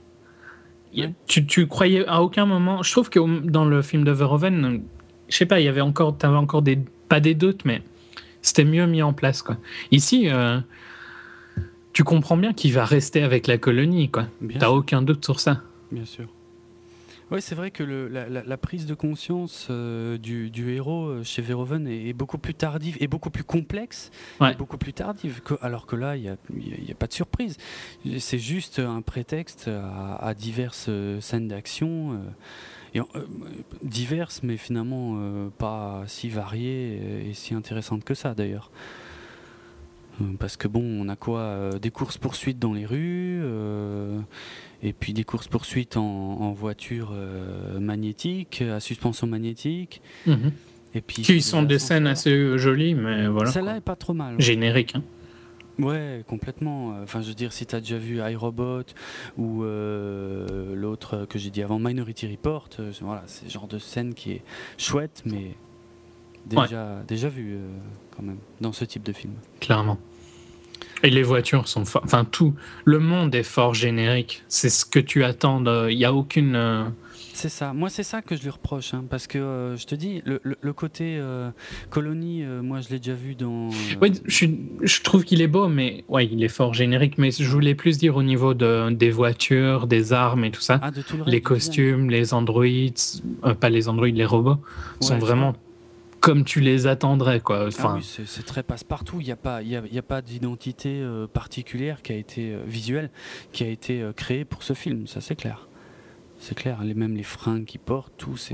Tu, 1.28 1.45
tu, 1.45 1.68
croyais 1.68 2.05
à 2.07 2.24
aucun 2.24 2.45
moment. 2.45 2.82
Je 2.82 2.91
trouve 2.91 3.09
que 3.09 3.20
dans 3.47 3.65
le 3.65 3.82
film 3.82 4.03
de 4.03 4.11
Verhoeven, 4.11 4.82
je 5.30 5.36
sais 5.36 5.45
pas, 5.45 5.59
il 5.59 5.65
y 5.65 5.68
avait 5.68 5.82
encore, 5.82 6.18
encore 6.24 6.61
des 6.61 6.80
pas 7.07 7.20
des 7.20 7.36
doutes, 7.36 7.65
mais 7.65 7.82
c'était 8.41 8.65
mieux 8.65 8.86
mis 8.86 9.01
en 9.01 9.13
place, 9.13 9.41
quoi. 9.41 9.57
Ici, 9.91 10.30
euh, 10.30 10.59
tu 11.93 12.03
comprends 12.03 12.38
bien 12.38 12.53
qu'il 12.53 12.74
va 12.74 12.86
rester 12.86 13.24
avec 13.24 13.47
la 13.47 13.57
colonie, 13.57 14.09
quoi. 14.09 14.28
T'as 14.59 14.70
aucun 14.70 15.01
doute 15.01 15.24
sur 15.24 15.39
ça. 15.39 15.61
Bien 15.91 16.05
sûr. 16.05 16.26
Oui, 17.30 17.42
c'est 17.42 17.56
vrai 17.56 17.72
que 17.72 17.84
le, 17.84 18.08
la, 18.08 18.58
prise 18.58 18.86
de 18.86 18.94
conscience 18.94 19.68
euh, 19.70 20.18
du, 20.18 20.50
du, 20.50 20.74
héros 20.74 21.08
euh, 21.08 21.24
chez 21.24 21.42
Verhoeven 21.42 21.86
est, 21.86 22.14
beaucoup 22.14 22.38
plus 22.38 22.54
tardive 22.54 22.96
et 23.02 23.08
beaucoup 23.08 23.30
plus 23.30 23.44
complexe, 23.44 24.12
et 24.42 24.56
beaucoup 24.56 24.78
plus 24.78 24.94
tardive, 24.94 25.42
que, 25.42 25.56
alors 25.62 25.86
que 25.86 25.98
là, 25.98 26.16
il 26.16 26.22
n'y 26.22 26.30
a, 26.30 26.92
a, 26.92 26.96
pas 26.96 27.08
de 27.08 27.14
surprise. 27.14 27.58
C'est 28.20 28.40
juste 28.40 28.80
un 28.80 29.02
prétexte 29.02 29.70
à, 29.70 30.34
diverses 30.36 30.86
euh, 30.88 31.20
scènes 31.20 31.50
d'action, 31.50 32.22
diverses, 33.84 34.42
mais 34.42 34.56
finalement 34.56 35.50
pas 35.58 36.04
si 36.08 36.30
variées 36.30 37.28
et 37.30 37.34
si 37.34 37.54
intéressantes 37.54 38.04
que 38.04 38.14
ça 38.14 38.34
d'ailleurs. 38.34 38.72
Parce 40.39 40.57
que 40.57 40.68
bon, 40.68 40.82
on 40.84 41.09
a 41.09 41.15
quoi 41.15 41.72
Des 41.82 41.91
courses-poursuites 41.91 42.59
dans 42.59 42.74
les 42.74 42.86
rues 42.86 43.41
et 44.84 44.93
puis 44.93 45.13
des 45.13 45.24
courses 45.24 45.47
poursuites 45.47 45.97
en, 45.97 46.51
voiture 46.51 47.11
euh, 47.13 47.80
magnétique, 47.80 48.61
à 48.61 48.80
suspension 48.80 49.28
magnétique. 49.28 50.01
Mhm. 50.26 50.51
Et 50.93 51.01
puis 51.01 51.22
qui 51.22 51.41
sont 51.41 51.63
des 51.63 51.80
scènes 51.80 52.07
assez 52.07 52.57
jolies, 52.57 52.95
mais 52.95 53.28
voilà. 53.28 53.51
Celle-là 53.51 53.78
est 53.78 53.82
pas 53.82 53.95
trop 53.95 54.13
mal. 54.13 54.39
Générique. 54.39 54.95
Hein. 54.95 55.03
Ouais, 55.80 56.24
complètement. 56.28 56.95
Enfin, 57.03 57.22
je 57.22 57.28
veux 57.28 57.36
dire, 57.36 57.53
si 57.53 57.65
tu 57.65 57.76
as 57.76 57.82
déjà 57.82 57.97
vu 57.97 58.18
iRobot 58.18 58.84
ou 59.38 59.63
euh, 59.63 60.74
l'autre 60.74 61.28
que 61.30 61.38
j'ai 61.38 61.51
dit 61.51 61.61
avant, 61.61 61.78
Minority 61.78 62.28
Report, 62.28 62.70
euh, 62.80 62.91
voilà, 63.01 63.24
c'est 63.28 63.45
le 63.45 63.51
genre 63.51 63.68
de 63.68 63.78
scène 63.78 64.15
qui 64.15 64.32
est 64.32 64.43
chouette, 64.78 65.22
mais 65.26 65.55
déjà, 66.48 67.04
déjà 67.08 67.30
vu 67.30 67.58
quand 68.16 68.24
même 68.24 68.39
dans 68.62 68.74
ce 68.74 68.86
type 68.86 69.04
de 69.04 69.14
film. 69.14 69.34
Clairement. 69.60 69.98
Et 71.04 71.10
les 71.10 71.24
voitures 71.24 71.68
sont 71.68 71.84
Enfin, 72.04 72.26
tout. 72.26 72.54
Le 72.86 73.00
monde 73.00 73.36
est 73.36 73.43
fort 73.43 73.74
générique. 73.74 74.43
C'est 74.48 74.70
ce 74.70 74.86
que 74.86 75.00
tu 75.00 75.24
attends. 75.24 75.64
Il 75.88 75.98
n'y 75.98 76.06
a 76.06 76.14
aucune. 76.14 76.56
Euh, 76.56 76.86
c'est 77.34 77.50
ça. 77.50 77.72
Moi, 77.72 77.89
c'est 77.89 78.04
ça 78.04 78.24
que 78.24 78.36
je 78.36 78.41
lui 78.41 78.50
reproche. 78.50 78.95
Hein, 78.95 79.06
parce 79.08 79.28
que 79.28 79.38
euh, 79.38 79.78
je 79.78 79.86
te 79.86 79.93
dis, 79.93 80.24
le, 80.26 80.74
côté 80.74 81.18
euh, 81.20 81.52
colonie, 81.91 82.43
moi, 82.64 82.82
je 82.82 82.89
l'ai 82.89 82.98
déjà 82.98 83.14
vu 83.14 83.36
dans. 83.36 83.70
Oui, 84.02 84.12
je, 84.26 85.02
trouve 85.04 85.24
qu'il 85.24 85.41
est 85.41 85.48
beau, 85.48 85.68
mais 85.68 86.04
ouais, 86.08 86.26
il 86.26 86.43
est 86.43 86.50
fort 86.50 86.74
générique. 86.74 87.20
Mais 87.20 87.30
je 87.30 87.50
voulais 87.50 87.76
plus 87.76 88.00
dire 88.00 88.16
au 88.16 88.24
niveau 88.24 88.56
de, 88.56 88.89
des 88.89 89.12
voitures, 89.12 89.86
des 89.86 90.14
armes 90.14 90.45
et 90.45 90.52
tout 90.52 90.62
ça. 90.62 90.80
Ah, 90.82 90.89
les 91.28 91.41
costumes, 91.41 92.10
les 92.10 92.34
androïdes, 92.34 92.98
pas 93.60 93.70
les 93.70 93.88
androïdes, 93.88 94.18
les 94.18 94.26
robots, 94.26 94.58
sont 95.00 95.20
vraiment 95.20 95.54
comme 96.28 96.44
tu 96.44 96.60
les 96.60 96.88
attendrais. 96.88 97.40
Quoi. 97.40 97.60
Ah 97.62 97.68
enfin, 97.68 97.96
oui, 97.96 98.24
c'est 98.26 98.46
très 98.46 98.62
passe-partout. 98.62 99.22
Il 99.22 99.26
n'y 99.26 99.32
a 99.32 99.38
pas, 99.38 99.62
il 99.62 99.70
y 99.70 99.98
a, 99.98 100.02
pas 100.02 100.22
d'identité 100.22 101.00
euh, 101.02 101.26
particulière 101.26 102.02
qui 102.02 102.12
a 102.12 102.18
été 102.18 102.52
euh, 102.52 102.64
visuelle, 102.68 103.12
qui 103.54 103.64
a 103.64 103.68
été 103.68 104.02
euh, 104.02 104.12
créée 104.12 104.44
pour 104.44 104.62
ce 104.62 104.74
film. 104.74 105.08
Ça, 105.08 105.22
c'est 105.22 105.38
clair. 105.38 105.70
C'est 106.38 106.54
clair. 106.54 106.84
Les, 106.84 106.96
même 106.96 107.16
les 107.16 107.24
fringues 107.24 107.64
qu'ils 107.64 107.80
portent, 107.80 108.12
tout, 108.18 108.36
c'est 108.36 108.54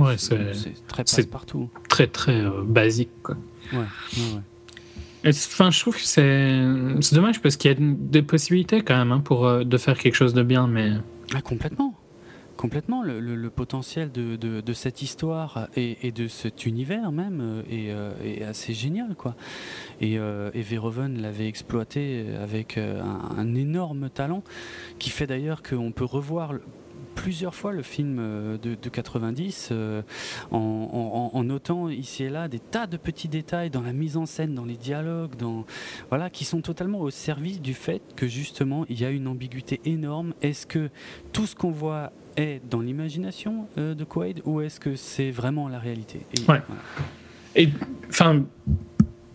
très 0.88 1.04
passe-partout. 1.04 1.72
Très, 1.90 2.06
très 2.06 2.44
basique. 2.64 3.10
Quoi. 3.24 3.38
Ouais, 3.74 3.80
ouais, 3.80 5.30
Enfin, 5.30 5.72
je 5.72 5.80
trouve 5.80 5.96
que 5.96 6.04
c'est 6.04 7.16
dommage 7.16 7.42
parce 7.42 7.58
qu'il 7.58 7.72
y 7.72 7.74
a 7.74 7.78
des 7.80 8.22
possibilités 8.22 8.84
quand 8.84 8.98
même 8.98 9.12
hein, 9.12 9.20
pour 9.20 9.66
de 9.66 9.78
faire 9.78 9.98
quelque 9.98 10.16
chose 10.16 10.36
de 10.36 10.44
bien, 10.44 10.68
mais. 10.68 10.92
Ah, 11.34 11.42
complètement. 11.42 11.96
Complètement, 12.64 13.04
le, 13.04 13.50
potentiel 13.50 14.10
de, 14.10 14.74
cette 14.74 15.02
histoire 15.02 15.68
et, 15.76 16.14
de 16.14 16.30
cet 16.30 16.66
univers 16.66 17.12
même 17.12 17.42
euh, 17.42 17.62
euh, 17.70 18.14
est, 18.24 18.42
assez 18.46 18.74
génial. 18.74 19.16
Quoi. 19.16 19.36
Et, 20.00 20.18
euh, 20.18 20.50
Verhoeven 20.56 21.22
l'avait 21.22 21.50
exploité 21.50 22.26
avec 22.42 22.78
un, 22.78 23.54
énorme 23.54 24.10
talent 24.10 24.44
qui 24.98 25.10
fait 25.10 25.28
d'ailleurs 25.28 25.62
qu'on 25.62 25.92
peut 25.92 26.06
revoir 26.06 26.54
plusieurs 27.16 27.54
fois 27.54 27.74
le 27.74 27.84
film 27.84 28.16
de, 28.62 28.76
90 28.76 29.74
en, 30.52 31.44
notant 31.44 31.90
ici 31.90 32.24
et 32.24 32.30
là 32.30 32.48
des 32.48 32.60
tas 32.60 32.88
de 32.88 32.96
petits 32.96 33.28
détails 33.28 33.72
dans 33.72 33.82
la 33.82 33.92
mise 33.92 34.16
en 34.16 34.26
scène, 34.26 34.56
dans 34.56 34.64
les 34.64 34.78
dialogues, 34.78 35.36
dans, 35.36 35.66
voilà, 36.08 36.30
qui 36.30 36.46
sont 36.46 36.62
totalement 36.62 37.02
au 37.02 37.10
service 37.10 37.60
du 37.60 37.74
fait 37.74 38.02
que 38.16 38.26
justement 38.26 38.86
il 38.88 39.02
y 39.02 39.04
a 39.04 39.10
une 39.10 39.28
ambiguïté 39.28 39.82
énorme. 39.84 40.34
Est-ce 40.42 40.66
que 40.66 40.90
tout 41.34 41.46
ce 41.46 41.56
qu'on 41.56 41.72
voit 41.72 42.14
est 42.38 42.62
dans 42.70 42.82
l'imagination 42.82 43.68
euh, 43.78 43.94
de 43.94 44.04
Quaid 44.04 44.42
ou 44.46 44.62
est-ce 44.62 44.80
que 44.80 44.96
c'est 44.96 45.32
vraiment 45.32 45.68
la 45.70 45.80
réalité 45.80 46.22
Et, 46.38 46.50
ouais. 46.50 46.62
Et 47.56 47.70
enfin, 48.10 48.44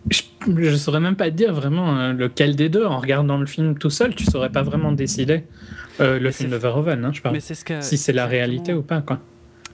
je, 0.09 0.21
ne 0.47 0.75
saurais 0.75 0.99
même 0.99 1.15
pas 1.15 1.29
dire 1.29 1.53
vraiment 1.53 1.97
euh, 1.97 2.13
lequel 2.13 2.55
des 2.55 2.69
deux. 2.69 2.85
En 2.85 2.99
regardant 2.99 3.37
le 3.37 3.45
film 3.45 3.77
tout 3.77 3.89
seul, 3.89 4.15
tu 4.15 4.25
saurais 4.25 4.51
pas 4.51 4.63
vraiment 4.63 4.91
décider 4.91 5.43
euh, 5.99 6.19
le 6.19 6.31
film 6.31 6.49
de 6.49 6.55
Verhoeven, 6.57 7.05
hein, 7.05 7.11
je 7.13 7.21
parle. 7.21 7.39
si 7.41 7.97
c'est 7.97 8.13
la 8.13 8.25
réalité 8.25 8.73
ou 8.73 8.81
pas, 8.81 9.01
quoi. 9.01 9.19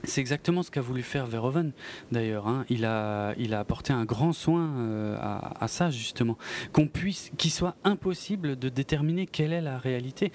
C'est 0.06 0.20
exactement 0.20 0.62
ce 0.62 0.70
qu'a 0.70 0.80
voulu 0.80 1.02
faire 1.02 1.26
Verhoeven, 1.26 1.72
d'ailleurs. 2.12 2.46
Hein. 2.46 2.64
Il, 2.70 2.84
a, 2.84 3.34
il 3.36 3.54
a 3.54 3.60
apporté 3.60 3.92
un 3.92 4.04
grand 4.04 4.32
soin 4.32 4.70
euh, 4.76 5.16
à, 5.20 5.68
ça, 5.68 5.90
justement. 5.90 6.38
Qu'on 6.72 6.86
puisse, 6.86 7.32
qu'il 7.36 7.50
soit 7.50 7.76
impossible 7.84 8.56
de 8.56 8.68
déterminer 8.68 9.26
quelle 9.26 9.52
est 9.52 9.60
la 9.60 9.78
réalité. 9.78 10.30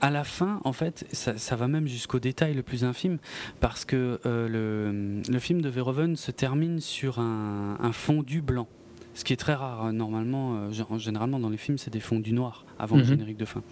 À 0.00 0.10
la 0.10 0.24
fin, 0.24 0.60
en 0.64 0.72
fait, 0.72 1.06
ça, 1.12 1.56
va 1.56 1.68
même 1.68 1.86
jusqu'au 1.86 2.18
détail 2.18 2.54
le 2.54 2.62
plus 2.62 2.84
infime, 2.84 3.18
parce 3.60 3.84
que 3.84 4.20
euh, 4.26 4.48
le, 4.48 5.22
le, 5.32 5.38
film 5.38 5.62
de 5.62 5.68
Verhoeven 5.68 6.16
se 6.16 6.32
termine 6.32 6.80
sur 6.80 7.20
un, 7.20 7.76
un 7.80 7.92
fondu 7.92 8.42
blanc. 8.42 8.66
Ce 9.14 9.24
qui 9.24 9.32
est 9.32 9.36
très 9.36 9.54
rare. 9.54 9.92
Normalement, 9.92 10.68
euh, 10.72 10.98
généralement, 10.98 11.38
dans 11.38 11.50
les 11.50 11.58
films, 11.58 11.78
c'est 11.78 11.92
des 11.92 12.00
fondus 12.00 12.32
noirs 12.32 12.64
avant 12.78 12.96
le 12.96 13.02
mhm. 13.02 13.08
générique 13.08 13.38
de 13.38 13.44
fin. 13.44 13.62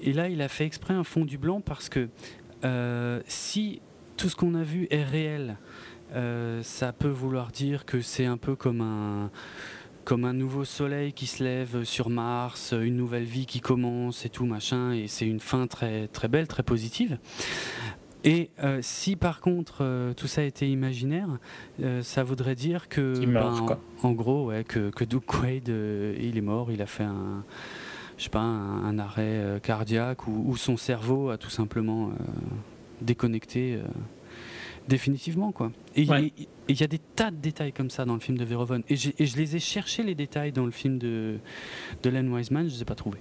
Et 0.00 0.12
là, 0.12 0.28
il 0.28 0.42
a 0.42 0.48
fait 0.48 0.64
exprès 0.64 0.94
un 0.94 1.04
fondu 1.04 1.38
blanc 1.38 1.60
parce 1.60 1.88
que 1.88 2.08
si 3.26 3.80
tout 4.22 4.28
ce 4.28 4.36
qu'on 4.36 4.54
a 4.54 4.62
vu 4.62 4.86
est 4.90 5.02
réel. 5.02 5.56
Euh, 6.14 6.62
ça 6.62 6.92
peut 6.92 7.08
vouloir 7.08 7.50
dire 7.50 7.84
que 7.84 8.00
c'est 8.00 8.24
un 8.24 8.36
peu 8.36 8.54
comme 8.54 8.80
un, 8.80 9.32
comme 10.04 10.24
un 10.24 10.32
nouveau 10.32 10.64
soleil 10.64 11.12
qui 11.12 11.26
se 11.26 11.42
lève 11.42 11.82
sur 11.82 12.08
Mars, 12.08 12.72
une 12.80 12.96
nouvelle 12.96 13.24
vie 13.24 13.46
qui 13.46 13.60
commence 13.60 14.24
et 14.24 14.28
tout 14.28 14.46
machin, 14.46 14.92
et 14.92 15.08
c'est 15.08 15.26
une 15.26 15.40
fin 15.40 15.66
très, 15.66 16.06
très 16.06 16.28
belle, 16.28 16.46
très 16.46 16.62
positive. 16.62 17.18
Et 18.22 18.50
euh, 18.62 18.78
si 18.80 19.16
par 19.16 19.40
contre 19.40 19.78
euh, 19.80 20.14
tout 20.14 20.28
ça 20.28 20.44
était 20.44 20.68
imaginaire, 20.68 21.40
ça 22.02 22.22
voudrait 22.22 22.54
dire 22.54 22.88
que, 22.88 23.26
ben, 23.26 23.76
en, 24.04 24.12
gros, 24.12 24.46
ouais, 24.46 24.62
que, 24.62 24.90
que 24.90 25.02
Doug 25.02 25.24
Quaid, 25.26 25.66
il 25.66 26.38
est 26.38 26.42
mort, 26.42 26.70
il 26.70 26.80
a 26.80 26.86
fait 26.86 27.02
un, 27.02 27.44
je 28.18 28.22
sais 28.22 28.30
pas, 28.30 28.38
un, 28.38 29.00
arrêt 29.00 29.58
cardiaque 29.64 30.28
ou, 30.28 30.44
ou, 30.46 30.56
son 30.56 30.76
cerveau 30.76 31.30
a 31.30 31.38
tout 31.38 31.50
simplement 31.50 32.12
déconnecté 33.02 33.74
euh, 33.74 33.82
définitivement 34.88 35.52
quoi. 35.52 35.72
Et 35.94 36.06
il 36.68 36.80
y 36.80 36.82
a 36.82 36.86
des 36.86 37.00
tas 37.14 37.30
de 37.30 37.36
détails 37.36 37.72
comme 37.72 37.90
ça 37.90 38.04
dans 38.04 38.14
le 38.14 38.20
film 38.20 38.38
de 38.38 38.44
Verhoeven 38.44 38.82
et, 38.88 38.94
et, 38.94 39.26
je 39.26 39.36
les 39.36 39.56
ai 39.56 39.58
cherchés 39.60 40.02
les 40.02 40.14
détails 40.14 40.52
dans 40.52 40.64
le 40.64 40.70
film 40.70 40.98
de, 40.98 41.38
de 42.02 42.10
Len 42.10 42.32
Wiseman, 42.32 42.68
je 42.68 42.74
les 42.74 42.82
ai 42.82 42.84
pas 42.84 42.94
trouvés. 42.94 43.18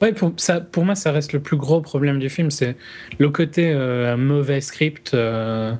Ouais, 0.00 0.12
pour, 0.12 0.32
ça, 0.36 0.60
pour 0.60 0.84
moi, 0.84 0.94
ça 0.94 1.12
reste 1.12 1.32
le 1.32 1.40
plus 1.40 1.56
gros 1.56 1.80
problème 1.80 2.18
du 2.18 2.30
film, 2.30 2.50
c'est 2.50 2.76
le 3.18 3.28
côté 3.30 3.72
euh, 3.72 4.16
mauvais 4.16 4.60
script, 4.60 5.12
euh, 5.12 5.74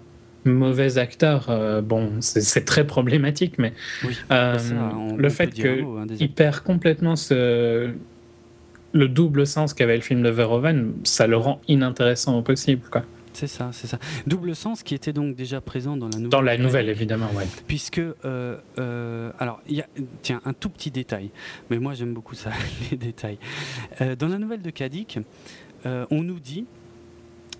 mauvais 0.45 0.99
acteur. 0.99 1.82
bon, 1.82 2.12
c'est 2.20 2.64
très 2.64 2.87
problématique, 2.87 3.59
mais 3.59 3.72
le 4.30 5.28
fait 5.28 5.51
qu'il 5.51 5.66
hein, 5.66 6.26
perd 6.34 6.61
complètement 6.61 7.16
ce, 7.16 7.91
le 8.97 9.09
double 9.09 9.47
sens 9.47 9.74
qu'avait 9.74 9.97
le 9.97 10.03
film 10.03 10.22
de 10.22 10.30
Verhoeven, 10.30 10.95
ça 11.05 11.26
le 11.26 11.37
rend 11.37 11.61
inintéressant 11.68 12.39
au 12.39 12.43
possible. 12.43 12.82
Quoi. 12.91 13.05
C'est 13.37 13.49
ça, 13.49 13.68
c'est 13.74 13.87
ça. 13.87 13.99
Double 14.26 14.57
sens 14.57 14.82
qui 14.82 14.95
était 14.95 15.12
donc 15.12 15.37
déjà 15.37 15.61
présent 15.61 15.95
dans 15.95 16.09
la 16.09 16.16
nouvelle. 16.16 16.30
Dans 16.30 16.41
la 16.41 16.57
nouvelle, 16.57 16.89
évidemment, 16.89 17.28
oui. 17.37 17.45
Puisque, 17.66 17.99
euh, 17.99 18.14
euh, 18.78 19.30
alors, 19.39 19.61
il 19.68 19.76
y 19.76 19.82
a, 19.82 19.87
tiens, 20.22 20.41
un 20.47 20.55
tout 20.55 20.70
petit 20.70 20.91
détail, 20.91 21.28
mais 21.68 21.78
moi 21.78 21.93
j'aime 21.93 22.14
beaucoup 22.14 22.34
ça, 22.34 22.51
les 22.91 22.97
détails. 22.97 23.37
Euh, 24.01 24.16
dans 24.16 24.28
la 24.28 24.39
nouvelle 24.39 24.62
de 24.62 24.70
Kadik, 24.70 25.18
on 25.84 26.22
nous 26.22 26.41
dit 26.41 26.64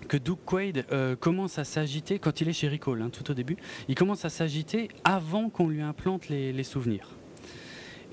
que 0.07 0.17
Duke 0.17 0.39
Quaid 0.45 0.85
commence 1.19 1.59
à 1.59 1.63
s'agiter 1.63 2.17
quand 2.17 2.41
il 2.41 2.49
est 2.49 2.53
chez 2.53 2.69
Recall, 2.69 3.03
hein, 3.03 3.11
tout 3.11 3.29
au 3.29 3.35
début. 3.35 3.55
Il 3.87 3.93
commence 3.93 4.25
à 4.25 4.29
s'agiter 4.29 4.87
avant 5.03 5.49
qu'on 5.49 5.67
lui 5.67 5.81
implante 5.81 6.27
les 6.27 6.63
souvenirs. 6.63 7.16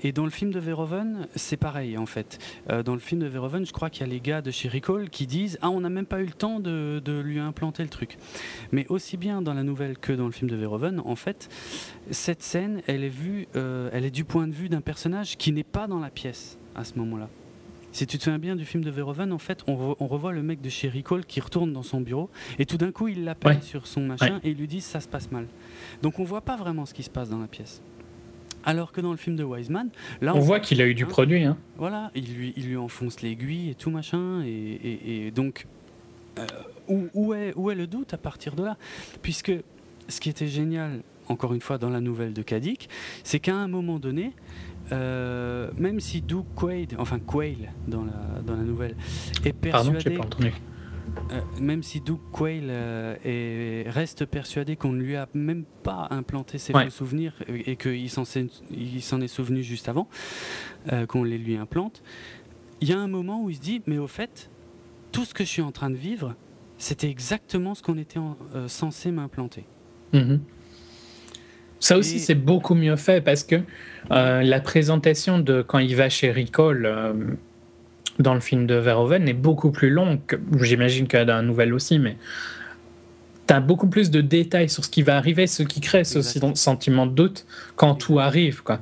Et 0.03 0.11
dans 0.11 0.25
le 0.25 0.29
film 0.29 0.51
de 0.51 0.59
Verhoeven, 0.59 1.27
c'est 1.35 1.57
pareil 1.57 1.97
en 1.97 2.05
fait. 2.05 2.37
Euh, 2.69 2.83
dans 2.83 2.93
le 2.93 2.99
film 2.99 3.21
de 3.21 3.27
Verhoeven, 3.27 3.65
je 3.65 3.71
crois 3.71 3.89
qu'il 3.89 4.01
y 4.05 4.09
a 4.09 4.11
les 4.11 4.19
gars 4.19 4.41
de 4.41 4.51
chez 4.51 4.67
Recall 4.69 5.09
qui 5.09 5.25
disent 5.25 5.57
Ah, 5.61 5.69
on 5.69 5.81
n'a 5.81 5.89
même 5.89 6.05
pas 6.05 6.21
eu 6.21 6.25
le 6.25 6.33
temps 6.33 6.59
de, 6.59 7.01
lui 7.23 7.39
implanter 7.39 7.83
le 7.83 7.89
truc. 7.89 8.17
Mais 8.71 8.85
aussi 8.89 9.17
bien 9.17 9.41
dans 9.41 9.53
la 9.53 9.63
nouvelle 9.63 9.97
que 9.97 10.11
dans 10.11 10.25
le 10.25 10.31
film 10.31 10.49
de 10.49 10.55
Verhoeven, 10.55 10.99
en 10.99 11.15
fait, 11.15 11.49
cette 12.11 12.43
scène, 12.43 12.81
elle 12.87 13.03
est, 13.03 13.09
vue, 13.09 13.47
euh, 13.55 13.89
elle 13.93 14.05
est 14.05 14.11
du 14.11 14.25
point 14.25 14.47
de 14.47 14.53
vue 14.53 14.69
d'un 14.69 14.81
personnage 14.81 15.37
qui 15.37 15.51
n'est 15.51 15.63
pas 15.63 15.87
dans 15.87 15.99
la 15.99 16.09
pièce 16.09 16.57
à 16.75 16.83
ce 16.83 16.97
moment-là. 16.99 17.29
Si 17.95 18.05
tu 18.05 18.17
te 18.17 18.23
souviens 18.25 18.39
bien 18.39 18.57
du 18.57 18.65
film 18.65 18.83
de 18.83 18.91
Verhoeven, 18.91 19.31
en 19.31 19.37
fait, 19.37 19.63
on, 19.67 19.95
revoit 20.07 20.33
le 20.33 20.43
mec 20.43 20.59
de 20.59 20.67
chez 20.67 20.89
Recall 20.89 21.25
qui 21.25 21.39
retourne 21.39 21.71
dans 21.71 21.81
son 21.81 22.01
bureau 22.01 22.29
et 22.59 22.65
tout 22.65 22.75
d'un 22.75 22.91
coup, 22.91 23.07
il 23.07 23.23
l'appelle 23.23 23.63
sur 23.63 23.87
son 23.87 24.01
machin 24.01 24.41
et 24.43 24.49
il 24.49 24.57
lui 24.57 24.67
dit 24.67 24.81
ça 24.81 24.99
se 24.99 25.07
passe 25.07 25.31
mal. 25.31 25.47
Donc 26.01 26.19
on 26.19 26.25
voit 26.25 26.41
pas 26.41 26.57
vraiment 26.57 26.85
ce 26.85 26.93
qui 26.93 27.03
se 27.03 27.09
passe 27.09 27.29
dans 27.29 27.39
la 27.39 27.47
pièce. 27.47 27.81
Alors 28.65 28.91
que 28.91 28.99
dans 28.99 29.11
le 29.11 29.17
film 29.17 29.35
de 29.35 29.43
Wiseman, 29.43 29.89
là 30.21 30.35
on, 30.35 30.39
voit 30.39 30.59
qu'il 30.59 30.81
a 30.81 30.87
eu 30.87 30.95
du 30.95 31.05
produit. 31.05 31.43
Hein. 31.43 31.57
Voilà, 31.77 32.11
il 32.15 32.33
lui, 32.33 32.53
il 32.57 32.67
lui 32.67 32.77
enfonce 32.77 33.21
l'aiguille 33.21 33.69
et 33.69 33.75
tout 33.75 33.91
machin. 33.91 34.43
Et, 34.43 35.31
donc, 35.33 35.67
euh, 36.39 36.45
où, 36.87 37.33
est, 37.33 37.53
où 37.55 37.69
est 37.69 37.75
le 37.75 37.87
doute 37.87 38.13
à 38.13 38.17
partir 38.17 38.55
de 38.55 38.63
là? 38.63 38.77
Puisque 39.21 39.51
ce 40.07 40.19
qui 40.19 40.29
était 40.29 40.47
génial, 40.47 41.01
encore 41.27 41.53
une 41.53 41.61
fois, 41.61 41.77
dans 41.77 41.89
la 41.89 42.01
nouvelle 42.01 42.33
de 42.33 42.41
Kadik, 42.41 42.89
c'est 43.23 43.39
qu'à 43.39 43.55
un 43.55 43.67
moment 43.67 43.99
donné, 43.99 44.31
euh, 44.91 45.69
même 45.77 45.99
si 45.99 46.21
Duke 46.21 46.45
Quaid, 46.55 46.95
enfin 46.99 47.19
Quail 47.19 47.69
dans 47.87 48.05
la, 48.05 48.41
dans 48.45 48.55
la 48.55 48.63
nouvelle, 48.63 48.95
est 49.43 49.53
persuadé. 49.53 50.03
Pardon, 50.03 50.17
pas 50.17 50.25
entendu. 50.25 50.53
Euh, 51.31 51.41
même 51.59 51.81
si 51.81 52.01
Doug 52.01 52.19
Quayle 52.31 52.67
euh, 52.69 53.83
reste 53.87 54.25
persuadé 54.25 54.75
qu'on 54.75 54.91
ne 54.91 55.01
lui 55.01 55.15
a 55.15 55.27
même 55.33 55.63
pas 55.83 56.07
implanté 56.11 56.57
ses 56.57 56.73
faux 56.73 56.89
souvenirs 56.89 57.33
et, 57.49 57.75
qu'il 57.77 58.09
s'en 58.09 58.23
est 58.23 59.27
souvenu 59.27 59.63
juste 59.63 59.89
avant 59.89 60.07
euh, 60.91 61.05
qu'on 61.05 61.23
les 61.23 61.37
lui 61.37 61.57
implante, 61.57 62.03
il 62.81 62.89
y 62.89 62.93
a 62.93 62.99
un 62.99 63.07
moment 63.07 63.41
où 63.41 63.49
il 63.49 63.55
se 63.55 63.61
dit 63.61 63.81
Mais 63.87 63.97
au 63.97 64.07
fait, 64.07 64.49
tout 65.11 65.25
ce 65.25 65.33
que 65.33 65.43
je 65.43 65.49
suis 65.49 65.61
en 65.61 65.71
train 65.71 65.89
de 65.89 65.95
vivre, 65.95 66.35
c'était 66.77 67.09
exactement 67.09 67.73
ce 67.73 67.81
qu'on 67.81 67.97
était 67.97 68.19
censé 68.67 69.11
m'implanter. 69.11 69.65
Mhm. 70.13 70.41
Ça 71.79 71.97
aussi, 71.97 72.19
c'est 72.19 72.35
beaucoup 72.35 72.73
mieux 72.73 72.95
fait 72.95 73.21
parce 73.21 73.43
que 73.43 73.61
la 74.09 74.59
présentation 74.59 75.39
de 75.39 75.61
quand 75.61 75.79
il 75.79 75.95
va 75.95 76.09
chez 76.09 76.31
Ricole 76.31 77.37
dans 78.19 78.33
le 78.33 78.39
film 78.39 78.65
de 78.65 78.75
Verhoeven 78.75 79.27
est 79.27 79.33
beaucoup 79.33 79.71
plus 79.71 79.89
long. 79.89 80.19
J'imagine 80.61 81.07
qu'il 81.07 81.19
y 81.19 81.29
a 81.29 81.35
un 81.35 81.43
nouvel 81.43 81.73
aussi, 81.73 81.99
mais 81.99 82.17
tu 83.47 83.53
as 83.53 83.59
beaucoup 83.59 83.87
plus 83.87 84.09
de 84.09 84.21
détails 84.21 84.69
sur 84.69 84.83
ce 84.85 84.89
qui 84.89 85.03
va 85.03 85.17
arriver, 85.17 85.47
ce 85.47 85.63
qui 85.63 85.81
crée 85.81 86.03
ce 86.03 86.21
sentiment 86.21 87.05
de 87.05 87.13
doute 87.13 87.45
quand 87.75 87.95
tout 87.95 88.19
arrive. 88.19 88.63
quoi. 88.63 88.81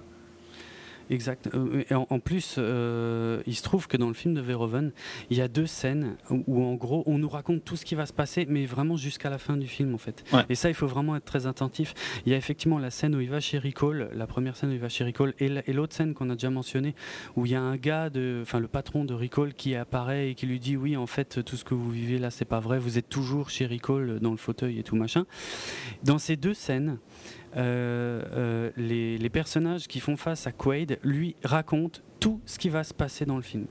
Exact. 1.10 1.50
Euh, 1.54 1.84
et 1.90 1.94
en, 1.94 2.20
plus, 2.20 2.56
euh, 2.58 3.42
il 3.46 3.56
se 3.56 3.64
trouve 3.64 3.88
que 3.88 3.98
dans 3.98 4.08
le 4.08 4.14
film 4.14 4.34
de 4.34 4.42
Verhoeven, 4.42 4.92
il 5.30 5.38
y 5.38 5.42
a 5.42 5.48
deux 5.48 5.68
scènes 5.68 6.16
où, 6.30 6.64
en 6.64 6.76
gros, 6.76 7.04
on 7.06 7.18
nous 7.18 7.30
raconte 7.30 7.64
tout 7.64 7.76
ce 7.76 7.86
qui 7.86 7.96
va 7.96 8.06
se 8.06 8.14
passer, 8.14 8.46
mais 8.50 8.66
vraiment 8.66 8.98
jusqu'à 8.98 9.30
la 9.30 9.38
fin 9.38 9.58
du 9.58 9.68
film, 9.68 9.94
en 9.94 9.98
fait. 9.98 10.24
Et 10.50 10.56
ça, 10.56 10.70
il 10.70 10.76
faut 10.76 10.88
vraiment 10.88 11.16
être 11.16 11.26
très 11.26 11.48
attentif. 11.48 11.94
Il 12.26 12.32
y 12.32 12.36
a 12.36 12.38
effectivement 12.38 12.80
la 12.80 12.92
scène 12.92 13.16
où 13.16 13.22
il 13.22 13.30
va 13.30 13.40
chez 13.40 13.58
Ricole, 13.58 14.10
la 14.14 14.28
première 14.28 14.56
scène 14.56 14.70
où 14.70 14.74
il 14.74 14.80
va 14.80 14.90
chez 14.90 15.04
Ricole, 15.04 15.34
et 15.40 15.74
l'autre 15.74 15.96
scène 15.96 16.14
qu'on 16.14 16.30
a 16.30 16.34
déjà 16.34 16.50
mentionnée, 16.50 16.96
où 17.36 17.46
il 17.46 17.52
y 17.52 17.56
a 17.56 17.62
un 17.62 17.78
gars, 17.78 18.10
de, 18.10 18.40
enfin 18.42 18.60
le 18.60 18.68
patron 18.68 19.06
de 19.06 19.14
Ricole, 19.14 19.54
qui 19.54 19.76
apparaît 19.76 20.30
et 20.30 20.36
qui 20.36 20.46
lui 20.46 20.60
dit 20.60 20.78
oui, 20.78 20.98
en 20.98 21.08
fait, 21.08 21.44
tout 21.44 21.58
ce 21.58 21.64
que 21.64 21.74
vous 21.74 21.92
vivez 21.92 22.20
là, 22.20 22.32
c'est 22.32 22.46
pas 22.46 22.60
vrai. 22.60 22.80
Vous 22.80 22.98
êtes 22.98 23.10
toujours 23.10 23.50
chez 23.50 23.66
Ricole 23.66 24.20
dans 24.20 24.32
le 24.32 24.38
fauteuil 24.38 24.80
et 24.80 24.84
tout 24.84 24.96
machin. 24.96 25.26
Dans 26.04 26.18
ces 26.18 26.36
deux 26.36 26.54
scènes, 26.54 26.98
euh, 27.56 28.22
euh, 28.34 28.72
les, 28.78 29.30
personnages 29.30 29.88
qui 29.88 30.00
font 30.00 30.18
face 30.18 30.48
à 30.48 30.52
Quaid 30.52 31.00
lui 31.04 31.36
racontent 31.44 32.00
tout 32.20 32.40
ce 32.46 32.58
qui 32.58 32.70
va 32.70 32.84
se 32.84 32.94
passer 32.94 33.26
dans 33.26 33.36
le 33.36 33.42
film. 33.42 33.66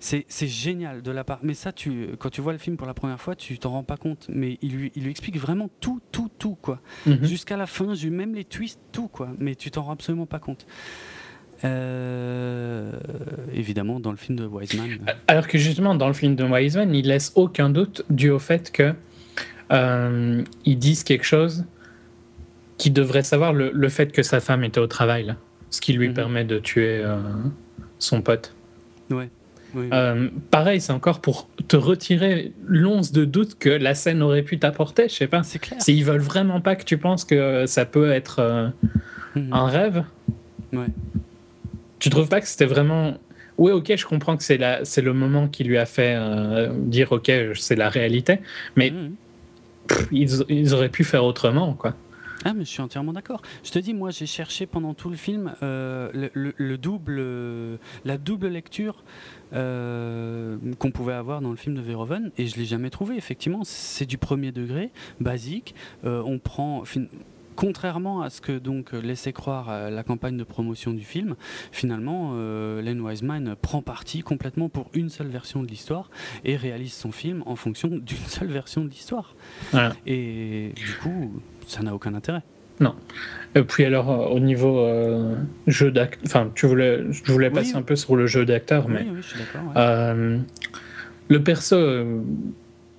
C'est 0.00 0.46
génial 0.46 1.00
de 1.00 1.10
la 1.10 1.24
part. 1.24 1.38
Mais 1.42 1.54
ça, 1.54 1.72
tu, 1.72 2.08
quand 2.18 2.28
tu 2.28 2.42
vois 2.42 2.52
le 2.52 2.58
film 2.58 2.76
pour 2.76 2.86
la 2.86 2.92
première 2.92 3.18
fois, 3.18 3.34
tu 3.34 3.58
t'en 3.58 3.70
rends 3.70 3.84
pas 3.84 3.96
compte. 3.96 4.26
Mais 4.28 4.58
il 4.60 4.72
lui, 4.72 4.92
il 4.94 5.04
lui 5.04 5.10
explique 5.10 5.38
vraiment 5.38 5.70
tout, 5.80 6.00
tout, 6.12 6.30
tout, 6.38 6.56
quoi. 6.60 6.80
Mhm. 7.06 7.24
Jusqu'à 7.24 7.56
la 7.56 7.66
fin, 7.66 7.94
même 8.10 8.34
les 8.34 8.44
twists, 8.44 8.80
tout, 8.92 9.08
quoi. 9.08 9.30
Mais 9.38 9.54
tu 9.54 9.70
t'en 9.70 9.82
rends 9.82 9.92
absolument 9.92 10.26
pas 10.26 10.40
compte. 10.40 10.66
Euh, 11.64 12.92
évidemment, 13.54 13.98
dans 13.98 14.10
le 14.10 14.18
film 14.18 14.36
de 14.36 14.44
Wiseman. 14.44 14.98
Alors 15.26 15.48
que 15.48 15.56
justement, 15.56 15.94
dans 15.94 16.08
le 16.08 16.14
film 16.14 16.36
de 16.36 16.44
Wiseman, 16.44 16.94
il 16.94 17.08
laisse 17.08 17.32
aucun 17.34 17.70
doute 17.70 18.04
dû 18.10 18.28
au 18.28 18.38
fait 18.38 18.70
que 18.72 18.92
ils 19.70 20.78
disent 20.78 21.02
quelque 21.02 21.24
chose 21.24 21.64
qui 22.78 22.90
devrait 22.90 23.22
savoir 23.22 23.52
le, 23.52 23.88
fait 23.88 24.12
que 24.12 24.22
sa 24.22 24.40
femme 24.40 24.64
était 24.64 24.80
au 24.80 24.86
travail, 24.86 25.24
là, 25.24 25.36
ce 25.70 25.80
qui 25.80 25.92
lui 25.92 26.08
mhm. 26.08 26.14
permet 26.14 26.44
de 26.44 26.58
tuer 26.58 27.00
euh, 27.02 27.16
son 27.98 28.22
pote. 28.22 28.54
Ouais. 29.10 29.28
Euh, 29.76 30.28
pareil, 30.52 30.80
c'est 30.80 30.92
encore 30.92 31.20
pour 31.20 31.48
te 31.66 31.76
retirer 31.76 32.52
l'once 32.64 33.10
de 33.10 33.24
doute 33.24 33.56
que 33.58 33.68
la 33.68 33.96
scène 33.96 34.22
aurait 34.22 34.42
pu 34.42 34.58
t'apporter, 34.58 35.08
je 35.08 35.14
sais 35.14 35.26
pas. 35.26 35.42
C'est 35.42 35.58
clair. 35.58 35.82
S'ils 35.82 36.04
veulent 36.04 36.20
vraiment 36.20 36.60
pas 36.60 36.76
que 36.76 36.84
tu 36.84 36.96
penses 36.96 37.24
que 37.24 37.66
ça 37.66 37.84
peut 37.84 38.12
être 38.12 38.38
euh, 38.38 38.68
mhm. 39.34 39.52
un 39.52 39.66
rêve, 39.66 40.04
ouais. 40.72 40.86
tu 41.98 42.08
trouves 42.08 42.28
pas 42.28 42.40
que 42.40 42.46
c'était 42.46 42.66
vraiment. 42.66 43.18
Oui, 43.58 43.72
ok, 43.72 43.92
je 43.96 44.06
comprends 44.06 44.36
que 44.36 44.44
c'est 44.44 44.60
c'est 44.84 45.02
le 45.02 45.12
moment 45.12 45.48
qui 45.48 45.64
lui 45.64 45.78
a 45.78 45.86
fait 45.86 46.18
dire 46.76 47.12
ok, 47.12 47.30
c'est 47.54 47.76
la 47.76 47.88
réalité, 47.88 48.40
mais 48.76 48.90
mhm. 48.90 49.14
ils, 50.12 50.44
ils, 50.48 50.74
auraient 50.74 50.88
pu 50.88 51.02
faire 51.02 51.24
autrement, 51.24 51.74
quoi. 51.74 51.94
Ah, 52.44 52.52
mais 52.52 52.64
je 52.64 52.70
suis 52.70 52.82
entièrement 52.82 53.14
d'accord. 53.14 53.40
Je 53.64 53.70
te 53.70 53.78
dis, 53.78 53.94
moi, 53.94 54.10
j'ai 54.10 54.26
cherché 54.26 54.66
pendant 54.66 54.92
tout 54.92 55.08
le 55.08 55.16
film 55.16 55.54
euh, 55.62 56.28
le, 56.34 56.78
double, 56.78 57.78
la 58.04 58.18
double 58.18 58.48
lecture 58.48 59.02
euh, 59.54 60.58
qu'on 60.78 60.90
pouvait 60.90 61.14
avoir 61.14 61.40
dans 61.40 61.50
le 61.50 61.56
film 61.56 61.74
de 61.74 61.80
Verhoeven, 61.80 62.30
et 62.36 62.46
je 62.46 62.56
l'ai 62.56 62.66
jamais 62.66 62.90
trouvé. 62.90 63.16
Effectivement, 63.16 63.62
c'est 63.64 64.04
du 64.04 64.18
premier 64.18 64.52
degré, 64.52 64.90
basique. 65.20 65.74
Euh, 66.04 66.22
on 66.24 66.38
prend. 66.38 66.84
Contrairement 67.56 68.20
à 68.20 68.30
ce 68.30 68.40
que 68.40 68.58
donc 68.58 68.90
laissait 68.90 69.32
croire 69.32 69.88
la 69.88 70.02
campagne 70.02 70.36
de 70.36 70.42
promotion 70.42 70.92
du 70.92 71.04
film, 71.04 71.36
finalement, 71.70 72.34
Len 72.34 73.00
Wiseman 73.00 73.54
prend 73.54 73.80
parti 73.80 74.22
complètement 74.22 74.68
pour 74.68 74.90
une 74.92 75.08
seule 75.08 75.28
version 75.28 75.62
de 75.62 75.68
l'histoire 75.68 76.10
et 76.44 76.56
réalise 76.56 76.94
son 76.94 77.12
film 77.12 77.44
en 77.46 77.54
fonction 77.54 77.90
d'une 77.90 78.26
seule 78.26 78.48
version 78.48 78.82
de 78.82 78.88
l'histoire. 78.88 79.36
Et 80.04 80.72
du 80.74 80.94
coup, 81.00 81.30
ça 81.68 81.82
n'a 81.82 81.94
aucun 81.94 82.14
intérêt. 82.14 82.42
Non. 82.80 82.94
Et 83.54 83.62
puis 83.62 83.84
alors, 83.84 84.10
euh, 84.10 84.26
au 84.26 84.40
niveau 84.40 84.80
euh, 84.80 85.36
jeu 85.66 85.90
d'acteur, 85.90 86.20
enfin, 86.26 86.50
tu 86.54 86.66
voulais, 86.66 87.00
je 87.10 87.32
voulais 87.32 87.50
passer 87.50 87.76
un 87.76 87.82
peu 87.82 87.96
sur 87.96 88.16
le 88.16 88.26
jeu 88.26 88.44
d'acteur, 88.44 88.88
mais 88.88 89.06
oui, 89.08 89.18
je 89.18 89.22
suis 89.22 89.38
euh, 89.76 90.38
le 91.28 91.42
perso, 91.42 91.76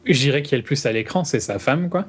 je 0.06 0.20
dirais 0.20 0.42
qu'il 0.42 0.56
est 0.56 0.60
le 0.60 0.64
plus 0.64 0.86
à 0.86 0.92
l'écran, 0.92 1.24
c'est 1.24 1.42
sa 1.42 1.60
femme, 1.60 1.90
quoi. 1.90 2.08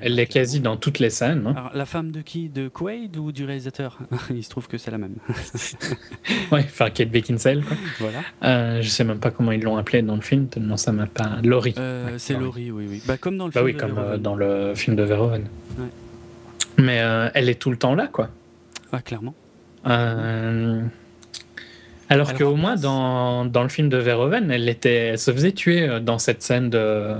Elle 0.00 0.18
est 0.18 0.26
quasi 0.26 0.60
dans 0.60 0.76
toutes 0.76 0.98
les 0.98 1.10
scènes. 1.10 1.46
Hein. 1.46 1.70
la 1.74 1.86
femme 1.86 2.10
de 2.10 2.20
qui 2.20 2.48
De 2.48 2.68
Quaid 2.68 3.16
ou 3.16 3.32
du 3.32 3.44
réalisateur? 3.44 3.98
Il 4.30 4.44
se 4.44 4.50
trouve 4.50 4.68
que 4.68 4.78
c'est 4.78 4.90
la 4.90 4.98
même. 4.98 5.16
ouais, 6.52 6.64
enfin 6.64 6.90
Kate 6.90 7.10
Beckinsale. 7.10 7.64
Quoi. 7.64 7.76
Voilà. 7.98 8.18
Euh, 8.44 8.82
je 8.82 8.88
sais 8.88 9.04
même 9.04 9.18
pas 9.18 9.30
comment 9.30 9.52
ils 9.52 9.62
l'ont 9.62 9.76
appelé 9.76 10.02
dans 10.02 10.14
le 10.14 10.20
film, 10.20 10.46
tellement 10.48 10.76
ça 10.76 10.92
m'a 10.92 11.06
pas. 11.06 11.38
Laurie. 11.42 11.74
Euh, 11.78 12.16
c'est 12.18 12.34
Laurie, 12.34 12.70
oui, 12.70 12.86
oui. 12.88 13.02
Bah, 13.06 13.16
comme 13.16 13.36
dans 13.36 13.46
le 13.46 13.52
bah, 13.52 13.60
film 13.60 13.66
oui, 13.66 13.76
comme 13.76 13.98
euh, 13.98 14.18
dans 14.18 14.34
le 14.34 14.74
film 14.74 14.96
de 14.96 15.02
Verhoeven. 15.02 15.44
Mais 16.82 17.00
euh, 17.00 17.28
elle 17.34 17.48
est 17.48 17.60
tout 17.60 17.70
le 17.70 17.76
temps 17.76 17.94
là, 17.94 18.08
quoi. 18.08 18.28
Ah, 18.92 19.00
clairement. 19.00 19.34
Alors 22.08 22.34
qu'au 22.34 22.56
moins, 22.56 22.76
dans, 22.76 23.44
dans, 23.46 23.62
le 23.62 23.68
film 23.68 23.88
de 23.88 23.96
Verhoeven, 23.96 24.50
elle, 24.50 24.68
était, 24.68 25.06
elle 25.06 25.18
se 25.18 25.32
faisait 25.32 25.52
tuer 25.52 26.00
dans 26.00 26.18
cette 26.18 26.42
scène 26.42 26.68
de 26.68 27.16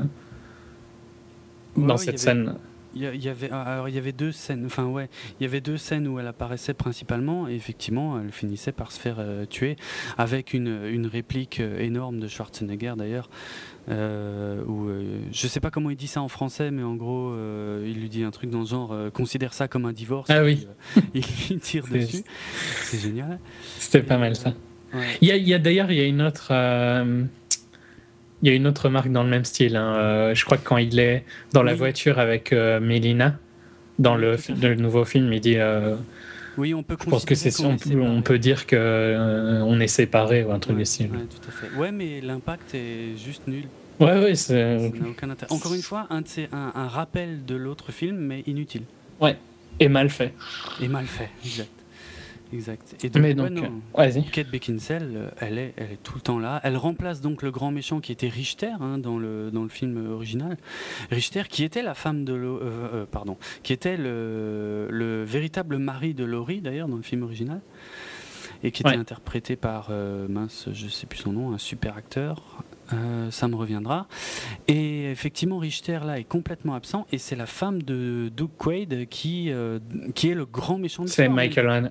dans 1.76 1.96
cette 1.96 2.18
scène. 2.18 2.54
Il 2.94 3.24
y, 3.24 3.28
avait, 3.28 3.50
alors 3.50 3.88
il 3.88 3.94
y 3.94 3.98
avait 3.98 4.12
deux 4.12 4.32
scènes, 4.32 4.66
enfin 4.66 4.84
ouais, 4.84 5.08
il 5.40 5.44
y 5.44 5.46
avait 5.46 5.60
deux 5.62 5.78
scènes 5.78 6.06
où 6.06 6.18
elle 6.18 6.26
apparaissait 6.26 6.74
principalement 6.74 7.48
et 7.48 7.54
effectivement 7.54 8.20
elle 8.20 8.32
finissait 8.32 8.72
par 8.72 8.92
se 8.92 9.00
faire 9.00 9.16
euh, 9.18 9.46
tuer 9.46 9.76
avec 10.18 10.52
une, 10.52 10.84
une 10.90 11.06
réplique 11.06 11.60
euh, 11.60 11.78
énorme 11.80 12.20
de 12.20 12.28
Schwarzenegger 12.28 12.94
d'ailleurs. 12.96 13.30
Euh, 13.88 14.62
où, 14.64 14.88
je 15.32 15.46
sais 15.48 15.58
pas 15.58 15.70
comment 15.70 15.90
il 15.90 15.96
dit 15.96 16.06
ça 16.06 16.22
en 16.22 16.28
français, 16.28 16.70
mais 16.70 16.82
en 16.84 16.94
gros, 16.94 17.34
il 17.84 17.94
lui 18.00 18.08
dit 18.08 18.22
un 18.22 18.30
truc 18.30 18.48
dans 18.50 18.60
le 18.60 18.66
genre 18.66 18.94
considère 19.12 19.54
ça 19.54 19.66
comme 19.66 19.86
un 19.86 19.92
divorce. 19.92 20.30
Ah 20.30 20.44
oui. 20.44 20.68
il 21.14 21.58
tire 21.58 21.88
dessus. 21.88 22.22
C'est 22.82 22.98
génial. 22.98 23.40
C'était 23.78 24.04
pas 24.04 24.18
mal 24.18 24.36
ça. 24.36 24.54
Il 25.20 25.28
y 25.28 25.52
a, 25.52 25.56
a 25.56 25.58
d'ailleurs 25.58 25.90
il 25.90 25.98
y 25.98 26.00
a 26.00 26.06
une 26.06 26.22
autre 26.22 26.52
il 28.42 28.48
y 28.48 28.52
a 28.52 28.54
une 28.54 28.66
autre 28.66 28.88
marque 28.88 29.10
dans 29.10 29.22
le 29.22 29.28
même 29.28 29.44
style. 29.44 29.76
Hein. 29.76 29.94
Euh, 29.96 30.34
je 30.34 30.44
crois 30.44 30.58
que 30.58 30.66
quand 30.66 30.76
il 30.76 30.98
est 30.98 31.24
dans 31.52 31.62
la 31.62 31.74
voiture 31.74 32.18
avec 32.18 32.52
euh, 32.52 32.80
Mélina, 32.80 33.38
dans 33.98 34.16
le, 34.16 34.36
nouveau 34.74 35.04
film, 35.04 35.32
il 35.32 35.40
dit. 35.40 35.58
Euh, 35.58 35.96
oui, 36.58 36.74
on 36.74 36.82
peut. 36.82 36.96
Je 37.02 37.08
pense 37.08 37.24
que 37.24 37.34
c'est 37.34 37.64
on, 37.64 37.76
on, 38.00 38.22
peut 38.22 38.38
dire 38.38 38.66
que 38.66 39.62
on 39.62 39.80
est 39.80 39.86
séparés 39.86 40.44
ou 40.44 40.52
un 40.52 40.58
truc 40.58 40.74
ouais, 40.74 40.82
du 40.82 40.86
style. 40.86 41.10
Ouais, 41.10 41.18
tout 41.20 41.48
à 41.48 41.52
fait. 41.52 41.78
Ouais, 41.78 41.92
mais 41.92 42.20
l'impact 42.20 42.74
est 42.74 43.16
juste 43.16 43.46
nul. 43.46 43.64
Ouais, 44.00 44.18
ouais, 44.18 44.34
c'est. 44.34 44.78
Ça 44.78 44.98
n'a 44.98 45.08
aucun 45.08 45.30
intérêt. 45.30 45.52
Encore 45.52 45.74
une 45.74 45.82
fois, 45.82 46.06
un, 46.10 46.22
un, 46.52 46.72
un 46.74 46.88
rappel 46.88 47.44
de 47.46 47.54
l'autre 47.54 47.92
film, 47.92 48.16
mais 48.16 48.42
inutile. 48.46 48.82
Ouais, 49.20 49.36
et 49.78 49.88
mal 49.88 50.10
fait. 50.10 50.34
Et 50.82 50.88
mal 50.88 51.06
fait, 51.06 51.30
exact. 51.44 51.70
Exact. 52.52 52.96
Et 53.02 53.08
donc, 53.08 53.22
Mais 53.22 53.34
donc, 53.34 53.52
vas-y. 53.94 54.24
Kate 54.24 54.48
Beckinsale, 54.48 55.10
euh, 55.14 55.30
elle 55.40 55.58
est, 55.58 55.72
elle 55.76 55.92
est 55.92 56.02
tout 56.02 56.14
le 56.14 56.20
temps 56.20 56.38
là. 56.38 56.60
Elle 56.64 56.76
remplace 56.76 57.20
donc 57.20 57.42
le 57.42 57.50
grand 57.50 57.70
méchant 57.70 58.00
qui 58.00 58.12
était 58.12 58.28
Richter 58.28 58.72
hein, 58.80 58.98
dans, 58.98 59.18
le, 59.18 59.50
dans 59.50 59.62
le 59.62 59.68
film 59.68 60.10
original. 60.12 60.56
Richter, 61.10 61.44
qui 61.48 61.64
était 61.64 61.82
la 61.82 61.94
femme 61.94 62.24
de, 62.24 62.34
euh, 62.34 62.58
euh, 62.62 63.06
pardon, 63.10 63.38
qui 63.62 63.72
était 63.72 63.96
le, 63.96 64.88
le, 64.90 65.24
véritable 65.24 65.78
mari 65.78 66.14
de 66.14 66.24
Laurie 66.24 66.60
d'ailleurs 66.60 66.88
dans 66.88 66.96
le 66.96 67.02
film 67.02 67.22
original, 67.22 67.60
et 68.62 68.70
qui 68.70 68.82
était 68.82 68.96
interprété 68.96 69.56
par 69.56 69.90
mince, 70.28 70.68
je 70.72 70.88
sais 70.88 71.06
plus 71.06 71.18
son 71.18 71.32
nom, 71.32 71.52
un 71.52 71.58
super 71.58 71.96
acteur. 71.96 72.64
ça 73.30 73.48
me 73.48 73.56
reviendra. 73.56 74.06
Et 74.68 75.10
effectivement, 75.10 75.58
Richter 75.58 76.00
là 76.04 76.18
est 76.18 76.24
complètement 76.24 76.74
absent 76.74 77.06
et 77.12 77.18
c'est 77.18 77.36
la 77.36 77.46
femme 77.46 77.82
de 77.82 78.30
Doug 78.34 78.50
Quaid 78.58 79.08
qui, 79.08 79.52
qui 80.14 80.28
est 80.28 80.34
le 80.34 80.44
grand 80.44 80.78
méchant 80.78 81.04
de 81.04 81.08
C'est 81.08 81.28
Michael, 81.28 81.90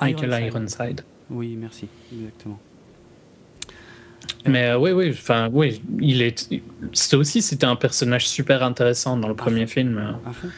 Michael 0.00 0.44
Ironside? 0.44 1.02
Oui, 1.30 1.56
merci, 1.58 1.88
exactement. 2.12 2.58
Mais 4.46 4.70
euh, 4.70 4.78
oui, 4.78 4.92
oui, 4.92 5.10
enfin, 5.10 5.48
oui, 5.52 5.82
il 6.00 6.22
est. 6.22 6.50
C'était 6.92 7.16
aussi, 7.16 7.42
c'était 7.42 7.66
un 7.66 7.76
personnage 7.76 8.26
super 8.28 8.62
intéressant 8.62 9.16
dans 9.16 9.28
le 9.28 9.34
premier 9.34 9.66
film. 9.66 9.98
À 10.26 10.32
fond. 10.32 10.48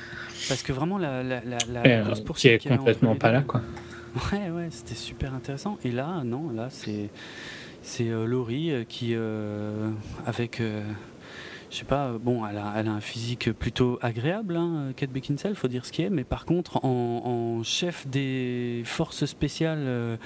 Parce 0.48 0.62
que 0.62 0.72
vraiment, 0.72 0.98
la, 0.98 1.22
la, 1.22 1.40
la, 1.44 1.82
euh, 1.86 2.14
qui 2.34 2.48
est 2.48 2.66
complètement 2.66 3.16
pas 3.16 3.32
là, 3.32 3.42
quoi. 3.42 3.60
Ouais, 4.30 4.50
ouais, 4.50 4.68
c'était 4.70 4.94
super 4.94 5.32
intéressant. 5.32 5.78
Et 5.84 5.90
là, 5.90 6.22
non, 6.22 6.50
là, 6.50 6.68
c'est 6.70 7.08
c'est 7.82 8.10
euh, 8.10 8.26
Laurie 8.26 8.84
qui, 8.86 9.14
avec 10.26 10.60
je 11.72 11.78
sais 11.78 11.84
pas, 11.84 12.12
bon, 12.20 12.46
elle 12.46 12.58
a, 12.58 12.74
elle 12.76 12.86
a, 12.86 12.92
un 12.92 13.00
physique 13.00 13.50
plutôt 13.52 13.98
agréable, 14.02 14.56
hein, 14.56 14.92
Kate 14.94 15.10
Beckinsale, 15.10 15.54
faut 15.54 15.68
dire 15.68 15.86
ce 15.86 15.92
qui 15.92 16.02
est, 16.02 16.10
mais 16.10 16.22
par 16.22 16.44
contre, 16.44 16.84
en, 16.84 17.62
chef 17.64 18.06
des 18.06 18.82
forces 18.84 19.24
spéciales, 19.24 19.78
euh, 19.80 20.16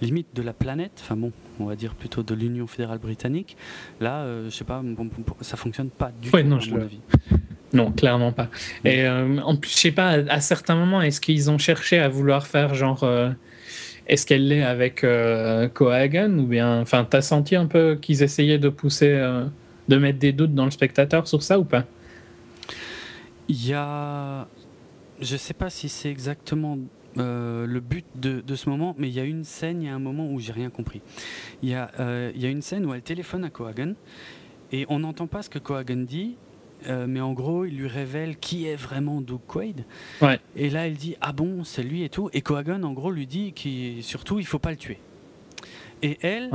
limite 0.00 0.28
de 0.34 0.42
la 0.42 0.52
planète, 0.52 0.92
enfin 1.00 1.16
bon, 1.16 1.32
on 1.58 1.64
va 1.64 1.74
dire 1.74 1.94
plutôt 1.96 2.22
de 2.22 2.34
l'Union 2.34 2.68
fédérale 2.68 2.98
britannique, 2.98 3.56
là, 4.00 4.20
euh, 4.20 4.44
je 4.48 4.54
sais 4.54 4.64
pas, 4.64 4.80
bon, 4.84 5.10
ça 5.40 5.56
fonctionne 5.56 5.90
pas 5.90 6.12
du 6.20 6.30
tout, 6.30 6.38
non, 6.38 6.58
à 6.58 6.66
mon 6.66 6.80
avis. 6.80 7.00
Non, 7.72 7.90
clairement 7.90 8.32
pas. 8.32 8.48
Et 8.84 9.04
euh, 9.04 9.38
en 9.40 9.56
plus, 9.56 9.72
je 9.72 9.76
sais 9.76 9.92
pas, 9.92 10.10
à, 10.10 10.40
certains 10.40 10.76
moments, 10.76 11.02
est-ce 11.02 11.20
qu'ils 11.20 11.50
ont 11.50 11.58
cherché 11.58 11.98
à 11.98 12.08
vouloir 12.08 12.46
faire 12.46 12.74
genre. 12.74 13.08
est-ce 14.06 14.26
qu'elle 14.26 14.46
l'est 14.46 14.62
avec 14.62 15.06
Cohagen 15.72 16.38
ou 16.38 16.46
bien. 16.46 16.80
Enfin, 16.80 17.04
t'as 17.08 17.22
senti 17.22 17.56
un 17.56 17.66
peu 17.66 17.98
qu'ils 18.00 18.22
essayaient 18.22 18.58
de 18.58 18.68
pousser 18.68 19.18
de 19.88 19.96
mettre 19.96 20.18
des 20.18 20.32
doutes 20.32 20.54
dans 20.54 20.64
le 20.64 20.70
spectateur 20.70 21.26
sur 21.26 21.42
ça 21.42 21.58
ou 21.58 21.64
pas? 21.64 21.84
Il 23.48 23.66
y 23.66 23.74
a. 23.74 24.48
Je 25.20 25.36
sais 25.36 25.54
pas 25.54 25.70
si 25.70 25.88
c'est 25.88 26.10
exactement 26.10 26.78
euh, 27.18 27.66
le 27.66 27.80
but 27.80 28.06
de, 28.14 28.54
ce 28.54 28.68
moment, 28.68 28.94
mais 28.98 29.08
il 29.08 29.14
y 29.14 29.20
a 29.20 29.24
une 29.24 29.44
scène, 29.44 29.82
il 29.82 29.86
y 29.86 29.88
a 29.88 29.94
un 29.94 29.98
moment 29.98 30.30
où 30.30 30.40
j'ai 30.40 30.52
rien 30.52 30.70
compris. 30.70 31.00
Il 31.62 31.68
y, 31.68 31.74
a, 31.74 31.90
euh, 32.00 32.32
il 32.34 32.40
y 32.40 32.46
a 32.46 32.48
une 32.48 32.62
scène 32.62 32.86
où 32.86 32.94
elle 32.94 33.02
téléphone 33.02 33.44
à 33.44 33.50
Cohagen 33.50 33.94
et 34.72 34.86
on 34.88 35.00
n'entend 35.00 35.26
pas 35.26 35.42
ce 35.42 35.50
que 35.50 35.58
Cohagen 35.58 36.04
dit, 36.04 36.36
euh, 36.86 37.06
mais 37.06 37.20
en 37.20 37.32
gros, 37.32 37.64
il 37.64 37.76
lui 37.76 37.88
révèle 37.88 38.38
qui 38.38 38.66
est 38.66 38.76
vraiment 38.76 39.20
Doug 39.20 39.40
Quaid. 39.46 39.84
Ouais. 40.20 40.40
Et 40.56 40.70
là, 40.70 40.86
elle 40.86 40.94
dit 40.94 41.16
Ah 41.20 41.32
bon, 41.32 41.64
c'est 41.64 41.82
lui 41.82 42.02
et 42.02 42.08
tout? 42.08 42.30
Et 42.32 42.40
Cohagen, 42.40 42.82
en 42.82 42.92
gros, 42.92 43.10
lui 43.10 43.26
dit 43.26 43.52
qu'il 43.52 44.02
surtout, 44.02 44.38
il 44.38 44.46
faut 44.46 44.58
pas 44.58 44.70
le 44.70 44.76
tuer. 44.76 44.98
Et 46.02 46.18
elle, 46.22 46.50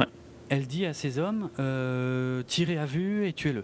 elle 0.50 0.68
dit 0.68 0.86
à 0.86 0.94
ses 0.94 1.20
hommes 1.20 1.50
euh, 1.60 2.44
tirez 2.48 2.78
à 2.78 2.86
vue 2.86 3.28
et 3.28 3.34
tuez-le. 3.34 3.64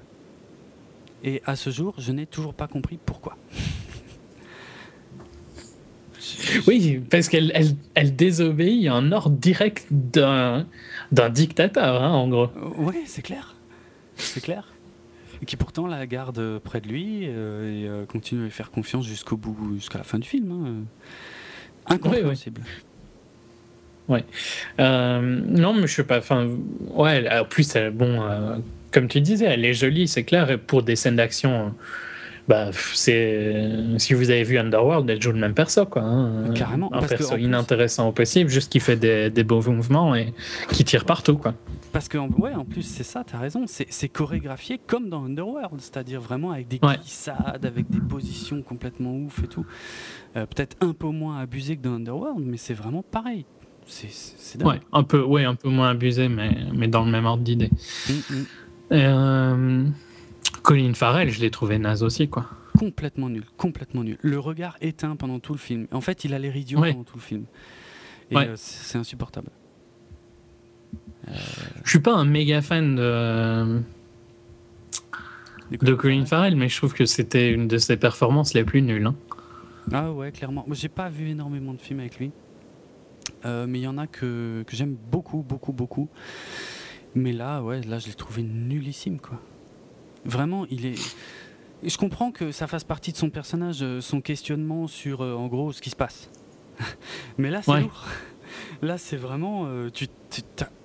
Et 1.23 1.41
à 1.45 1.55
ce 1.55 1.69
jour, 1.69 1.95
je 1.97 2.11
n'ai 2.11 2.25
toujours 2.25 2.53
pas 2.53 2.67
compris 2.67 2.99
pourquoi. 3.03 3.37
oui, 6.67 7.01
parce 7.09 7.29
qu'elle 7.29 7.53
elle, 7.95 8.15
désobéit 8.15 8.87
à 8.87 8.93
un 8.93 9.11
ordre 9.11 9.35
direct 9.35 9.87
d'un 9.91 10.65
dictateur, 11.31 12.03
hein, 12.03 12.11
en 12.11 12.27
gros. 12.27 12.49
Euh, 12.57 12.69
oui, 12.77 12.95
c'est 13.05 13.21
clair. 13.21 13.55
C'est 14.15 14.41
clair. 14.41 14.73
Et 15.41 15.45
qui 15.45 15.55
pourtant 15.55 15.87
la 15.87 16.05
garde 16.07 16.59
près 16.59 16.81
de 16.81 16.87
lui 16.87 17.23
euh, 17.23 18.03
et 18.03 18.07
continue 18.07 18.41
à 18.41 18.43
lui 18.45 18.51
faire 18.51 18.71
confiance 18.71 19.05
jusqu'au 19.05 19.37
bout, 19.37 19.75
jusqu'à 19.75 19.97
la 19.97 20.03
fin 20.03 20.19
du 20.19 20.27
film. 20.27 20.51
Hein. 20.51 21.93
Incompréhensible. 21.93 22.61
Ouais. 24.07 24.23
Euh, 24.79 25.21
non, 25.21 25.73
mais 25.73 25.87
je 25.87 25.93
sais 25.95 26.03
pas. 26.03 26.17
Enfin, 26.17 26.47
ouais. 26.91 27.27
En 27.31 27.45
plus, 27.45 27.75
bon, 27.93 28.21
euh, 28.21 28.55
comme 28.91 29.07
tu 29.07 29.21
disais, 29.21 29.45
elle 29.45 29.65
est 29.65 29.73
jolie, 29.73 30.07
c'est 30.07 30.23
clair. 30.23 30.49
Et 30.51 30.57
pour 30.57 30.83
des 30.83 30.95
scènes 30.95 31.15
d'action, 31.15 31.73
bah, 32.47 32.71
c'est 32.73 33.69
si 33.97 34.13
vous 34.13 34.29
avez 34.29 34.43
vu 34.43 34.57
Underworld, 34.57 35.09
elle 35.09 35.21
joue 35.21 35.31
le 35.31 35.39
même 35.39 35.53
perso, 35.53 35.85
quoi. 35.85 36.01
Hein. 36.01 36.53
Carrément. 36.53 36.93
Un 36.93 37.01
perso 37.01 37.37
inintéressant 37.37 38.09
au 38.09 38.11
possible, 38.11 38.49
juste 38.49 38.71
qui 38.71 38.79
fait 38.79 38.97
des, 38.97 39.29
des, 39.29 39.43
beaux 39.43 39.61
mouvements 39.61 40.13
et 40.15 40.33
qui 40.69 40.83
tire 40.83 41.05
partout, 41.05 41.37
quoi. 41.37 41.53
Parce 41.93 42.09
que, 42.09 42.17
ouais, 42.17 42.53
en 42.55 42.65
plus, 42.65 42.81
c'est 42.81 43.03
ça, 43.03 43.23
t'as 43.23 43.37
raison. 43.37 43.65
C'est 43.67 44.09
chorégraphié 44.09 44.79
comme 44.85 45.09
dans 45.09 45.25
Underworld, 45.25 45.79
c'est-à-dire 45.79 46.19
vraiment 46.19 46.51
avec 46.51 46.67
des 46.67 46.79
glissades, 46.79 47.63
avec 47.63 47.89
des 47.89 48.01
positions 48.01 48.61
complètement 48.63 49.15
ouf 49.15 49.43
et 49.43 49.47
tout. 49.47 49.65
Euh, 50.35 50.47
peut-être 50.47 50.75
un 50.81 50.93
peu 50.93 51.09
moins 51.09 51.39
abusé 51.39 51.77
que 51.77 51.83
dans 51.83 51.93
Underworld, 51.93 52.43
mais 52.43 52.57
c'est 52.57 52.73
vraiment 52.73 53.03
pareil. 53.03 53.45
C'est 53.85 54.63
Ouais, 54.63 54.79
un 54.91 55.03
peu, 55.03 55.23
ouais, 55.23 55.45
un 55.45 55.55
peu 55.55 55.69
moins 55.69 55.89
abusé, 55.89 56.29
mais, 56.29 56.55
mais 56.73 56.87
dans 56.87 57.03
le 57.03 57.11
même 57.11 57.25
ordre 57.25 57.43
d'idée. 57.43 57.71
Mm, 58.07 58.13
mm. 58.13 58.45
euh, 58.91 59.85
Colin 60.61 60.93
Farrell, 60.93 61.29
je 61.29 61.41
l'ai 61.41 61.49
trouvé 61.49 61.79
naze 61.79 62.03
aussi, 62.03 62.29
quoi. 62.29 62.49
Complètement 62.77 63.29
nul, 63.29 63.43
complètement 63.57 64.03
nul. 64.03 64.17
Le 64.21 64.39
regard 64.39 64.77
éteint 64.81 65.15
pendant 65.15 65.39
tout 65.39 65.53
le 65.53 65.59
film. 65.59 65.87
En 65.91 66.01
fait, 66.01 66.23
il 66.23 66.33
a 66.33 66.39
l'air 66.39 66.55
idiot 66.55 66.79
pendant 66.79 67.03
tout 67.03 67.15
le 67.15 67.21
film. 67.21 67.45
Et 68.31 68.37
euh, 68.37 68.53
c'est 68.55 68.97
insupportable. 68.97 69.49
Euh... 71.27 71.33
Je 71.83 71.89
suis 71.89 71.99
pas 71.99 72.13
un 72.13 72.25
méga 72.25 72.61
fan 72.61 72.95
de, 72.95 73.81
de 75.71 75.93
Colin 75.93 76.25
Farrell, 76.25 76.55
mais 76.55 76.69
je 76.69 76.77
trouve 76.77 76.93
que 76.93 77.05
c'était 77.05 77.51
une 77.51 77.67
de 77.67 77.77
ses 77.77 77.97
performances 77.97 78.53
les 78.53 78.63
plus 78.63 78.81
nulles. 78.81 79.05
Hein. 79.05 79.15
Ah 79.91 80.11
ouais, 80.11 80.31
clairement. 80.31 80.65
J'ai 80.71 80.89
pas 80.89 81.09
vu 81.09 81.29
énormément 81.29 81.73
de 81.73 81.81
films 81.81 81.99
avec 81.99 82.17
lui. 82.17 82.31
Euh, 83.45 83.65
mais 83.67 83.79
il 83.79 83.83
y 83.83 83.87
en 83.87 83.97
a 83.97 84.07
que, 84.07 84.63
que 84.65 84.75
j'aime 84.75 84.95
beaucoup, 84.95 85.43
beaucoup, 85.43 85.73
beaucoup. 85.73 86.09
Mais 87.15 87.31
là, 87.31 87.61
ouais, 87.61 87.81
là, 87.81 87.99
je 87.99 88.07
l'ai 88.07 88.13
trouvé 88.13 88.43
nullissime, 88.43 89.19
quoi. 89.19 89.39
Vraiment, 90.25 90.65
il 90.69 90.85
est. 90.85 91.15
Je 91.83 91.97
comprends 91.97 92.31
que 92.31 92.51
ça 92.51 92.67
fasse 92.67 92.85
partie 92.85 93.11
de 93.11 93.17
son 93.17 93.29
personnage, 93.29 93.79
euh, 93.81 93.99
son 93.99 94.21
questionnement 94.21 94.87
sur, 94.87 95.21
euh, 95.21 95.33
en 95.33 95.47
gros, 95.47 95.73
ce 95.73 95.81
qui 95.81 95.89
se 95.89 95.95
passe. 95.95 96.29
mais 97.37 97.49
là, 97.49 97.61
c'est 97.61 97.81
lourd. 97.81 98.05
Là, 98.83 98.97
c'est 98.99 99.17
vraiment. 99.17 99.67
tu 99.91 100.05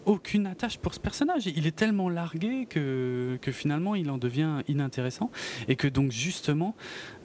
aucune 0.09 0.47
attache 0.47 0.79
pour 0.79 0.95
ce 0.95 1.01
personnage. 1.01 1.47
Il 1.47 1.67
est 1.67 1.77
tellement 1.77 2.09
largué 2.09 2.67
que, 2.69 3.39
que 3.43 3.53
finalement, 3.53 3.95
il 3.95 4.11
en 4.11 4.17
devient 4.17 4.63
inintéressant. 4.67 5.31
Et 5.69 5.77
que 5.77 5.87
donc, 5.87 6.11
justement, 6.11 6.75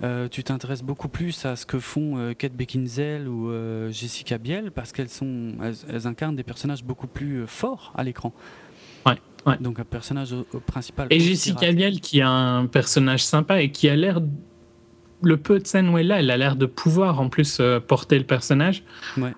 euh, 0.04 0.28
tu 0.28 0.44
t'intéresses 0.44 0.84
beaucoup 0.84 1.08
plus 1.08 1.46
à 1.46 1.56
ce 1.56 1.66
que 1.66 1.80
font 1.80 2.18
euh, 2.18 2.34
Kate 2.34 2.54
Beckinsale 2.54 3.28
ou 3.30 3.50
euh, 3.50 3.90
Jessica 3.90 4.38
Biel 4.38 4.72
parce 4.72 4.92
qu'elles 4.92 5.10
sont, 5.10 5.54
elles, 5.90 6.08
incarnent 6.08 6.36
des 6.36 6.44
personnages 6.44 6.84
beaucoup 6.84 7.08
plus 7.08 7.48
forts 7.48 7.94
à 7.96 8.04
l'écran. 8.04 8.34
Ouais, 9.06 9.18
ouais. 9.46 9.58
Donc, 9.62 9.80
un 9.80 9.86
personnage 9.86 10.36
principal. 10.68 11.08
Et 11.10 11.22
Jessica 11.22 11.72
Biel, 11.72 12.02
qui 12.02 12.20
a 12.20 12.30
un 12.30 12.66
personnage 12.66 13.24
sympa 13.24 13.62
et 13.62 13.72
qui 13.72 13.88
a 13.88 13.96
l'air 13.96 14.20
le 15.22 15.38
peu 15.38 15.58
de 15.58 15.66
scènes 15.66 15.88
où 15.88 15.98
elle 15.98 16.08
est 16.08 16.10
là, 16.10 16.20
elle 16.20 16.32
a 16.32 16.38
l'air 16.38 16.58
de 16.58 16.66
pouvoir 16.66 17.22
en 17.22 17.30
plus 17.30 17.62
porter 17.88 18.20
le 18.20 18.26
personnage. 18.26 18.84
Ouais 19.18 19.32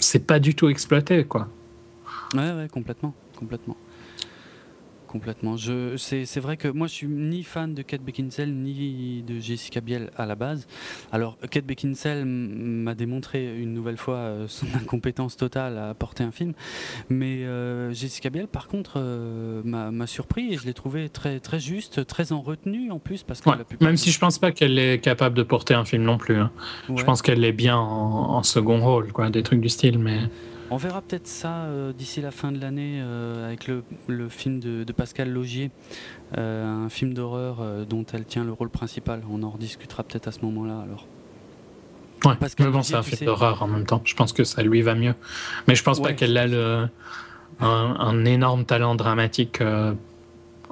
c'est 0.00 0.26
pas 0.26 0.40
du 0.40 0.54
tout 0.54 0.68
exploité, 0.68 1.24
quoi. 1.24 1.48
Ouais, 2.34 2.52
ouais, 2.52 2.68
complètement, 2.68 3.14
complètement. 3.36 3.76
Complètement. 5.10 5.56
Je, 5.56 5.96
c'est, 5.96 6.24
c'est 6.24 6.38
vrai 6.38 6.56
que 6.56 6.68
moi, 6.68 6.86
je 6.86 6.92
suis 6.92 7.08
ni 7.08 7.42
fan 7.42 7.74
de 7.74 7.82
Kate 7.82 8.00
Beckinsale 8.00 8.52
ni 8.52 9.24
de 9.26 9.40
Jessica 9.40 9.80
Biel 9.80 10.10
à 10.16 10.24
la 10.24 10.36
base. 10.36 10.68
Alors, 11.10 11.36
Kate 11.50 11.64
Beckinsale 11.64 12.24
m'a 12.24 12.94
démontré 12.94 13.58
une 13.58 13.74
nouvelle 13.74 13.96
fois 13.96 14.18
euh, 14.18 14.44
son 14.46 14.66
incompétence 14.80 15.36
totale 15.36 15.78
à 15.78 15.94
porter 15.94 16.22
un 16.22 16.30
film, 16.30 16.52
mais 17.08 17.44
euh, 17.44 17.92
Jessica 17.92 18.30
Biel, 18.30 18.46
par 18.46 18.68
contre, 18.68 18.98
euh, 18.98 19.62
m'a, 19.64 20.06
surpris 20.06 20.54
et 20.54 20.58
je 20.58 20.64
l'ai 20.64 20.74
trouvé 20.74 21.08
très, 21.08 21.40
très 21.40 21.58
juste, 21.58 22.06
très 22.06 22.30
en 22.30 22.40
retenue 22.40 22.92
en 22.92 23.00
plus, 23.00 23.24
parce 23.24 23.40
que 23.40 23.50
même 23.80 23.96
si 23.96 24.12
je 24.12 24.18
pense 24.20 24.38
pas 24.38 24.52
qu'elle 24.52 24.78
est 24.78 25.00
capable 25.00 25.36
de 25.36 25.42
porter 25.42 25.74
un 25.74 25.84
film 25.84 26.04
non 26.04 26.18
plus. 26.18 26.36
Hein. 26.36 26.52
Je 26.94 27.02
pense 27.02 27.20
qu'elle 27.20 27.44
est 27.44 27.52
bien 27.52 27.76
en, 27.76 28.36
en 28.36 28.42
second 28.44 28.78
rôle, 28.78 29.10
quoi, 29.10 29.28
des 29.28 29.42
trucs 29.42 29.60
du 29.60 29.68
style, 29.68 29.98
mais. 29.98 30.20
On 30.72 30.76
verra 30.76 31.02
peut-être 31.02 31.26
ça 31.26 31.64
euh, 31.64 31.92
d'ici 31.92 32.20
la 32.20 32.30
fin 32.30 32.52
de 32.52 32.60
l'année 32.60 33.00
euh, 33.02 33.46
avec 33.46 33.66
le, 33.66 34.28
film 34.28 34.60
de, 34.60 34.84
Pascal 34.92 35.28
Logier, 35.28 35.72
euh, 36.38 36.84
un 36.84 36.88
film 36.88 37.12
d'horreur 37.12 37.58
dont 37.88 38.04
elle 38.12 38.24
tient 38.24 38.44
le 38.44 38.52
rôle 38.52 38.70
principal. 38.70 39.22
On 39.30 39.42
en 39.42 39.50
rediscutera 39.50 40.04
peut-être 40.04 40.28
à 40.28 40.32
ce 40.32 40.40
moment-là 40.42 40.80
alors. 40.80 41.06
Ouais, 42.24 42.36
Pascal 42.36 42.66
mais 42.66 42.72
bon, 42.72 42.82
c'est 42.82 42.94
un 42.94 43.02
film 43.02 43.26
d'horreur 43.26 43.62
en 43.62 43.66
même 43.66 43.84
temps. 43.84 44.00
Je 44.04 44.14
pense 44.14 44.32
que 44.32 44.44
ça 44.44 44.62
lui 44.62 44.82
va 44.82 44.94
mieux. 44.94 45.14
Mais 45.66 45.74
je 45.74 45.82
pense 45.82 46.00
pas 46.00 46.12
qu'elle 46.12 46.36
a 46.36 46.46
le, 46.46 46.88
un, 47.60 48.24
énorme 48.24 48.64
talent 48.64 48.94
dramatique 48.94 49.60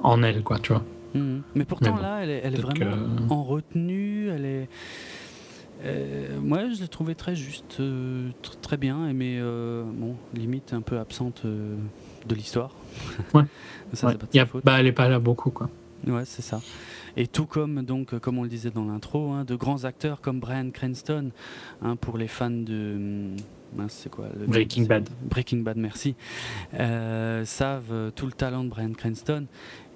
en 0.01 0.23
elle, 0.23 0.43
quoi, 0.43 0.59
tu 0.59 0.71
vois. 0.71 0.83
Mhm. 1.13 1.41
Mais 1.55 1.65
pourtant, 1.65 1.97
là, 1.97 2.19
elle 2.23 2.29
est, 2.29 2.61
vraiment 2.61 2.95
en 3.29 3.43
retenue, 3.43 4.29
elle 4.29 4.45
est. 4.45 4.69
Euh, 5.83 6.39
moi, 6.41 6.69
je 6.69 6.81
l'ai 6.81 6.87
trouvée 6.87 7.15
très 7.15 7.35
juste, 7.35 7.77
euh, 7.79 8.29
très 8.61 8.77
bien, 8.77 9.11
mais 9.13 9.37
euh, 9.39 9.83
bon, 9.85 10.15
limite 10.33 10.73
un 10.73 10.81
peu 10.81 10.99
absente 10.99 11.45
de 11.45 12.35
l'histoire. 12.35 12.71
Ouais. 13.33 13.43
ça, 13.93 14.13
bah, 14.63 14.79
elle 14.79 14.87
est 14.87 14.91
pas 14.91 15.07
là 15.07 15.19
beaucoup, 15.19 15.51
quoi. 15.51 15.69
Ouais, 16.07 16.25
c'est 16.25 16.41
ça. 16.41 16.61
Et 17.17 17.27
tout 17.27 17.45
comme, 17.45 17.83
donc, 17.83 18.17
comme 18.19 18.37
on 18.37 18.43
le 18.43 18.49
disait 18.49 18.71
dans 18.71 18.85
l'intro, 18.85 19.31
hein, 19.31 19.43
de 19.43 19.55
grands 19.55 19.83
acteurs 19.83 20.21
comme 20.21 20.39
Brian 20.39 20.69
Cranston, 20.69 21.31
hein, 21.81 21.95
pour 21.95 22.17
les 22.17 22.27
fans 22.27 22.49
de. 22.49 23.29
C'est 23.87 24.09
quoi 24.09 24.27
Breaking 24.47 24.83
Bad. 24.83 25.09
Breaking 25.21 25.59
Bad, 25.59 25.77
merci. 25.77 26.15
Euh, 26.73 27.45
savent 27.45 27.91
euh, 27.91 28.11
tout 28.11 28.25
le 28.25 28.31
talent 28.31 28.63
de 28.63 28.69
Brian 28.69 28.93
Cranston. 28.93 29.45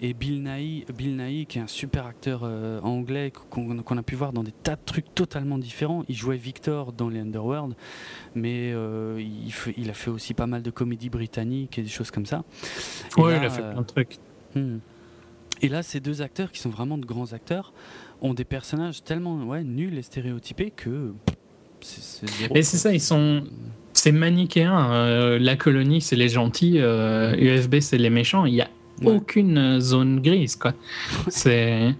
Et 0.01 0.13
Bill 0.13 0.43
Nighy, 0.43 0.85
Bill 0.95 1.15
Nighy 1.15 1.45
qui 1.45 1.59
est 1.59 1.61
un 1.61 1.67
super 1.67 2.05
acteur 2.05 2.41
euh, 2.43 2.81
anglais 2.81 3.31
qu'on 3.49 3.97
a 3.97 4.03
pu 4.03 4.15
voir 4.15 4.33
dans 4.33 4.43
des 4.43 4.51
tas 4.51 4.75
de 4.75 4.81
trucs 4.85 5.13
totalement 5.15 5.57
différents. 5.57 6.03
Il 6.09 6.15
jouait 6.15 6.37
Victor 6.37 6.91
dans 6.91 7.09
les 7.09 7.19
Underworld, 7.19 7.75
mais 8.35 8.69
il, 8.71 9.53
il, 9.77 9.89
a 9.89 9.93
fait 9.93 10.09
aussi 10.09 10.33
pas 10.33 10.47
mal 10.47 10.61
de 10.61 10.71
comédies 10.71 11.09
britanniques 11.09 11.77
et 11.77 11.83
des 11.83 11.89
choses 11.89 12.11
comme 12.11 12.25
ça. 12.25 12.43
Oui, 13.17 13.33
il 13.37 13.45
a 13.45 13.49
fait 13.49 13.61
plein 13.61 13.81
de 13.81 13.87
trucs. 13.87 14.17
Hmm. 14.55 14.79
Et 15.61 15.69
là, 15.69 15.81
ces 15.81 16.01
deux 16.01 16.21
acteurs, 16.21 16.51
qui 16.51 16.59
sont 16.59 16.69
vraiment 16.69 16.97
de 16.97 17.05
grands 17.05 17.31
acteurs, 17.31 17.73
ont 18.21 18.33
des 18.33 18.43
personnages 18.43 19.03
tellement 19.03 19.37
ouais, 19.43 19.63
nuls 19.63 19.97
et 19.97 20.01
stéréotypés 20.01 20.71
que. 20.71 21.13
Mais 22.53 22.61
c'est 22.63 22.77
ça, 22.77 22.93
ils 22.93 23.01
sont. 23.01 23.43
C'est 23.93 24.11
manichéen. 24.11 24.91
Euh, 24.91 25.39
la 25.39 25.55
colonie, 25.55 26.01
c'est 26.01 26.15
les 26.15 26.29
gentils. 26.29 26.77
UFB, 26.77 26.83
euh, 26.83 27.81
c'est 27.81 27.97
les 27.97 28.09
méchants. 28.09 28.45
Il 28.45 28.53
n'y 28.53 28.61
a 28.61 28.69
aucune 29.05 29.79
zone 29.79 30.21
grise, 30.21 30.55
quoi. 30.55 30.73
c'est 31.27 31.93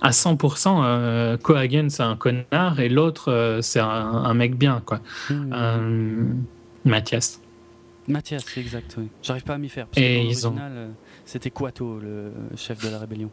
à 0.00 0.10
100%. 0.10 0.82
Euh, 0.84 1.36
Cohagen, 1.36 1.88
c'est 1.88 2.02
un 2.02 2.16
connard 2.16 2.80
et 2.80 2.88
l'autre, 2.88 3.32
euh, 3.32 3.62
c'est 3.62 3.80
un, 3.80 4.34
mec 4.34 4.56
bien, 4.56 4.82
quoi. 4.84 5.00
Hmm. 5.30 6.44
Mathias. 6.84 7.40
Mathias, 8.06 8.44
c'est 8.46 8.60
exact. 8.60 8.94
Oui. 8.98 9.08
J'arrive 9.22 9.44
pas 9.44 9.54
à 9.54 9.58
m'y 9.58 9.68
faire. 9.68 9.86
Parce 9.86 9.98
et 9.98 10.22
ils 10.22 10.46
ont 10.46 10.54
c'était 11.24 11.50
Quato, 11.50 11.98
le 12.00 12.32
chef 12.56 12.82
de 12.82 12.88
la 12.88 12.98
rébellion. 12.98 13.30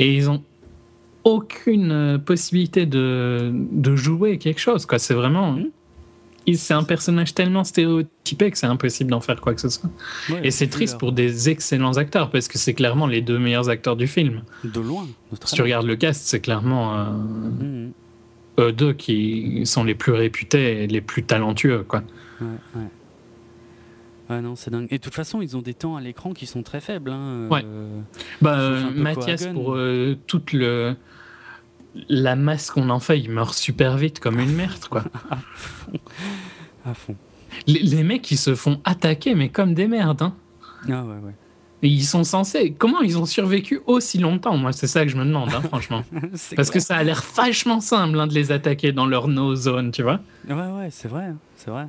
Et 0.00 0.16
ils 0.16 0.28
ont 0.28 0.42
aucune 1.28 1.92
euh, 1.92 2.18
possibilité 2.18 2.86
de, 2.86 3.52
de 3.52 3.96
jouer 3.96 4.38
quelque 4.38 4.60
chose. 4.60 4.86
Quoi. 4.86 4.98
C'est 4.98 5.14
vraiment. 5.14 5.52
Hmm. 5.52 5.66
C'est 6.54 6.72
un 6.72 6.82
personnage 6.82 7.34
tellement 7.34 7.62
stéréotypé 7.62 8.50
que 8.50 8.56
c'est 8.56 8.66
impossible 8.66 9.10
d'en 9.10 9.20
faire 9.20 9.38
quoi 9.38 9.52
que 9.52 9.60
ce 9.60 9.68
soit. 9.68 9.90
et 10.42 10.50
c'est 10.50 10.68
triste 10.68 10.96
pour 10.96 11.12
des 11.12 11.50
excellents 11.50 11.98
acteurs 11.98 12.30
parce 12.30 12.48
que 12.48 12.56
c'est 12.56 12.72
clairement 12.72 13.06
les 13.06 13.20
deux 13.20 13.38
meilleurs 13.38 13.68
acteurs 13.68 13.96
du 13.96 14.06
film. 14.06 14.40
De 14.64 14.80
loin. 14.80 15.06
si 15.44 15.54
tu 15.54 15.60
regardes 15.60 15.84
le 15.84 15.96
cast, 15.96 16.26
c'est 16.26 16.40
clairement 16.40 16.96
euh, 16.96 17.04
hmm. 17.10 17.92
eux 18.60 18.72
deux 18.72 18.94
qui 18.94 19.66
sont 19.66 19.84
les 19.84 19.94
plus 19.94 20.12
réputés 20.12 20.84
et 20.84 20.86
les 20.86 21.02
plus 21.02 21.22
talentueux. 21.22 21.84
Quoi. 21.86 22.02
Ouais, 22.40 22.46
ouais. 22.76 22.88
Ah 24.30 24.40
non, 24.40 24.56
c'est 24.56 24.70
dingue. 24.70 24.88
Et 24.90 24.96
de 24.96 25.02
toute 25.02 25.14
façon, 25.14 25.42
ils 25.42 25.54
ont 25.54 25.62
des 25.62 25.74
temps 25.74 25.96
à 25.96 26.00
l'écran 26.00 26.32
qui 26.32 26.46
sont 26.46 26.62
très 26.62 26.80
faibles. 26.80 27.10
Hein, 27.10 27.48
ouais. 27.50 27.62
Euh, 27.64 28.00
bah, 28.40 28.90
Mathias, 28.94 29.46
pour 29.48 29.74
euh, 29.74 30.16
toute 30.26 30.54
le 30.54 30.96
la 32.08 32.36
masse 32.36 32.70
qu'on 32.70 32.90
en 32.90 33.00
fait, 33.00 33.18
il 33.18 33.30
meurt 33.30 33.54
super 33.54 33.96
vite 33.96 34.20
comme 34.20 34.38
une 34.38 34.54
merde, 34.54 34.84
quoi. 34.88 35.04
à 35.30 35.36
fond. 35.54 35.92
À 36.84 36.94
fond. 36.94 37.16
Les, 37.66 38.02
mecs, 38.02 38.30
ils 38.30 38.38
se 38.38 38.54
font 38.54 38.80
attaquer, 38.84 39.34
mais 39.34 39.48
comme 39.48 39.74
des 39.74 39.88
merdes. 39.88 40.22
Hein. 40.22 40.34
Ah 40.88 41.04
ouais, 41.04 41.16
ouais. 41.16 41.34
Et 41.82 41.88
ils 41.88 42.04
sont 42.04 42.24
censés. 42.24 42.74
Comment 42.76 43.00
ils 43.00 43.18
ont 43.18 43.26
survécu 43.26 43.80
aussi 43.86 44.18
longtemps 44.18 44.56
Moi, 44.56 44.72
c'est 44.72 44.86
ça 44.88 45.04
que 45.04 45.10
je 45.10 45.16
me 45.16 45.24
demande, 45.24 45.50
hein, 45.54 45.62
franchement. 45.62 46.04
Parce 46.56 46.70
que 46.70 46.80
ça 46.80 46.96
a 46.96 47.02
l'air 47.02 47.22
vachement 47.36 47.80
simple 47.80 48.18
hein, 48.18 48.26
de 48.26 48.34
les 48.34 48.50
attaquer 48.50 48.92
dans 48.92 49.06
leur 49.06 49.28
no 49.28 49.54
zone, 49.54 49.92
tu 49.92 50.02
vois. 50.02 50.20
Ouais, 50.48 50.54
ouais, 50.54 50.88
c'est 50.90 51.08
vrai, 51.08 51.34
c'est 51.56 51.70
vrai. 51.70 51.86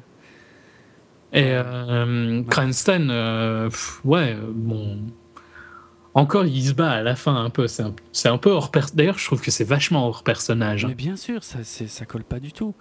Et 1.34 1.46
euh, 1.46 2.44
Cranston, 2.44 3.08
euh, 3.10 3.70
ouais, 4.04 4.36
bon. 4.54 5.00
Encore, 6.20 6.46
il 6.46 6.68
se 6.68 6.74
bat 6.74 6.92
à 6.92 7.02
la 7.02 7.16
fin 7.16 7.36
un 7.36 7.50
peu. 7.50 7.68
C'est 7.68 7.84
un, 7.84 7.94
un, 8.26 8.38
peu 8.38 8.52
hors 8.52 8.72
D'ailleurs, 8.94 9.18
je 9.18 9.26
trouve 9.26 9.42
que 9.42 9.52
c'est 9.52 9.64
vachement 9.64 10.06
hors 10.08 10.24
personnage. 10.24 10.86
Mais 10.86 10.96
bien 10.96 11.16
sûr, 11.16 11.44
ça, 11.44 11.64
ça 11.64 12.06
colle 12.06 12.26
pas 12.26 12.40
du 12.40 12.52
tout. 12.52 12.76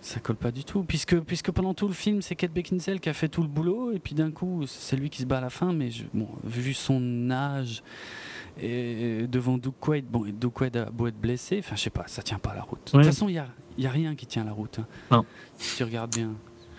Ça 0.00 0.18
colle 0.20 0.36
pas 0.36 0.50
du 0.50 0.64
tout. 0.64 0.82
Puisque, 0.82 1.18
puisque 1.20 1.50
pendant 1.52 1.74
tout 1.74 1.86
le 1.86 1.94
film, 1.94 2.20
c'est 2.20 2.34
Kate 2.34 2.52
Beckinsale 2.52 2.98
qui 2.98 3.08
a 3.08 3.12
fait 3.12 3.28
tout 3.28 3.42
le 3.42 3.48
boulot. 3.48 3.92
Et 3.92 4.00
puis 4.00 4.14
d'un 4.14 4.32
coup, 4.32 4.64
c'est 4.66 4.96
lui 4.96 5.08
qui 5.08 5.22
se 5.22 5.26
bat 5.26 5.38
à 5.38 5.40
la 5.40 5.50
fin. 5.50 5.72
Mais 5.72 5.90
bon, 6.12 6.28
vu 6.44 6.74
son 6.74 7.30
âge 7.30 7.82
et 8.60 9.26
devant 9.28 9.56
Doug 9.56 9.74
Quaid, 9.78 10.06
bon, 10.06 10.26
Doug 10.32 10.52
Quaid 10.52 10.76
a 10.76 10.90
beau 10.90 11.06
être 11.06 11.20
blessé, 11.20 11.60
enfin, 11.60 11.76
je 11.76 11.82
sais 11.82 11.90
pas, 11.90 12.04
ça 12.08 12.22
tient 12.22 12.40
pas 12.40 12.54
la 12.54 12.62
route. 12.62 12.80
De 12.86 12.90
toute 12.90 13.04
façon, 13.04 13.28
il 13.28 13.32
n'y 13.34 13.38
a, 13.38 13.46
y 13.76 13.86
a 13.86 13.90
rien 13.90 14.16
qui 14.16 14.26
tient 14.26 14.44
la 14.44 14.52
route. 14.52 14.80
Hein. 14.80 14.86
Non. 15.12 15.24
Si 15.58 15.76
tu 15.76 15.84
regardes 15.84 16.14
bien. 16.14 16.32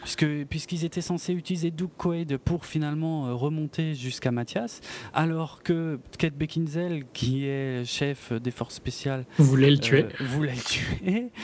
Puisque, 0.03 0.25
puisqu'ils 0.45 0.85
étaient 0.85 1.01
censés 1.01 1.33
utiliser 1.33 1.71
Doug 1.71 1.89
Quaid 1.97 2.37
pour 2.37 2.65
finalement 2.65 3.27
euh, 3.27 3.33
remonter 3.33 3.95
jusqu'à 3.95 4.31
Mathias, 4.31 4.81
alors 5.13 5.61
que 5.61 5.99
Kate 6.17 6.35
Beckinsale, 6.35 7.03
qui 7.13 7.45
est 7.45 7.85
chef 7.85 8.31
des 8.33 8.51
forces 8.51 8.75
spéciales, 8.75 9.25
voulait 9.37 9.71
le 9.71 9.77
tuer. 9.77 10.05
Euh, 10.05 10.25
voulait 10.25 10.55
le 10.55 10.61
tuer. 10.61 11.31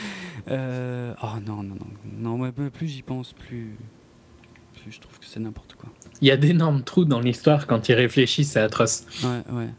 Euh, 0.47 1.15
oh 1.23 1.39
non, 1.43 1.63
non, 1.63 1.75
non. 2.19 2.37
non 2.37 2.51
plus 2.51 2.87
j'y 2.87 3.01
pense, 3.01 3.33
plus, 3.33 3.75
plus 4.75 4.91
je 4.91 4.99
trouve 4.99 5.17
que 5.17 5.25
c'est 5.25 5.39
n'importe 5.39 5.73
quoi. 5.73 5.89
Il 6.21 6.27
y 6.27 6.31
a 6.31 6.37
d'énormes 6.37 6.83
trous 6.83 7.05
dans 7.05 7.19
l'histoire 7.19 7.65
quand 7.65 7.89
ils 7.89 7.95
réfléchissent, 7.95 8.51
c'est 8.51 8.59
atroce. 8.59 9.05
Ouais, 9.23 9.55
ouais. 9.55 9.69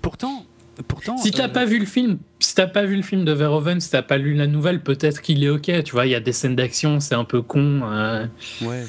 Pourtant, 0.00 0.46
Pourtant, 0.88 1.18
si 1.18 1.30
t'as 1.30 1.48
pas 1.48 1.66
vu 1.66 1.78
le 1.78 1.84
film, 1.84 2.18
si 2.38 2.54
t'as 2.54 2.66
pas 2.66 2.84
vu 2.84 2.96
le 2.96 3.02
film 3.02 3.24
de 3.24 3.32
Verhoeven, 3.32 3.80
si 3.80 3.90
t'as 3.90 4.02
pas 4.02 4.16
lu 4.16 4.34
la 4.34 4.46
nouvelle, 4.46 4.80
peut-être 4.80 5.20
qu'il 5.20 5.44
est 5.44 5.50
ok. 5.50 5.82
Tu 5.84 5.92
vois, 5.92 6.06
il 6.06 6.10
y 6.10 6.14
a 6.14 6.20
des 6.20 6.32
scènes 6.32 6.56
d'action, 6.56 6.98
c'est 7.00 7.14
un 7.14 7.24
peu 7.24 7.42
con. 7.42 7.82
Euh. 7.84 8.26
Ouais. 8.62 8.84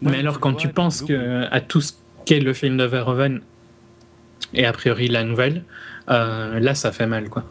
Mais 0.00 0.18
alors, 0.18 0.38
quand 0.38 0.54
tu 0.54 0.68
penses 0.68 1.02
que, 1.02 1.46
à 1.50 1.60
tout 1.60 1.80
ce 1.80 1.92
qu'est 2.24 2.40
le 2.40 2.52
film 2.52 2.76
de 2.76 2.84
Verhoeven 2.84 3.40
et 4.52 4.64
a 4.64 4.72
priori 4.72 5.08
la 5.08 5.24
nouvelle, 5.24 5.64
euh, 6.08 6.60
là, 6.60 6.74
ça 6.74 6.92
fait 6.92 7.06
mal, 7.06 7.28
quoi. 7.28 7.44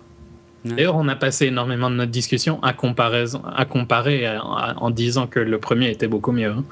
D'ailleurs, 0.64 0.96
on 0.96 1.10
a 1.10 1.16
passé 1.18 1.48
énormément 1.48 1.90
de 1.90 1.96
notre 1.96 2.12
discussion 2.12 2.64
à, 2.64 2.72
comparaison, 2.72 3.42
à 3.44 3.66
comparer 3.66 4.38
en 4.40 4.90
disant 4.92 5.28
que 5.28 5.42
le 5.42 5.58
premier 5.60 5.90
était 5.90 6.08
beaucoup 6.08 6.32
mieux. 6.32 6.52
Hein. 6.52 6.64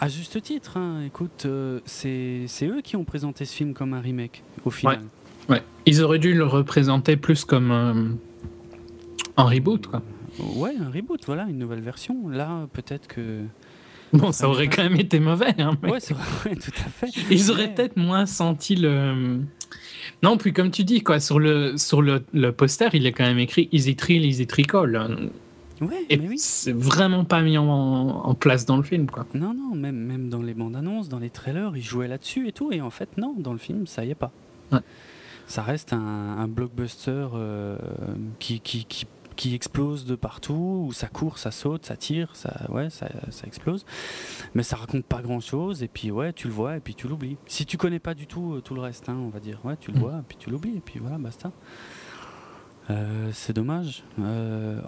À 0.00 0.08
juste 0.08 0.42
titre, 0.42 0.76
hein. 0.76 1.00
écoute, 1.06 1.44
euh, 1.46 1.80
c'est 1.86 2.46
eux 2.66 2.82
qui 2.82 2.96
ont 2.96 3.04
présenté 3.04 3.46
ce 3.46 3.54
film 3.54 3.72
comme 3.72 3.94
un 3.94 4.02
remake, 4.02 4.42
au 4.66 4.70
final. 4.70 4.98
Ouais. 4.98 5.04
Ils 5.86 6.02
auraient 6.02 6.18
dû 6.18 6.34
le 6.34 6.46
représenter 6.46 7.16
plus 7.16 7.44
comme 7.44 7.70
un, 9.36 9.42
reboot, 9.42 9.86
quoi. 9.86 10.02
Ouais, 10.38 10.74
un 10.80 10.90
reboot, 10.90 11.20
voilà, 11.26 11.44
une 11.44 11.58
nouvelle 11.58 11.80
version. 11.80 12.28
Là, 12.28 12.66
peut-être 12.72 13.06
que. 13.06 13.42
Bon, 14.12 14.32
ça 14.32 14.48
aurait 14.48 14.68
quand 14.68 14.82
même 14.82 14.98
été 14.98 15.20
mauvais. 15.20 15.54
Hein, 15.58 15.76
Ouais, 15.82 16.00
tout 16.00 16.14
à 16.14 16.88
fait. 16.88 17.10
Ils 17.30 17.50
auraient 17.50 17.74
peut-être 17.74 17.96
moins 17.96 18.26
senti 18.26 18.76
le. 18.76 19.40
Non, 20.22 20.36
puis 20.38 20.52
comme 20.52 20.70
tu 20.70 20.84
dis, 20.84 21.02
quoi, 21.02 21.20
sur 21.20 21.38
le, 21.38 21.76
sur 21.76 22.00
le, 22.00 22.20
poster, 22.52 22.88
il 22.94 23.06
est 23.06 23.12
quand 23.12 23.24
même 23.24 23.38
écrit 23.38 23.68
Easy 23.72 23.96
Trill, 23.96 24.24
Easy 24.24 24.46
Tricol. 24.46 25.30
Ouais, 25.80 26.06
Et 26.08 26.16
mais 26.16 26.28
oui. 26.28 26.38
C'est 26.38 26.72
vraiment 26.72 27.24
pas 27.24 27.42
mis 27.42 27.58
en, 27.58 28.34
place 28.34 28.64
dans 28.64 28.76
le 28.76 28.84
film, 28.84 29.10
quoi. 29.10 29.26
Non, 29.34 29.52
non, 29.52 29.74
même, 29.74 29.96
même 29.96 30.28
dans 30.30 30.42
les 30.42 30.54
bandes 30.54 30.76
annonces, 30.76 31.08
dans 31.08 31.18
les 31.18 31.30
trailers, 31.30 31.76
ils 31.76 31.82
jouaient 31.82 32.08
là-dessus 32.08 32.48
et 32.48 32.52
tout. 32.52 32.72
Et 32.72 32.80
en 32.80 32.90
fait, 32.90 33.18
non, 33.18 33.34
dans 33.36 33.52
le 33.52 33.58
film, 33.58 33.86
ça 33.86 34.04
y 34.04 34.10
est 34.10 34.14
pas. 34.14 34.32
Ouais 34.72 34.80
ça 35.46 35.62
reste 35.62 35.92
un, 35.92 36.48
blockbuster 36.48 37.28
euh, 37.34 37.76
qui, 38.38 38.60
qui, 38.60 38.84
qui, 38.84 39.06
qui, 39.36 39.54
explose 39.54 40.04
de 40.06 40.14
partout, 40.14 40.86
où 40.86 40.92
ça 40.92 41.08
court, 41.08 41.38
ça 41.38 41.50
saute, 41.50 41.84
ça 41.86 41.96
tire, 41.96 42.34
ça, 42.34 42.66
ouais, 42.70 42.90
ça, 42.90 43.08
ça 43.30 43.46
explose. 43.46 43.84
Mais 44.54 44.62
ça 44.62 44.76
raconte 44.76 45.04
pas 45.04 45.22
grand 45.22 45.40
chose, 45.40 45.82
et 45.82 45.88
puis 45.88 46.10
ouais, 46.10 46.32
tu 46.32 46.48
le 46.48 46.54
vois, 46.54 46.76
et 46.76 46.80
puis 46.80 46.94
tu 46.94 47.08
l'oublies. 47.08 47.36
Si 47.46 47.66
tu 47.66 47.76
connais 47.76 47.98
pas 47.98 48.14
du 48.14 48.26
tout 48.26 48.54
euh, 48.54 48.60
tout 48.60 48.74
le 48.74 48.80
reste, 48.80 49.08
hein, 49.08 49.16
on 49.18 49.28
va 49.28 49.40
dire, 49.40 49.60
ouais, 49.64 49.76
tu 49.76 49.90
le 49.90 49.98
mm. 49.98 50.00
vois, 50.00 50.18
et 50.18 50.24
puis 50.26 50.36
tu 50.38 50.50
l'oublies, 50.50 50.76
et 50.76 50.82
puis 50.82 50.98
voilà, 51.00 51.18
basta. 51.18 51.52
Euh, 52.90 53.30
c'est 53.32 53.54
dommage. 53.54 54.04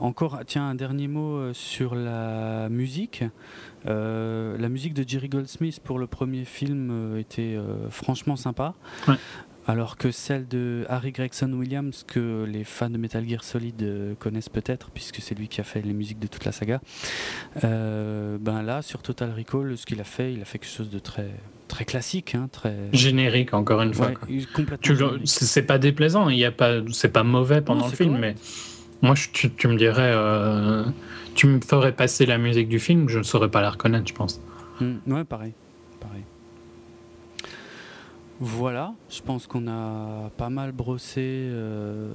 encore, 0.00 0.38
tiens, 0.46 0.68
un 0.68 0.74
dernier 0.74 1.08
mot 1.08 1.54
sur 1.54 1.94
la 1.94 2.68
musique. 2.68 3.24
la 3.86 4.68
musique 4.68 4.92
de 4.92 5.08
Jerry 5.08 5.30
Goldsmith 5.30 5.80
pour 5.80 5.98
le 5.98 6.06
premier 6.06 6.44
film 6.44 7.16
était 7.16 7.58
franchement 7.88 8.36
sympa. 8.36 8.74
Ouais 9.08 9.14
alors 9.66 9.96
que 9.96 10.10
celle 10.10 10.46
de 10.46 10.86
Harry 10.88 11.12
Gregson 11.12 11.52
Williams, 11.52 12.04
que 12.06 12.44
les 12.44 12.64
fans 12.64 12.88
de 12.90 12.98
Metal 12.98 13.28
Gear 13.28 13.42
Solid 13.42 13.82
euh, 13.82 14.14
connaissent 14.14 14.48
peut-être, 14.48 14.90
puisque 14.90 15.16
c'est 15.20 15.36
lui 15.36 15.48
qui 15.48 15.60
a 15.60 15.64
fait 15.64 15.82
les 15.82 15.92
musiques 15.92 16.20
de 16.20 16.28
toute 16.28 16.44
la 16.44 16.52
saga, 16.52 16.80
euh, 17.64 18.38
ben 18.40 18.62
là, 18.62 18.82
sur 18.82 19.02
Total 19.02 19.32
Recall, 19.36 19.76
ce 19.76 19.84
qu'il 19.84 20.00
a 20.00 20.04
fait, 20.04 20.32
il 20.32 20.40
a 20.40 20.44
fait 20.44 20.58
quelque 20.58 20.70
chose 20.70 20.90
de 20.90 21.00
très, 21.00 21.30
très 21.66 21.84
classique, 21.84 22.36
hein, 22.36 22.48
très 22.50 22.76
générique 22.92 23.54
encore 23.54 23.82
une 23.82 23.92
fois. 23.92 24.12
c'est 25.24 25.62
pas 25.62 25.78
déplaisant, 25.78 26.28
il 26.28 26.38
y 26.38 26.44
a 26.44 26.52
pas, 26.52 26.76
c'est 26.92 27.12
pas 27.12 27.24
mauvais 27.24 27.60
pendant 27.60 27.86
le 27.86 27.92
film, 27.92 28.18
mais 28.18 28.36
moi, 29.02 29.14
tu, 29.32 29.68
me 29.68 29.76
dirais, 29.76 30.12
euh, 30.14 30.84
tu 31.34 31.48
me 31.48 31.60
ferais 31.60 31.92
passer 31.92 32.24
la 32.24 32.38
musique 32.38 32.68
du 32.68 32.78
film, 32.78 33.08
je 33.08 33.18
ne 33.18 33.24
saurais 33.24 33.50
pas 33.50 33.60
la 33.60 33.70
reconnaître, 33.70 34.06
je 34.06 34.14
pense. 34.14 34.40
Hmm, 34.80 34.96
ouais, 35.08 35.24
pareil, 35.24 35.54
pareil. 36.00 36.22
Voilà, 38.38 38.94
je 39.08 39.22
pense 39.22 39.46
qu'on 39.46 39.66
a 39.66 40.30
pas 40.36 40.50
mal 40.50 40.72
brossé. 40.72 41.22
Euh... 41.24 42.10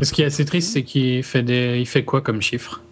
Ce 0.00 0.12
qui 0.12 0.22
est 0.22 0.26
assez 0.26 0.44
triste, 0.44 0.72
c'est 0.72 0.82
qu'il 0.82 1.22
fait, 1.22 1.42
des... 1.42 1.78
il 1.78 1.86
fait 1.86 2.04
quoi 2.04 2.22
comme 2.22 2.40
chiffre? 2.40 2.82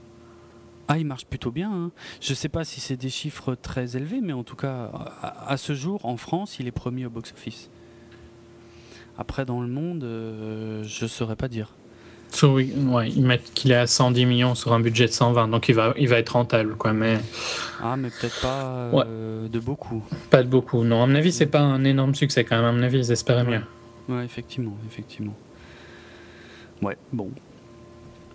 Ah, 0.89 0.99
il 0.99 1.07
marche 1.07 1.25
plutôt 1.25 1.51
bien. 1.51 1.73
Hein. 1.73 1.91
Je 2.21 2.33
ne 2.33 2.35
sais 2.35 2.51
pas 2.51 2.65
si 2.65 2.81
c'est 2.81 2.97
des 2.97 3.09
chiffres 3.09 3.55
très 3.55 3.97
élevés, 3.97 4.21
mais 4.21 4.35
en 4.35 4.45
tout 4.45 4.57
cas, 4.57 4.91
à, 5.23 5.57
ce 5.57 5.75
jour, 5.75 6.05
en 6.05 6.19
France, 6.19 6.59
il 6.59 6.67
est 6.67 6.73
premier 6.73 7.07
au 7.07 7.11
box-office. 7.11 7.71
Après, 9.17 9.47
dans 9.47 9.63
le 9.63 9.69
monde, 9.69 10.05
euh, 10.05 10.85
je 10.85 11.05
ne 11.05 11.09
saurais 11.09 11.37
pas 11.37 11.49
dire. 11.49 11.75
Ouais, 12.43 13.11
ils 13.11 13.25
mettent 13.25 13.53
qu'il 13.55 13.71
est 13.73 13.77
à 13.77 13.87
110 13.87 14.27
millions 14.27 14.55
sur 14.55 14.73
un 14.73 14.81
budget 14.81 15.07
de 15.07 15.13
120, 15.13 15.49
donc 15.49 15.69
il 15.69 15.75
va, 15.75 15.95
il 15.97 16.09
va 16.09 16.19
être 16.19 16.31
rentable, 16.31 16.75
quoi. 16.77 16.93
Mais 16.93 17.19
ah, 17.83 17.97
mais 17.97 18.09
peut-être 18.09 18.41
pas 18.41 18.91
euh, 18.95 19.49
de 19.49 19.59
beaucoup. 19.59 20.03
Pas 20.31 20.43
de 20.43 20.49
beaucoup. 20.49 20.85
Non, 20.85 21.03
à 21.03 21.07
mon 21.07 21.15
avis, 21.15 21.33
c'est 21.33 21.47
pas 21.47 21.61
un 21.61 21.85
énorme 21.85 22.15
succès 22.15 22.45
quand 22.45 22.57
même. 22.57 22.65
À 22.65 22.73
mon 22.73 22.83
avis, 22.83 22.99
ils 22.99 23.13
espéraient 23.13 23.45
mieux. 23.45 23.61
Ouais, 24.09 24.25
effectivement, 24.25 24.77
effectivement. 24.91 25.35
Ouais, 26.83 26.97
bon. 27.13 27.31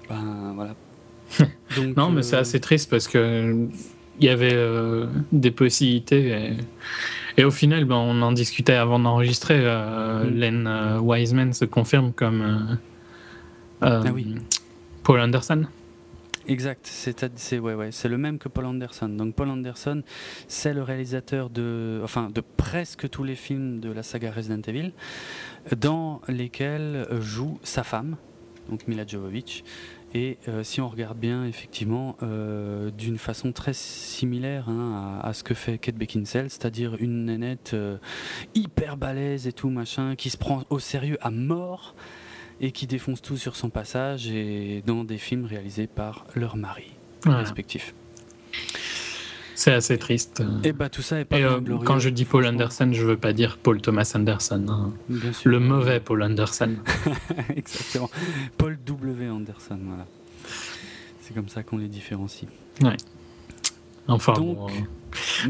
Ben 0.09 0.53
voilà, 0.55 0.75
non, 1.97 2.09
mais 2.09 2.23
c'est 2.23 2.35
euh, 2.35 2.41
assez 2.41 2.59
triste 2.59 2.89
parce 2.89 3.07
que 3.07 3.67
il 4.19 4.25
y 4.25 4.29
avait 4.29 4.53
euh, 4.53 5.05
des 5.31 5.51
possibilités. 5.51 6.55
Et, 7.37 7.43
au 7.43 7.51
final, 7.51 7.85
ben, 7.85 7.95
on 7.95 8.21
en 8.21 8.31
discutait 8.31 8.73
avant 8.73 8.99
d'enregistrer. 8.99 9.59
Mm. 9.59 10.29
Len 10.35 10.99
Wiseman 11.01 11.53
se 11.53 11.65
confirme 11.65 12.11
comme 12.11 12.77
ah 13.81 14.01
Paul 15.03 15.19
Anderson. 15.19 15.65
Exact, 16.47 16.87
c'est 16.87 17.59
ouais, 17.59 17.75
ouais, 17.75 17.91
le 18.05 18.17
même 18.17 18.39
que 18.39 18.49
Paul 18.49 18.65
Anderson. 18.65 19.09
Donc 19.09 19.35
Paul 19.35 19.49
Anderson, 19.49 20.01
c'est 20.47 20.73
le 20.73 20.81
réalisateur 20.81 21.51
de, 21.51 22.01
enfin, 22.03 22.31
de 22.33 22.41
presque 22.41 23.07
tous 23.09 23.23
les 23.23 23.35
films 23.35 23.79
de 23.79 23.91
la 23.91 24.01
saga 24.01 24.31
Resident 24.31 24.61
Evil, 24.67 24.91
dans 25.77 26.21
lesquels 26.27 27.07
joue 27.19 27.59
sa 27.61 27.83
femme, 27.83 28.15
donc 28.67 28.87
Mila 28.87 29.05
Jovovich, 29.05 29.63
et 30.13 30.37
euh, 30.47 30.63
si 30.63 30.81
on 30.81 30.89
regarde 30.89 31.19
bien, 31.19 31.45
effectivement, 31.45 32.17
euh, 32.23 32.89
d'une 32.89 33.19
façon 33.19 33.51
très 33.51 33.73
similaire 33.73 34.67
hein, 34.67 35.19
à, 35.21 35.33
ce 35.33 35.43
que 35.43 35.53
fait 35.53 35.77
Kate 35.77 35.95
Beckinsale, 35.95 36.49
c'est-à-dire 36.49 36.95
une 36.99 37.25
nénette 37.25 37.71
euh, 37.75 37.97
hyper 38.55 38.97
balèze 38.97 39.45
et 39.45 39.53
tout 39.53 39.69
machin, 39.69 40.15
qui 40.15 40.31
se 40.31 40.37
prend 40.37 40.63
au 40.71 40.79
sérieux 40.79 41.17
à 41.21 41.29
mort 41.29 41.93
et 42.61 42.71
qui 42.71 42.87
défonce 42.87 43.21
tout 43.21 43.37
sur 43.37 43.55
son 43.55 43.69
passage 43.69 44.27
et 44.27 44.83
dans 44.85 45.03
des 45.03 45.17
films 45.17 45.45
réalisés 45.45 45.87
par 45.87 46.25
leur 46.35 46.55
mari 46.55 46.91
respectif. 47.25 47.93
C'est 49.55 49.73
assez 49.73 49.97
triste. 49.97 50.41
Et 50.63 50.71
bah 50.71 50.87
tout 50.87 51.01
ça 51.01 51.19
est 51.19 51.25
pas 51.25 51.37
Quand 51.83 51.99
je 51.99 52.09
dis 52.09 52.23
Paul 52.23 52.45
Anderson, 52.45 52.91
je 52.93 53.05
veux 53.05 53.17
pas 53.17 53.33
dire 53.33 53.57
Paul 53.57 53.81
Thomas 53.81 54.09
Anderson. 54.15 54.65
Hein. 54.69 54.93
Le 55.43 55.59
mauvais 55.59 55.99
Paul 55.99 56.23
Anderson. 56.23 56.77
Exactement. 57.55 58.09
Paul 58.57 58.79
W. 58.85 59.29
Anderson, 59.29 59.79
voilà. 59.83 60.07
C'est 61.21 61.33
comme 61.33 61.49
ça 61.49 61.61
qu'on 61.63 61.77
les 61.77 61.89
différencie. 61.89 62.49
Ouais. 62.81 62.95
Enfin, 64.07 64.33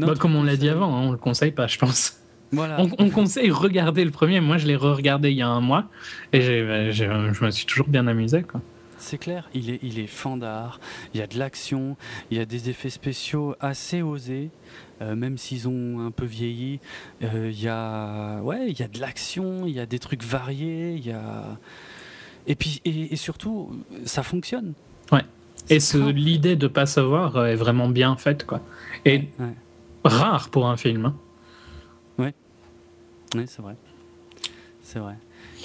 bah, 0.00 0.14
comme 0.18 0.34
on 0.34 0.42
l'a 0.42 0.56
dit 0.56 0.68
avant, 0.68 0.94
hein, 0.94 1.02
on 1.02 1.12
le 1.12 1.16
conseille 1.16 1.52
pas, 1.52 1.68
je 1.68 1.78
pense. 1.78 2.19
Voilà. 2.52 2.80
On, 2.80 2.90
on, 2.98 3.10
conseille 3.10 3.50
regarder 3.50 4.04
le 4.04 4.10
premier. 4.10 4.40
Moi, 4.40 4.58
je 4.58 4.66
l'ai 4.66 4.76
re-regardé 4.76 5.30
il 5.30 5.36
y 5.36 5.42
a 5.42 5.48
un 5.48 5.60
mois 5.60 5.84
et 6.32 6.40
je 6.40 7.44
me 7.44 7.50
suis 7.50 7.66
toujours 7.66 7.88
bien 7.88 8.06
amusé. 8.06 8.42
Quoi. 8.42 8.60
C'est 9.00 9.16
clair, 9.16 9.48
il 9.54 9.70
est, 9.70 9.78
il 9.82 9.98
est 9.98 10.06
fan 10.06 10.38
d'art, 10.38 10.78
il 11.14 11.20
y 11.20 11.22
a 11.22 11.26
de 11.26 11.38
l'action, 11.38 11.96
il 12.30 12.36
y 12.36 12.40
a 12.40 12.44
des 12.44 12.68
effets 12.68 12.90
spéciaux 12.90 13.56
assez 13.58 14.02
osés, 14.02 14.50
euh, 15.00 15.16
même 15.16 15.38
s'ils 15.38 15.68
ont 15.68 16.06
un 16.06 16.10
peu 16.10 16.26
vieilli. 16.26 16.80
Euh, 17.22 17.50
il, 17.50 17.60
y 17.60 17.68
a, 17.68 18.40
ouais, 18.42 18.68
il 18.68 18.78
y 18.78 18.82
a 18.82 18.88
de 18.88 19.00
l'action, 19.00 19.66
il 19.66 19.72
y 19.72 19.80
a 19.80 19.86
des 19.86 19.98
trucs 19.98 20.22
variés, 20.22 20.92
il 20.96 21.06
y 21.06 21.12
a... 21.12 21.58
Et, 22.46 22.54
puis, 22.54 22.82
et, 22.84 23.16
surtout, 23.16 23.70
ça 24.04 24.22
fonctionne. 24.22 24.74
Ouais. 25.12 25.24
Et 25.70 25.78
l'idée 26.12 26.56
de 26.56 26.66
pas 26.66 26.84
savoir 26.84 27.46
est 27.46 27.54
vraiment 27.54 27.88
bien 27.88 28.16
faite, 28.16 28.44
quoi. 28.44 28.60
Et 29.06 29.28
rare 30.04 30.50
pour 30.50 30.68
un 30.68 30.76
film. 30.76 31.06
Hein. 31.06 31.14
Ouais, 33.34 33.46
c'est 33.46 33.62
vrai. 33.62 33.76
C'est 34.82 34.98
vrai. 34.98 35.14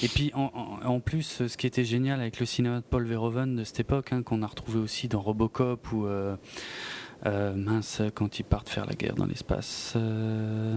Et 0.03 0.07
puis 0.07 0.31
en, 0.35 0.99
plus, 0.99 1.43
ce 1.47 1.57
qui 1.57 1.67
était 1.67 1.85
génial 1.85 2.19
avec 2.19 2.39
le 2.39 2.45
cinéma 2.45 2.77
de 2.77 2.83
Paul 2.83 3.05
Verhoeven 3.05 3.55
de 3.55 3.63
cette 3.63 3.79
époque, 3.79 4.11
hein, 4.11 4.23
qu'on 4.23 4.43
a 4.43 4.47
retrouvé 4.47 4.77
aussi 4.79 5.07
dans 5.07 5.21
Robocop 5.21 5.91
ou 5.93 6.05
euh, 6.05 6.35
euh, 7.25 7.55
mince 7.55 8.01
quand 8.13 8.39
ils 8.39 8.43
partent 8.43 8.69
faire 8.69 8.85
la 8.85 8.93
guerre 8.93 9.15
dans 9.15 9.25
l'espace. 9.25 9.93
Euh, 9.95 10.75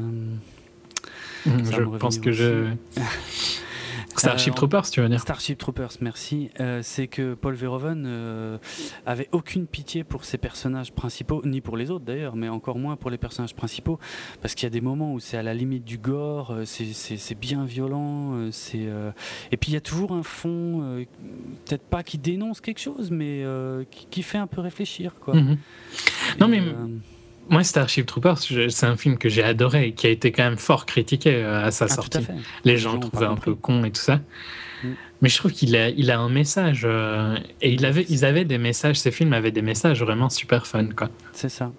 je 1.46 1.96
pense 1.98 2.18
que 2.18 2.32
je. 2.32 2.72
Starship 4.16 4.54
Troopers, 4.54 4.90
tu 4.90 5.00
veux 5.00 5.08
dire 5.08 5.20
Starship 5.20 5.58
Troopers, 5.58 5.92
merci. 6.00 6.50
Euh, 6.60 6.80
c'est 6.82 7.06
que 7.06 7.34
Paul 7.34 7.54
Verhoeven 7.54 8.04
euh, 8.06 8.58
avait 9.06 9.28
aucune 9.32 9.66
pitié 9.66 10.04
pour 10.04 10.24
ses 10.24 10.38
personnages 10.38 10.92
principaux, 10.92 11.42
ni 11.44 11.60
pour 11.60 11.76
les 11.76 11.90
autres 11.90 12.04
d'ailleurs, 12.04 12.36
mais 12.36 12.48
encore 12.48 12.78
moins 12.78 12.96
pour 12.96 13.10
les 13.10 13.18
personnages 13.18 13.54
principaux, 13.54 13.98
parce 14.42 14.54
qu'il 14.54 14.64
y 14.64 14.66
a 14.66 14.70
des 14.70 14.80
moments 14.80 15.12
où 15.12 15.20
c'est 15.20 15.36
à 15.36 15.42
la 15.42 15.54
limite 15.54 15.84
du 15.84 15.98
gore, 15.98 16.52
euh, 16.52 16.64
c'est 16.64 17.38
bien 17.38 17.64
violent, 17.64 18.50
c'est 18.50 18.88
et 19.52 19.56
puis 19.56 19.72
il 19.72 19.74
y 19.74 19.76
a 19.76 19.80
toujours 19.80 20.12
un 20.12 20.22
fond, 20.22 21.04
peut-être 21.64 21.82
pas 21.82 22.02
qui 22.02 22.18
dénonce 22.18 22.60
quelque 22.60 22.80
chose, 22.80 23.10
mais 23.10 23.44
qui, 24.10 24.22
fait 24.22 24.38
un 24.38 24.46
peu 24.46 24.60
réfléchir, 24.60 25.14
quoi. 25.20 25.34
Mhm. 25.34 25.58
Non 26.40 26.48
mais 26.48 26.62
moi, 27.48 27.64
Starship 27.64 28.06
Troopers, 28.06 28.38
c'est 28.38 28.86
un 28.86 28.96
film 28.96 29.18
que 29.18 29.28
j'ai 29.28 29.42
adoré 29.42 29.88
et 29.88 29.92
qui 29.92 30.06
a 30.06 30.10
été 30.10 30.32
quand 30.32 30.44
même 30.44 30.58
fort 30.58 30.86
critiqué 30.86 31.34
euh, 31.34 31.64
à 31.64 31.70
sa 31.70 31.86
ah, 31.86 31.88
sortie. 31.88 32.26
Les 32.64 32.76
gens 32.76 32.94
le 32.94 33.00
trouvaient 33.00 33.26
un 33.26 33.36
peu 33.36 33.54
con 33.54 33.84
et 33.84 33.90
tout 33.90 34.00
ça. 34.00 34.16
Mm. 34.82 34.88
Mais 35.22 35.28
je 35.28 35.38
trouve 35.38 35.52
qu'il 35.52 35.74
a, 35.76 35.88
il 35.88 36.10
a 36.10 36.18
un 36.18 36.28
message. 36.28 36.82
Euh, 36.84 37.36
et 37.60 37.72
il 37.72 37.84
avait, 37.86 38.06
ils 38.08 38.24
avaient 38.24 38.44
des 38.44 38.58
messages, 38.58 39.00
ces 39.00 39.10
films 39.10 39.32
avaient 39.32 39.50
des 39.50 39.62
messages 39.62 40.02
vraiment 40.02 40.28
super 40.28 40.66
fun. 40.66 40.88
quoi. 40.96 41.08
C'est 41.32 41.48
ça. 41.48 41.72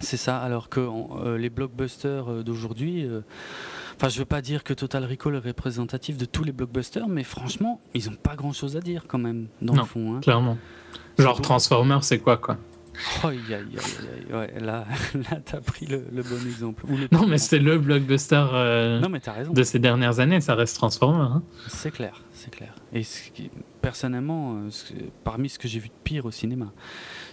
C'est 0.00 0.16
ça. 0.16 0.38
Alors 0.38 0.68
que 0.68 0.80
euh, 0.80 1.38
les 1.38 1.50
blockbusters 1.50 2.44
d'aujourd'hui. 2.44 3.06
Enfin, 3.96 4.08
je 4.08 4.18
veux 4.18 4.24
pas 4.24 4.40
dire 4.40 4.64
que 4.64 4.74
Total 4.74 5.04
Recall 5.04 5.36
est 5.36 5.46
représentatif 5.46 6.16
de 6.16 6.24
tous 6.24 6.42
les 6.42 6.50
blockbusters, 6.50 7.08
mais 7.08 7.22
franchement, 7.22 7.80
ils 7.94 8.08
ont 8.08 8.16
pas 8.20 8.34
grand 8.34 8.52
chose 8.52 8.76
à 8.76 8.80
dire 8.80 9.04
quand 9.06 9.18
même, 9.18 9.46
dans 9.60 9.74
le 9.74 9.84
fond. 9.84 10.16
Hein. 10.16 10.20
Clairement. 10.20 10.58
Genre 11.18 11.40
Transformers, 11.40 12.02
c'est 12.02 12.18
quoi, 12.18 12.36
quoi? 12.36 12.58
Oh, 13.24 13.28
aïe, 13.28 13.38
aïe, 13.48 13.54
aïe, 13.54 14.34
ouais, 14.34 14.60
là, 14.60 14.84
là 15.14 15.40
t'as 15.44 15.60
pris 15.60 15.86
le, 15.86 15.98
bon 16.22 16.46
exemple. 16.46 16.84
non, 17.12 17.26
mais 17.26 17.38
c'est 17.38 17.58
le 17.58 17.78
blockbuster 17.78 18.44
euh, 18.52 19.00
non, 19.00 19.08
mais 19.08 19.26
as 19.28 19.32
raison. 19.32 19.52
de 19.52 19.62
ces 19.62 19.78
dernières 19.78 20.20
années, 20.20 20.40
ça 20.40 20.54
reste 20.54 20.76
Transformer. 20.76 21.22
Hein. 21.22 21.42
C'est 21.68 21.90
clair, 21.90 22.22
c'est 22.32 22.50
clair. 22.50 22.74
Et 22.92 23.02
personnellement, 23.80 24.56
euh, 24.56 24.70
parmi 25.24 25.48
ce 25.48 25.58
que 25.58 25.68
j'ai 25.68 25.78
vu 25.78 25.88
de 25.88 25.94
pire 26.04 26.26
au 26.26 26.30
cinéma, 26.30 26.72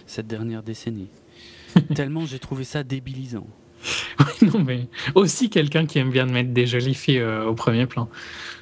cette 0.06 0.26
dernière 0.26 0.62
décennie, 0.62 1.08
tellement 1.94 2.26
j'ai 2.26 2.38
trouvé 2.38 2.64
ça 2.64 2.82
débilisant. 2.82 3.46
Oui, 4.18 4.48
non, 4.52 4.62
mais 4.62 4.88
aussi 5.14 5.48
quelqu'un 5.48 5.86
qui 5.86 5.98
aime 5.98 6.10
bien 6.10 6.26
mettre 6.26 6.50
des 6.50 6.66
jolies 6.66 6.94
filles 6.94 7.20
euh, 7.20 7.46
au 7.46 7.54
premier 7.54 7.86
plan. 7.86 8.10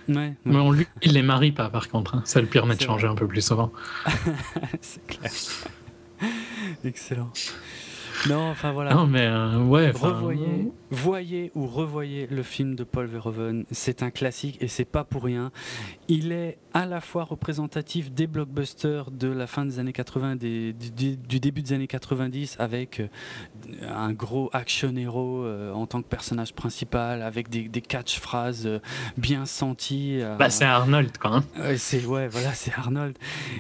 Ouais, 0.09 0.35
Mais 0.45 0.57
on, 0.57 0.71
lui, 0.71 0.87
il 1.03 1.13
les 1.13 1.23
marie 1.23 1.51
pas, 1.51 1.69
par 1.69 1.89
contre. 1.89 2.15
Hein. 2.15 2.23
Ça 2.25 2.41
le 2.41 2.47
permet 2.47 2.77
de 2.77 2.83
changer 2.83 3.09
un 3.09 3.17
peu 3.17 3.27
plus 3.27 3.43
souvent. 3.43 3.73
c'est 4.81 5.05
clair. 5.07 5.33
Excellent. 6.85 7.31
Non, 8.29 8.51
enfin 8.51 8.73
voilà. 8.73 8.95
Non, 8.95 9.07
mais 9.07 9.27
euh, 9.27 9.63
ouais. 9.63 9.91
Revoyez, 9.91 10.73
voyez 10.91 11.53
ou 11.55 11.67
revoyez 11.67 12.27
le 12.27 12.43
film 12.43 12.75
de 12.75 12.85
Paul 12.85 13.07
Verhoeven. 13.07 13.65
C'est 13.71 14.03
un 14.03 14.11
classique 14.11 14.59
et 14.61 14.69
c'est 14.69 14.85
pas 14.85 15.05
pour 15.05 15.23
rien. 15.23 15.53
Il 16.09 16.33
est 16.33 16.59
à 16.73 16.87
la 16.87 17.01
fois 17.01 17.25
représentatif 17.25 18.11
des 18.11 18.27
blockbusters 18.27 19.11
de 19.11 19.29
la 19.29 19.47
fin 19.47 19.67
des 19.67 19.79
années 19.79 19.93
80, 19.93 20.37
du, 20.37 20.73
début 20.73 21.63
des 21.63 21.73
années 21.75 21.87
90, 21.87 22.57
avec 22.59 23.01
euh, 23.01 23.09
un 23.87 24.13
gros 24.13 24.49
action 24.53 24.97
hero 24.97 25.45
euh, 25.45 25.73
en 25.73 25.87
tant 25.87 26.01
que 26.01 26.09
personnage 26.09 26.55
principal, 26.55 27.23
avec 27.23 27.51
des, 27.51 27.69
des 27.69 27.83
catch-phrases 27.83 28.81
bien 29.17 29.45
senties. 29.45 30.21
bah, 30.39 30.51
c'est 30.51 30.65
Arnold, 30.65 31.19
quand 31.19 31.31
même. 31.31 31.77
c'est 31.77 32.05
ouais, 32.07 32.29
voilà, 32.29 32.55
c'est 32.55 32.73
Arnold. 32.73 33.17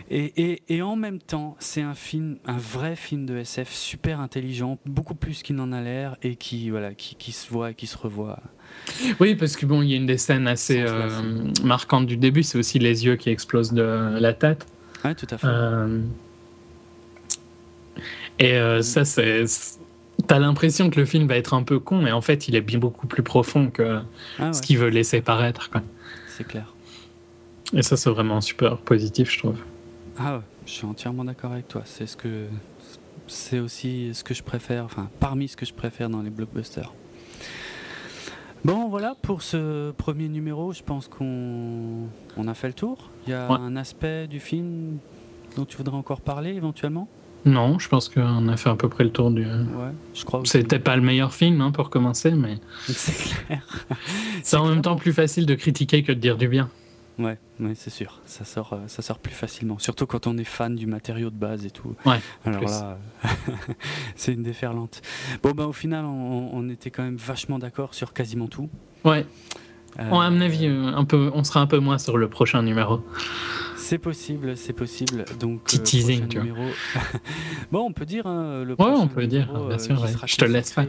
Et, 0.08 0.32
et, 0.36 0.62
et 0.68 0.82
en 0.82 0.96
même 0.96 1.18
temps, 1.18 1.56
c'est 1.58 1.82
un 1.82 1.94
film, 1.94 2.38
un 2.46 2.56
vrai 2.56 2.96
film 2.96 3.26
de 3.26 3.36
SF 3.36 3.70
super 3.70 4.20
intelligent 4.20 4.78
beaucoup 4.86 5.14
plus 5.14 5.42
qu'il 5.42 5.56
n'en 5.56 5.72
a 5.72 5.80
l'air 5.80 6.16
et 6.22 6.36
qui, 6.36 6.70
voilà, 6.70 6.94
qui, 6.94 7.14
qui, 7.14 7.32
se 7.32 7.50
voit 7.52 7.72
et 7.72 7.74
qui 7.74 7.86
se 7.86 7.98
revoit. 7.98 8.40
Oui, 9.20 9.34
parce 9.34 9.56
que 9.56 9.66
bon, 9.66 9.82
il 9.82 9.90
y 9.90 9.94
a 9.94 9.96
une 9.96 10.06
des 10.06 10.18
scènes 10.18 10.46
assez 10.46 10.80
euh, 10.80 11.08
marquantes 11.62 12.06
du 12.06 12.16
début, 12.16 12.42
c'est 12.42 12.58
aussi 12.58 12.78
les 12.78 13.04
yeux 13.04 13.16
qui 13.16 13.30
explosent 13.30 13.72
de 13.72 14.18
la 14.18 14.32
tête. 14.32 14.66
Oui, 15.04 15.14
tout 15.14 15.26
à 15.30 15.38
fait. 15.38 15.46
Euh, 15.46 16.00
et 18.38 18.54
euh, 18.54 18.82
ça, 18.82 19.04
c'est. 19.04 19.44
T'as 20.26 20.40
l'impression 20.40 20.90
que 20.90 20.98
le 20.98 21.06
film 21.06 21.28
va 21.28 21.36
être 21.36 21.54
un 21.54 21.62
peu 21.62 21.78
con, 21.78 22.02
mais 22.02 22.10
en 22.10 22.20
fait, 22.20 22.48
il 22.48 22.56
est 22.56 22.60
bien 22.60 22.78
beaucoup 22.78 23.06
plus 23.06 23.22
profond 23.22 23.70
que 23.70 24.00
ah 24.38 24.52
ce 24.52 24.60
qu'il 24.60 24.78
veut 24.78 24.88
laisser 24.88 25.20
paraître. 25.20 25.70
C'est 26.36 26.46
clair. 26.46 26.74
Et 27.72 27.82
ça, 27.82 27.96
c'est 27.96 28.10
vraiment 28.10 28.40
super 28.40 28.78
positif, 28.78 29.30
je 29.30 29.38
trouve. 29.38 29.58
Ah, 30.18 30.42
je 30.66 30.72
suis 30.72 30.86
entièrement 30.86 31.24
d'accord 31.24 31.52
avec 31.52 31.68
toi. 31.68 31.82
C'est 31.84 32.06
ce 32.06 32.16
que 32.16 32.46
c'est 33.28 33.60
aussi 33.60 34.10
ce 34.12 34.24
que 34.24 34.34
je 34.34 34.42
préfère, 34.42 34.84
enfin 34.84 35.08
parmi 35.20 35.48
ce 35.48 35.56
que 35.56 35.66
je 35.66 35.74
préfère 35.74 36.10
dans 36.10 36.22
les 36.22 36.30
blockbusters. 36.30 36.92
Bon, 38.64 38.88
voilà 38.88 39.14
pour 39.22 39.42
ce 39.42 39.92
premier 39.92 40.28
numéro. 40.28 40.72
Je 40.72 40.82
pense 40.82 41.08
qu'on 41.08 42.08
on 42.36 42.48
a 42.48 42.54
fait 42.54 42.68
le 42.68 42.74
tour. 42.74 43.10
Il 43.26 43.30
y 43.30 43.34
a 43.34 43.48
un 43.48 43.76
aspect 43.76 44.26
du 44.26 44.40
film 44.40 44.98
dont 45.56 45.64
tu 45.64 45.76
voudrais 45.76 45.96
encore 45.96 46.20
parler 46.20 46.50
éventuellement? 46.50 47.08
Non, 47.44 47.78
je 47.78 47.88
pense 47.88 48.08
qu'on 48.08 48.48
a 48.48 48.56
fait 48.56 48.68
à 48.68 48.74
peu 48.74 48.88
près 48.88 49.04
le 49.04 49.10
tour 49.10 49.30
du. 49.30 49.44
Ouais, 49.44 49.92
je 50.14 50.24
crois. 50.24 50.42
C'était 50.44 50.80
pas 50.80 50.96
le 50.96 51.02
meilleur 51.02 51.32
film 51.32 51.60
hein, 51.60 51.70
pour 51.70 51.88
commencer, 51.88 52.32
mais. 52.32 52.58
C'est 52.86 53.46
clair. 53.46 53.86
C'est 54.42 54.56
en 54.56 54.66
même 54.66 54.82
temps 54.82 54.96
plus 54.96 55.12
facile 55.12 55.46
de 55.46 55.54
critiquer 55.54 56.02
que 56.02 56.12
de 56.12 56.18
dire 56.18 56.36
du 56.36 56.48
bien. 56.48 56.68
Ouais, 57.18 57.36
ouais 57.60 57.72
c'est 57.74 57.90
sûr. 57.90 58.20
Ça 58.26 58.44
sort, 58.44 58.72
euh, 58.72 58.86
ça 58.86 59.02
sort 59.02 59.18
plus 59.18 59.34
facilement. 59.34 59.78
Surtout 59.78 60.06
quand 60.06 60.26
on 60.26 60.38
est 60.38 60.44
fan 60.44 60.76
du 60.76 60.86
matériau 60.86 61.30
de 61.30 61.36
base 61.36 61.66
et 61.66 61.70
tout. 61.70 61.94
Ouais. 62.06 62.20
Alors 62.44 62.62
là, 62.62 62.98
c'est 64.16 64.32
une 64.32 64.42
déferlante. 64.42 65.02
Bon, 65.42 65.50
ben 65.50 65.64
au 65.64 65.72
final, 65.72 66.04
on, 66.04 66.68
était 66.68 66.90
quand 66.90 67.02
même 67.02 67.16
vachement 67.16 67.58
d'accord 67.58 67.94
sur 67.94 68.12
quasiment 68.12 68.46
tout. 68.46 68.68
Ouais. 69.04 69.26
Euh, 69.98 70.10
à 70.12 70.30
mon 70.30 70.40
avis, 70.40 70.66
euh, 70.66 70.92
un 70.94 71.04
peu, 71.04 71.30
on 71.34 71.42
sera 71.42 71.60
un 71.60 71.66
peu 71.66 71.78
moins 71.78 71.98
sur 71.98 72.18
le 72.18 72.28
prochain 72.28 72.62
numéro. 72.62 73.00
C'est 73.76 73.98
possible, 73.98 74.56
c'est 74.56 74.72
possible. 74.72 75.24
Donc, 75.40 75.64
Petit 75.64 75.80
teasing, 75.80 76.28
tu 76.28 76.38
vois. 76.38 76.66
bon, 77.72 77.86
on 77.86 77.92
peut 77.92 78.06
dire 78.06 78.26
hein, 78.26 78.62
le 78.62 78.76
prochain 78.76 78.92
Ouais, 78.92 78.98
on 79.00 79.08
peut 79.08 79.26
dire, 79.26 79.52
bien 79.66 79.78
sûr. 79.78 80.06
Je 80.26 80.36
te 80.36 80.44
laisse 80.44 80.72
faire. 80.72 80.86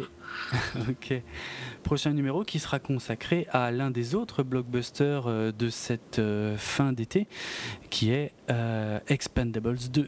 ok. 0.90 1.22
Prochain 1.90 2.14
numéro 2.14 2.44
qui 2.44 2.60
sera 2.60 2.78
consacré 2.78 3.48
à 3.52 3.72
l'un 3.72 3.90
des 3.90 4.14
autres 4.14 4.44
blockbusters 4.44 5.26
euh, 5.26 5.52
de 5.52 5.72
cette 5.72 6.20
euh, 6.20 6.56
fin 6.56 6.94
d'été, 6.94 7.26
qui 7.90 8.12
est 8.12 8.32
euh, 8.52 9.00
Expendables 9.08 9.80
2, 9.92 10.08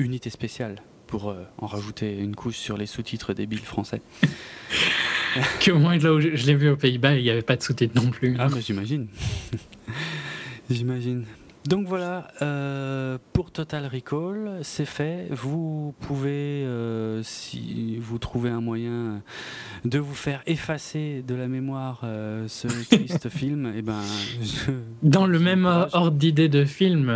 unité 0.00 0.28
spéciale, 0.28 0.82
pour 1.06 1.34
en 1.56 1.66
rajouter 1.66 2.18
une 2.18 2.36
couche 2.36 2.58
sur 2.58 2.76
les 2.76 2.84
sous-titres 2.84 3.32
débiles 3.32 3.60
français. 3.60 4.02
que 5.60 5.70
moi, 5.70 5.96
là 5.96 6.20
je, 6.20 6.46
l'ai 6.46 6.54
vu 6.54 6.68
aux 6.68 6.76
Pays-Bas, 6.76 7.14
il 7.14 7.22
n'y 7.22 7.30
avait 7.30 7.40
pas 7.40 7.56
de 7.56 7.62
sous-titres 7.62 7.94
non 7.94 8.10
plus. 8.10 8.36
Ah, 8.38 8.48
mais 8.54 8.60
j'imagine. 8.60 9.06
j'imagine. 10.70 11.24
Donc 11.68 11.86
voilà, 11.86 12.28
euh, 12.40 13.18
pour 13.34 13.50
Total 13.50 13.86
Recall, 13.86 14.60
c'est 14.62 14.86
fait. 14.86 15.28
Vous 15.30 15.94
pouvez, 16.00 16.64
euh, 16.64 17.22
si 17.22 17.98
vous 18.00 18.16
trouvez 18.16 18.48
un 18.48 18.62
moyen 18.62 19.20
de 19.84 19.98
vous 19.98 20.14
faire 20.14 20.40
effacer 20.46 21.22
de 21.28 21.34
la 21.34 21.46
mémoire 21.46 22.00
euh, 22.04 22.46
ce 22.48 22.68
triste 22.90 23.28
film, 23.28 23.66
et 23.66 23.80
eh 23.80 23.82
ben, 23.82 24.00
dans 25.02 25.26
le 25.26 25.38
même 25.38 25.66
ordre 25.66 26.12
d'idée 26.12 26.48
de 26.48 26.64
film, 26.64 27.12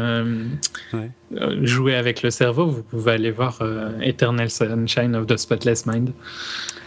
jouer 1.63 1.95
avec 1.95 2.23
le 2.23 2.29
cerveau, 2.29 2.67
vous 2.67 2.83
pouvez 2.83 3.13
aller 3.13 3.31
voir 3.31 3.59
Eternal 4.03 4.51
Sunshine 4.51 5.17
of 5.17 5.27
the 5.29 5.39
Spotless 5.39 5.87
Mind. 5.87 6.13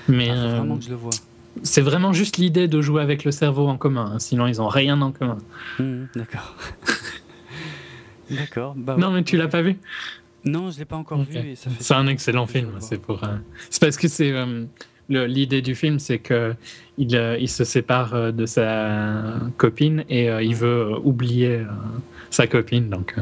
Mais 0.08 0.30
ah, 0.30 0.58
vraiment 0.58 0.78
que 0.78 0.84
je 0.84 0.90
le 0.90 0.98
vois. 0.98 1.14
C'est 1.64 1.82
vraiment 1.82 2.14
juste 2.14 2.38
l'idée 2.38 2.68
de 2.68 2.80
jouer 2.82 3.02
avec 3.02 3.24
le 3.24 3.32
cerveau 3.32 3.68
en 3.68 3.78
commun, 3.78 4.12
hein, 4.14 4.20
sinon 4.20 4.46
ils 4.46 4.58
n'ont 4.58 4.68
rien 4.68 5.02
en 5.02 5.12
commun. 5.12 5.40
Mmh, 5.80 6.04
d'accord. 6.16 6.56
D'accord. 8.30 8.74
Bah 8.76 8.96
non, 8.98 9.12
mais 9.12 9.24
tu 9.24 9.38
l'as 9.38 9.48
pas 9.48 9.62
vu 9.62 9.78
Non, 10.44 10.72
je 10.72 10.80
l'ai 10.80 10.86
pas 10.86 10.96
encore 10.96 11.22
vu. 11.22 11.56
C'est 11.80 11.94
un 11.94 12.08
excellent 12.08 12.48
film. 12.48 12.72
C'est 12.80 13.00
pour. 13.00 13.24
Euh, 13.24 13.36
c'est 13.70 13.82
parce 13.82 13.98
que 13.98 14.08
c'est 14.08 14.32
euh, 14.32 14.66
l'idée 15.10 15.62
du 15.62 15.76
film, 15.76 16.00
c'est 16.00 16.20
que 16.20 16.56
il, 16.98 17.16
euh, 17.16 17.38
il, 17.40 17.50
se 17.50 17.64
sépare 17.64 18.34
de 18.34 18.46
sa 18.46 19.36
copine 19.58 20.04
et 20.10 20.28
il 20.28 20.56
veut 20.56 20.92
oublier 21.04 21.62
sa 22.30 22.48
copine. 22.48 22.90
Donc 22.90 23.16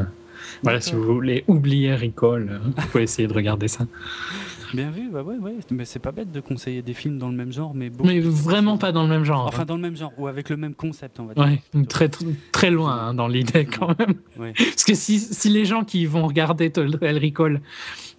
voilà, 0.62 0.80
si 0.80 0.94
vous 0.94 1.04
voulez 1.04 1.44
oublier 1.48 1.96
Ricole, 1.96 2.60
vous 2.64 2.88
pouvez 2.88 3.04
essayer 3.04 3.28
de 3.28 3.34
regarder 3.34 3.68
ça. 3.68 3.86
Bien 4.74 4.90
vu, 4.90 5.10
bah 5.12 5.22
ouais, 5.22 5.38
ouais. 5.38 5.58
Mais 5.70 5.86
c'est 5.86 6.00
pas 6.00 6.12
bête 6.12 6.32
de 6.32 6.40
conseiller 6.40 6.82
des 6.82 6.96
films 6.96 7.20
dans 7.20 7.30
le 7.30 7.36
même 7.36 7.54
genre, 7.54 7.76
mais 7.76 7.92
Mais 8.04 8.20
vraiment 8.20 8.80
pas 8.80 8.92
dans 8.92 9.04
le 9.04 9.10
même 9.10 9.24
genre. 9.24 9.46
Enfin, 9.46 9.62
hein. 9.62 9.66
dans 9.66 9.76
le 9.76 9.82
même 9.82 9.96
genre, 9.96 10.12
ou 10.18 10.28
avec 10.28 10.50
le 10.50 10.58
même 10.58 10.74
concept, 10.74 11.20
on 11.20 11.26
va 11.26 11.36
dire. 11.36 11.44
Ouais, 11.44 11.86
très, 11.86 12.10
très 12.52 12.72
loin 12.72 12.98
hein, 12.98 13.14
dans 13.14 13.28
l'idée 13.28 13.66
quand 13.66 13.98
même. 14.00 14.16
Parce 14.36 14.84
que 14.84 14.96
si, 14.96 15.20
si, 15.20 15.50
les 15.50 15.66
gens 15.66 15.84
qui 15.84 16.08
vont 16.08 16.26
regarder 16.26 16.72
Total 16.72 17.18
Recall 17.18 17.62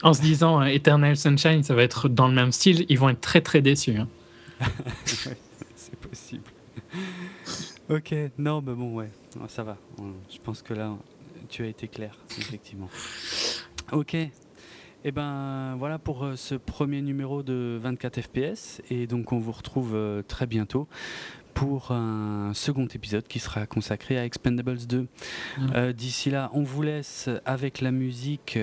en 0.03 0.13
se 0.13 0.23
disant 0.23 0.61
euh, 0.61 0.67
Eternal 0.67 1.17
Sunshine, 1.17 1.65
ça 1.65 1.75
va 1.75 1.83
être 1.83 2.09
dans 2.09 2.29
le 2.29 2.35
même 2.35 2.53
style, 2.53 2.87
ils 2.89 2.99
vont 2.99 3.09
être 3.09 3.21
très 3.21 3.41
très 3.41 3.61
déçus. 3.61 3.97
Hein. 3.97 4.09
c'est 5.05 5.99
possible. 5.99 6.45
ok, 7.91 8.15
non, 8.39 8.63
mais 8.65 8.75
bon, 8.75 8.95
ouais, 8.95 9.11
ça 9.49 9.65
va. 9.65 9.77
Je 10.31 10.39
pense 10.39 10.63
que 10.63 10.73
là, 10.73 10.97
tu 11.49 11.65
as 11.65 11.67
été 11.67 11.89
clair, 11.89 12.17
effectivement. 12.39 12.89
Ok, 13.93 14.17
et 15.05 15.09
eh 15.09 15.13
ben 15.13 15.77
voilà 15.79 15.99
pour 15.99 16.25
euh, 16.25 16.35
ce 16.35 16.55
premier 16.55 17.03
numéro 17.03 17.43
de 17.43 17.79
24 17.79 18.23
FPS 18.23 18.81
et 18.89 19.07
donc 19.07 19.33
on 19.33 19.39
vous 19.39 19.53
retrouve 19.53 19.95
euh, 19.95 20.23
très 20.23 20.47
bientôt 20.47 20.89
pour 21.53 21.91
un 21.91 22.53
second 22.55 22.87
épisode 22.87 23.27
qui 23.27 23.39
sera 23.39 23.67
consacré 23.67 24.19
à 24.19 24.25
Expendables 24.25 24.87
2. 24.89 25.07
Euh, 25.75 25.93
d'ici 25.93 26.31
là, 26.31 26.51
on 26.55 26.63
vous 26.63 26.83
laisse 26.83 27.29
avec 27.45 27.83
la 27.83 27.93
musique 27.93 28.59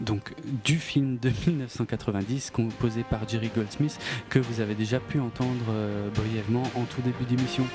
donc 0.00 0.32
du 0.64 0.78
film 0.78 1.18
de 1.18 1.28
1990 1.48 2.52
composé 2.52 3.02
par 3.02 3.28
Jerry 3.28 3.50
Goldsmith 3.54 3.98
que 4.28 4.38
vous 4.38 4.60
avez 4.60 4.76
déjà 4.76 5.00
pu 5.00 5.18
entendre 5.18 5.74
brièvement 6.14 6.62
en 6.76 6.84
tout 6.84 7.02
début 7.02 7.24
d'émission. 7.24 7.66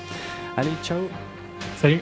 Allez, 0.56 0.72
ciao. 0.82 1.02
Salut. 1.76 2.00